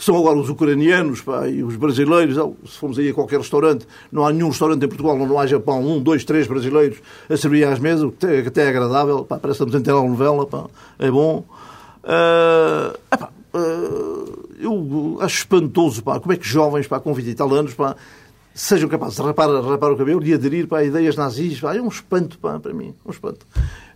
são 0.00 0.16
agora 0.16 0.38
os 0.38 0.48
ucranianos 0.48 1.20
pá, 1.20 1.46
e 1.46 1.62
os 1.62 1.76
brasileiros. 1.76 2.36
Se 2.64 2.78
formos 2.78 2.98
aí 2.98 3.10
a 3.10 3.14
qualquer 3.14 3.38
restaurante, 3.38 3.86
não 4.10 4.26
há 4.26 4.32
nenhum 4.32 4.48
restaurante 4.48 4.82
em 4.82 4.88
Portugal 4.88 5.16
não 5.18 5.38
haja 5.38 5.60
pão, 5.60 5.86
um, 5.86 6.02
dois, 6.02 6.24
três 6.24 6.46
brasileiros 6.46 6.98
a 7.28 7.36
servir 7.36 7.64
às 7.64 7.78
mesas, 7.78 8.04
o 8.04 8.10
que 8.10 8.26
até 8.26 8.64
é 8.64 8.68
agradável. 8.68 9.26
Pá, 9.26 9.38
parece 9.38 9.58
que 9.58 9.76
estamos 9.76 9.88
a 9.88 10.00
uma 10.00 10.08
novela, 10.08 10.46
pá, 10.46 10.64
é 10.98 11.10
bom. 11.10 11.44
Uh, 12.02 12.98
epá, 13.12 13.30
uh, 13.54 14.48
eu 14.58 15.18
acho 15.20 15.36
espantoso 15.40 16.02
pá, 16.02 16.18
como 16.18 16.32
é 16.32 16.36
que 16.36 16.48
jovens 16.48 16.86
pá, 16.86 16.98
com 16.98 17.12
20 17.12 17.28
e 17.28 17.34
tal 17.34 17.52
anos 17.52 17.74
pá, 17.74 17.94
sejam 18.54 18.88
capazes 18.88 19.16
de 19.16 19.22
rapar, 19.22 19.50
rapar 19.50 19.92
o 19.92 19.96
cabelo 19.98 20.24
e 20.24 20.32
aderir 20.32 20.66
para 20.66 20.82
ideias 20.82 21.14
nazis. 21.14 21.60
Pá, 21.60 21.76
é 21.76 21.80
um 21.82 21.88
espanto 21.88 22.38
pá, 22.38 22.58
para 22.58 22.72
mim. 22.72 22.94
Um 23.04 23.10
espanto. 23.10 23.46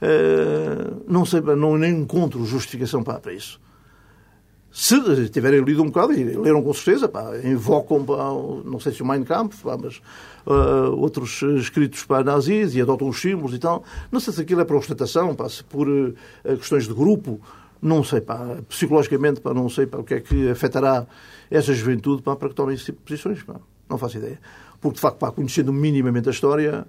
Uh, 0.03 1.03
não 1.09 1.25
sei, 1.25 1.41
pá, 1.41 1.57
não, 1.57 1.79
nem 1.79 1.95
encontro 1.95 2.45
justificação 2.45 3.03
pá, 3.03 3.15
para 3.15 3.33
isso 3.33 3.59
se 4.77 5.29
tiverem 5.29 5.61
lido 5.61 5.85
um 5.85 5.87
bocado, 5.87 6.13
e 6.15 6.25
leram 6.25 6.61
com 6.61 6.75
certeza, 6.75 7.09
pá, 7.09 7.31
invocam, 7.45 8.05
pá, 8.05 8.17
não 8.65 8.81
sei 8.81 8.93
se 8.93 9.05
o 9.05 9.07
Mein 9.07 9.23
Kampf, 9.23 9.63
pá, 9.63 9.79
mas 9.81 10.03
uh, 10.45 10.91
outros 10.97 11.43
escritos 11.61 12.03
para 12.05 12.25
nazis 12.25 12.75
e 12.75 12.83
adotam 12.83 13.09
os 13.09 13.21
símbolos 13.21 13.55
e 13.55 13.61
tal. 13.61 13.85
Não 14.11 14.19
sei 14.19 14.33
se 14.33 14.41
aquilo 14.41 14.63
é 14.63 14.65
para 14.65 14.77
ostentação, 14.77 15.33
pá, 15.33 15.49
se 15.49 15.63
por 15.63 15.89
uh, 15.89 16.13
questões 16.59 16.89
de 16.89 16.93
grupo, 16.93 17.41
não 17.81 18.03
sei, 18.03 18.21
pá, 18.21 18.57
psicologicamente, 18.69 19.41
pá, 19.41 19.55
não 19.55 19.69
sei 19.69 19.87
pá, 19.87 19.99
o 19.99 20.03
que 20.03 20.15
é 20.15 20.21
que 20.21 20.51
afetará 20.51 21.07
essa 21.49 21.73
juventude 21.73 22.21
pá, 22.21 22.35
para 22.35 22.49
que 22.49 22.57
tomem 22.57 22.75
esse 22.75 22.87
tipo 22.87 22.99
de 22.99 23.05
posições. 23.05 23.45
Pá. 23.45 23.55
Não 23.89 23.97
faço 23.97 24.17
ideia. 24.17 24.41
Porque, 24.81 24.97
de 24.97 25.01
facto, 25.01 25.19
pá, 25.19 25.31
conhecendo 25.31 25.73
minimamente 25.73 26.29
a 26.29 26.33
história, 26.33 26.85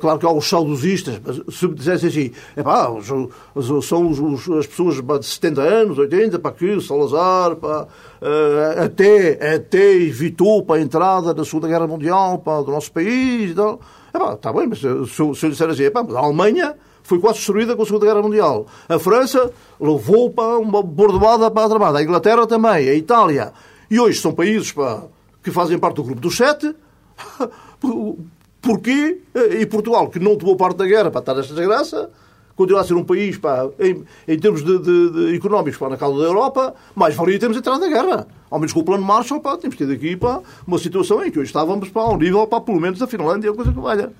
claro 0.00 0.18
que 0.18 0.26
há 0.26 0.30
os 0.30 0.48
saudosistas, 0.48 1.20
mas 1.24 1.56
se 1.56 1.66
me 1.66 1.74
dissessem 1.74 2.08
assim, 2.08 2.30
epá, 2.56 2.88
os, 2.90 3.10
os, 3.54 3.88
são 3.88 4.08
os, 4.08 4.48
as 4.50 4.66
pessoas 4.66 5.02
de 5.20 5.26
70 5.26 5.60
anos, 5.60 5.98
80, 5.98 6.38
para 6.38 6.52
que 6.52 6.80
Salazar 6.80 7.56
pá, 7.56 7.88
uh, 8.22 8.84
até, 8.84 9.54
até 9.54 9.94
evitou 9.94 10.62
para 10.62 10.76
a 10.76 10.80
entrada 10.80 11.34
da 11.34 11.44
Segunda 11.44 11.66
Guerra 11.66 11.88
Mundial 11.88 12.38
pá, 12.38 12.60
do 12.62 12.70
nosso 12.70 12.92
país 12.92 13.50
e 13.50 13.54
tal. 13.54 13.80
Epá, 14.14 14.34
está 14.34 14.52
bem, 14.52 14.68
mas 14.68 14.78
se, 14.78 14.86
se 15.34 15.46
eu 15.46 15.50
disser 15.50 15.68
assim, 15.68 15.82
epá, 15.84 16.06
a 16.08 16.18
Alemanha 16.18 16.76
foi 17.02 17.18
quase 17.18 17.38
destruída 17.38 17.74
com 17.74 17.82
a 17.82 17.86
Segunda 17.86 18.06
Guerra 18.06 18.22
Mundial. 18.22 18.66
A 18.88 18.98
França 18.98 19.52
levou 19.80 20.30
para 20.30 20.58
uma 20.58 20.82
bordoada 20.82 21.50
para 21.50 21.66
a 21.66 21.68
tramada. 21.68 21.98
A 21.98 22.02
Inglaterra 22.02 22.46
também, 22.46 22.88
a 22.88 22.94
Itália. 22.94 23.52
E 23.90 24.00
hoje 24.00 24.20
são 24.20 24.32
países 24.32 24.72
pá, 24.72 25.02
que 25.42 25.50
fazem 25.50 25.78
parte 25.78 25.96
do 25.96 26.04
grupo 26.04 26.20
dos 26.20 26.36
sete. 26.36 26.74
Porquê? 28.64 29.20
Eh, 29.34 29.60
e 29.60 29.66
Portugal, 29.66 30.08
que 30.08 30.18
não 30.18 30.36
tomou 30.36 30.56
parte 30.56 30.78
da 30.78 30.86
guerra 30.86 31.10
para 31.10 31.20
estar 31.20 31.34
nesta 31.34 31.54
desgraça, 31.54 32.10
continua 32.56 32.80
a 32.80 32.84
ser 32.84 32.94
um 32.94 33.04
país, 33.04 33.36
pá, 33.36 33.68
em, 33.78 34.02
em 34.26 34.38
termos 34.38 34.64
de, 34.64 34.78
de, 34.78 35.10
de 35.10 35.36
económicos, 35.36 35.78
pá, 35.78 35.90
na 35.90 35.98
causa 35.98 36.18
da 36.20 36.24
Europa, 36.24 36.74
mais 36.94 37.14
valia 37.14 37.38
termos 37.38 37.58
entrado 37.58 37.78
na 37.78 37.88
guerra. 37.88 38.26
Ao 38.50 38.58
menos 38.58 38.72
com 38.72 38.80
o 38.80 38.84
plano 38.84 39.04
Marshall, 39.04 39.40
pá, 39.40 39.58
temos 39.58 39.76
tido 39.76 39.92
aqui 39.92 40.16
pá, 40.16 40.40
uma 40.66 40.78
situação 40.78 41.22
em 41.22 41.30
que 41.30 41.38
hoje 41.38 41.48
estávamos 41.48 41.90
pá, 41.90 42.00
ao 42.00 42.16
nível, 42.16 42.46
pá, 42.46 42.58
pelo 42.58 42.80
menos, 42.80 42.98
da 42.98 43.06
Finlândia, 43.06 43.52
coisa 43.52 43.70
que 43.70 43.80
valha. 43.80 44.10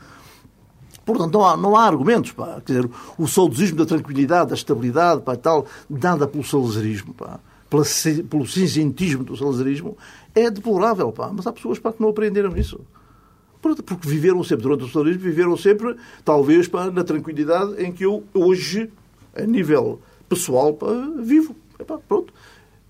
Portanto, 1.07 1.33
não 1.33 1.47
há, 1.47 1.57
não 1.57 1.77
há 1.77 1.85
argumentos. 1.87 2.33
Pá. 2.33 2.61
Quer 2.65 2.75
dizer, 2.75 2.91
o 3.17 3.27
saudosismo 3.27 3.79
da 3.79 3.87
tranquilidade, 3.87 4.51
da 4.51 4.55
estabilidade, 4.55 5.23
pá, 5.23 5.37
tal, 5.37 5.67
nada 5.89 6.27
pelo 6.27 6.45
salazarismo, 6.45 7.15
pá, 7.15 7.41
pela, 7.71 7.85
pelo 8.29 8.47
cinzentismo 8.47 9.25
do 9.25 9.37
salazarismo, 9.37 9.97
é 10.35 10.51
deplorável. 10.51 11.11
Pá. 11.13 11.31
Mas 11.33 11.47
há 11.47 11.53
pessoas 11.53 11.79
pá, 11.79 11.93
que 11.93 12.03
não 12.03 12.11
aprenderam 12.11 12.55
isso 12.59 12.81
porque 13.83 14.09
viveram 14.09 14.43
sempre, 14.45 14.65
durante 14.65 14.83
o 14.83 14.87
socialismo, 14.87 15.23
viveram 15.23 15.57
sempre, 15.57 15.97
talvez, 16.25 16.69
pá, 16.69 16.91
na 16.91 17.03
tranquilidade 17.03 17.83
em 17.83 17.93
que 17.93 18.05
eu 18.05 18.25
hoje, 18.35 18.91
a 19.35 19.43
nível 19.43 20.01
pessoal, 20.29 20.75
pá, 20.75 20.87
vivo. 21.19 21.57
Epá, 21.79 21.99
pronto. 22.07 22.33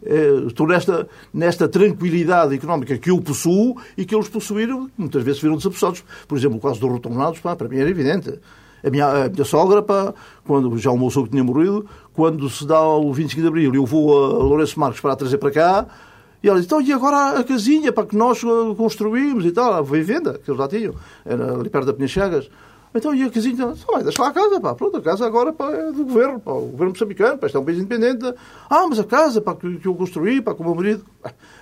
É, 0.05 0.47
estou 0.47 0.67
nesta, 0.67 1.09
nesta 1.33 1.67
tranquilidade 1.67 2.55
económica 2.55 2.99
que 2.99 3.11
eu 3.11 3.21
possuo 3.23 3.81
e 3.97 4.05
que 4.05 4.15
eles 4.15 4.29
possuíram, 4.29 4.91
muitas 4.99 5.23
vezes 5.23 5.41
viram 5.41 5.57
desapossados. 5.57 6.05
Por 6.29 6.37
exemplo, 6.37 6.59
o 6.59 6.61
caso 6.61 6.81
dos 6.81 6.93
retornados, 6.93 7.41
pá, 7.41 7.57
para 7.57 7.69
mim 7.69 7.79
era 7.79 7.89
evidente. 7.89 8.39
A 8.83 8.91
minha, 8.91 9.07
a 9.07 9.29
minha 9.31 9.45
sogra, 9.45 9.83
pá, 9.83 10.13
quando 10.47 10.77
já 10.77 10.91
o 10.91 10.99
meu 10.99 11.09
sogro 11.09 11.31
tinha 11.31 11.43
morrido, 11.43 11.87
quando 12.13 12.51
se 12.51 12.67
dá 12.67 12.83
o 12.83 13.13
25 13.15 13.41
de 13.41 13.49
Abril, 13.49 13.75
eu 13.75 13.87
vou 13.87 14.27
a 14.27 14.45
Lourenço 14.45 14.79
Marques 14.79 15.01
para 15.01 15.13
a 15.13 15.17
trazer 15.17 15.39
para 15.39 15.51
cá, 15.51 15.87
e 16.45 16.49
ela 16.49 16.59
diz, 16.59 16.67
então, 16.67 16.79
e 16.79 16.93
agora 16.93 17.39
a 17.39 17.43
casinha 17.43 17.91
para 17.91 18.05
que 18.07 18.15
nós 18.15 18.43
uh, 18.43 18.75
construímos 18.75 19.47
e 19.47 19.51
tal, 19.51 19.73
a 19.73 19.81
venda, 19.81 20.39
que 20.45 20.51
eles 20.51 20.61
já 20.61 20.69
tinham, 20.69 20.95
era 21.25 21.55
ali 21.55 21.71
perto 21.71 21.87
da 21.87 21.95
Pinha 21.95 22.07
Chagas. 22.07 22.51
Então, 22.95 23.15
e 23.15 23.23
a 23.23 23.31
casinha? 23.31 23.75
Só 23.75 23.93
vai, 23.93 24.03
deixa 24.03 24.21
lá 24.21 24.29
a 24.29 24.33
casa, 24.33 24.61
pá. 24.61 24.75
Pronto, 24.75 24.99
a 24.99 25.01
casa 25.01 25.27
agora 25.27 25.55
pá, 25.55 25.73
é 25.73 25.91
do 25.91 26.05
governo, 26.05 26.39
pá, 26.39 26.53
o 26.53 26.67
governo 26.67 26.91
moçambicano, 26.91 27.39
pá, 27.39 27.47
isto 27.47 27.57
é 27.57 27.61
um 27.63 27.65
país 27.65 27.79
independente. 27.79 28.27
Ah, 28.69 28.87
mas 28.87 28.99
a 28.99 29.05
casa, 29.05 29.41
pá, 29.41 29.55
que, 29.55 29.79
que 29.79 29.89
eu 29.89 29.95
construí, 29.95 30.43
pá, 30.43 30.55
com 30.55 30.63
o 30.63 30.67
meu 30.67 30.75
marido. 30.75 31.03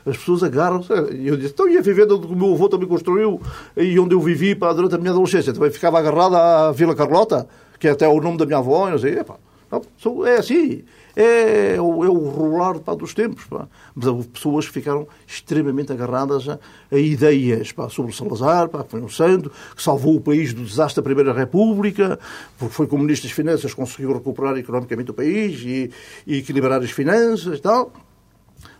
As 0.04 0.16
pessoas 0.16 0.42
agarram-se. 0.42 0.92
E 1.14 1.28
eu 1.28 1.36
disse, 1.36 1.52
então, 1.52 1.68
e 1.68 1.78
a 1.78 1.80
vivenda 1.80 2.16
onde 2.16 2.26
o 2.26 2.34
meu 2.34 2.52
avô 2.52 2.68
também 2.68 2.88
construiu 2.88 3.40
e 3.76 3.96
onde 4.00 4.16
eu 4.16 4.20
vivi, 4.20 4.56
pá, 4.56 4.72
durante 4.72 4.96
a 4.96 4.98
minha 4.98 5.12
adolescência? 5.12 5.52
Também 5.52 5.70
ficava 5.70 6.00
agarrada 6.00 6.66
à 6.68 6.72
Vila 6.72 6.94
Carlota, 6.94 7.46
que 7.78 7.86
é 7.86 7.92
até 7.92 8.08
o 8.08 8.20
nome 8.20 8.36
da 8.36 8.44
minha 8.44 8.58
avó, 8.58 8.88
e 8.88 8.90
não 8.90 8.98
sei, 8.98 9.22
pá. 9.22 9.36
Não, 9.70 10.26
é 10.26 10.38
assim. 10.38 10.82
É, 11.14 11.74
é, 11.76 11.80
o, 11.80 12.04
é 12.04 12.08
o 12.08 12.28
rolar 12.28 12.78
pá, 12.80 12.94
dos 12.94 13.14
tempos. 13.14 13.44
Pá. 13.44 13.68
Mas 13.94 14.06
houve 14.06 14.28
pessoas 14.28 14.66
que 14.66 14.72
ficaram 14.72 15.06
extremamente 15.26 15.92
agarradas 15.92 16.48
a, 16.48 16.58
a 16.90 16.98
ideias 16.98 17.72
pá, 17.72 17.88
sobre 17.88 18.14
Salazar, 18.14 18.68
pá, 18.68 18.82
que 18.82 18.90
foi 18.90 19.00
um 19.00 19.08
santo, 19.08 19.50
que 19.74 19.82
salvou 19.82 20.16
o 20.16 20.20
país 20.20 20.52
do 20.52 20.64
desastre 20.64 20.96
da 20.96 21.04
Primeira 21.04 21.32
República, 21.32 22.18
porque 22.58 22.74
foi 22.74 22.86
como 22.86 23.02
Ministro 23.02 23.28
das 23.28 23.36
Finanças, 23.36 23.74
conseguiu 23.74 24.12
recuperar 24.12 24.56
economicamente 24.56 25.10
o 25.10 25.14
país 25.14 25.60
e, 25.64 25.90
e 26.26 26.38
equilibrar 26.38 26.82
as 26.82 26.90
finanças 26.90 27.58
e 27.58 27.62
tal. 27.62 27.92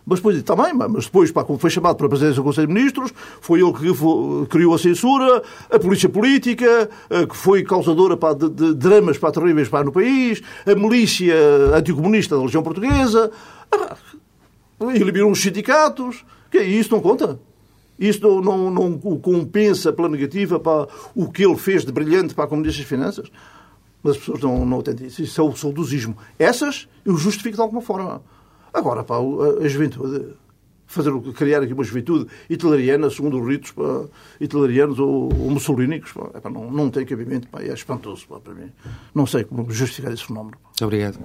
Mas 0.05 0.19
depois, 0.19 0.43
também, 0.43 0.73
mas 0.73 1.05
depois, 1.05 1.31
pá, 1.31 1.43
como 1.45 1.57
foi 1.57 1.69
chamado 1.69 1.95
para 1.95 2.07
a 2.07 2.09
presidência 2.09 2.35
do 2.35 2.43
Conselho 2.43 2.67
de 2.67 2.73
Ministros, 2.73 3.13
foi 3.39 3.61
ele 3.61 3.71
que 3.71 4.47
criou 4.49 4.73
a 4.73 4.77
censura, 4.77 5.41
a 5.71 5.79
polícia 5.79 6.09
política, 6.09 6.89
eh, 7.09 7.25
que 7.25 7.37
foi 7.37 7.63
causadora 7.63 8.17
pá, 8.17 8.33
de, 8.33 8.49
de 8.49 8.73
dramas 8.73 9.17
pá, 9.17 9.31
terríveis 9.31 9.69
pá, 9.69 9.81
no 9.81 9.93
país, 9.93 10.41
a 10.65 10.75
milícia 10.75 11.35
anticomunista 11.73 12.35
da 12.35 12.41
Legião 12.41 12.61
Portuguesa, 12.61 13.31
ah, 13.71 13.95
eliminou 14.93 15.31
os 15.31 15.41
sindicatos. 15.41 16.25
Que 16.51 16.57
é 16.57 16.63
isso? 16.63 16.91
Não 16.91 17.01
conta? 17.01 17.39
Isso 17.97 18.19
não, 18.21 18.41
não, 18.41 18.69
não 18.71 18.99
compensa 19.19 19.93
pela 19.93 20.09
negativa 20.09 20.59
para 20.59 20.87
o 21.15 21.31
que 21.31 21.45
ele 21.45 21.57
fez 21.57 21.85
de 21.85 21.91
brilhante 21.91 22.33
para 22.33 22.43
a 22.43 22.47
Comunidade 22.47 22.77
das 22.77 22.87
Finanças? 22.87 23.31
Mas 24.03 24.13
as 24.13 24.17
pessoas 24.19 24.41
não, 24.41 24.65
não 24.65 24.79
entendem 24.79 25.07
isso. 25.07 25.21
Isso 25.21 25.39
é 25.39 25.43
o 25.43 25.55
saudosismo. 25.55 26.17
Essas 26.37 26.89
eu 27.05 27.15
justifico 27.15 27.55
de 27.55 27.61
alguma 27.61 27.81
forma. 27.81 28.21
Agora, 28.73 29.03
pá, 29.03 29.15
a, 29.15 29.63
a 29.63 29.67
juventude, 29.67 30.33
fazer, 30.87 31.11
criar 31.33 31.61
aqui 31.61 31.73
uma 31.73 31.83
juventude 31.83 32.27
hitleriana, 32.49 33.09
segundo 33.09 33.39
os 33.39 33.47
ritos 33.47 33.71
pá, 33.71 33.83
ou, 34.99 35.29
ou 35.33 35.49
mussolínicos, 35.51 36.11
pá, 36.11 36.41
pá, 36.41 36.49
não, 36.49 36.71
não 36.71 36.89
tem 36.89 37.05
cabimento, 37.05 37.47
pá, 37.47 37.61
é 37.61 37.73
espantoso 37.73 38.27
pá, 38.27 38.39
para 38.39 38.53
mim. 38.53 38.71
Não 39.13 39.25
sei 39.25 39.43
como 39.43 39.69
justificar 39.71 40.11
esse 40.11 40.25
fenómeno. 40.25 40.57
Muito 40.63 40.85
obrigado. 40.85 41.19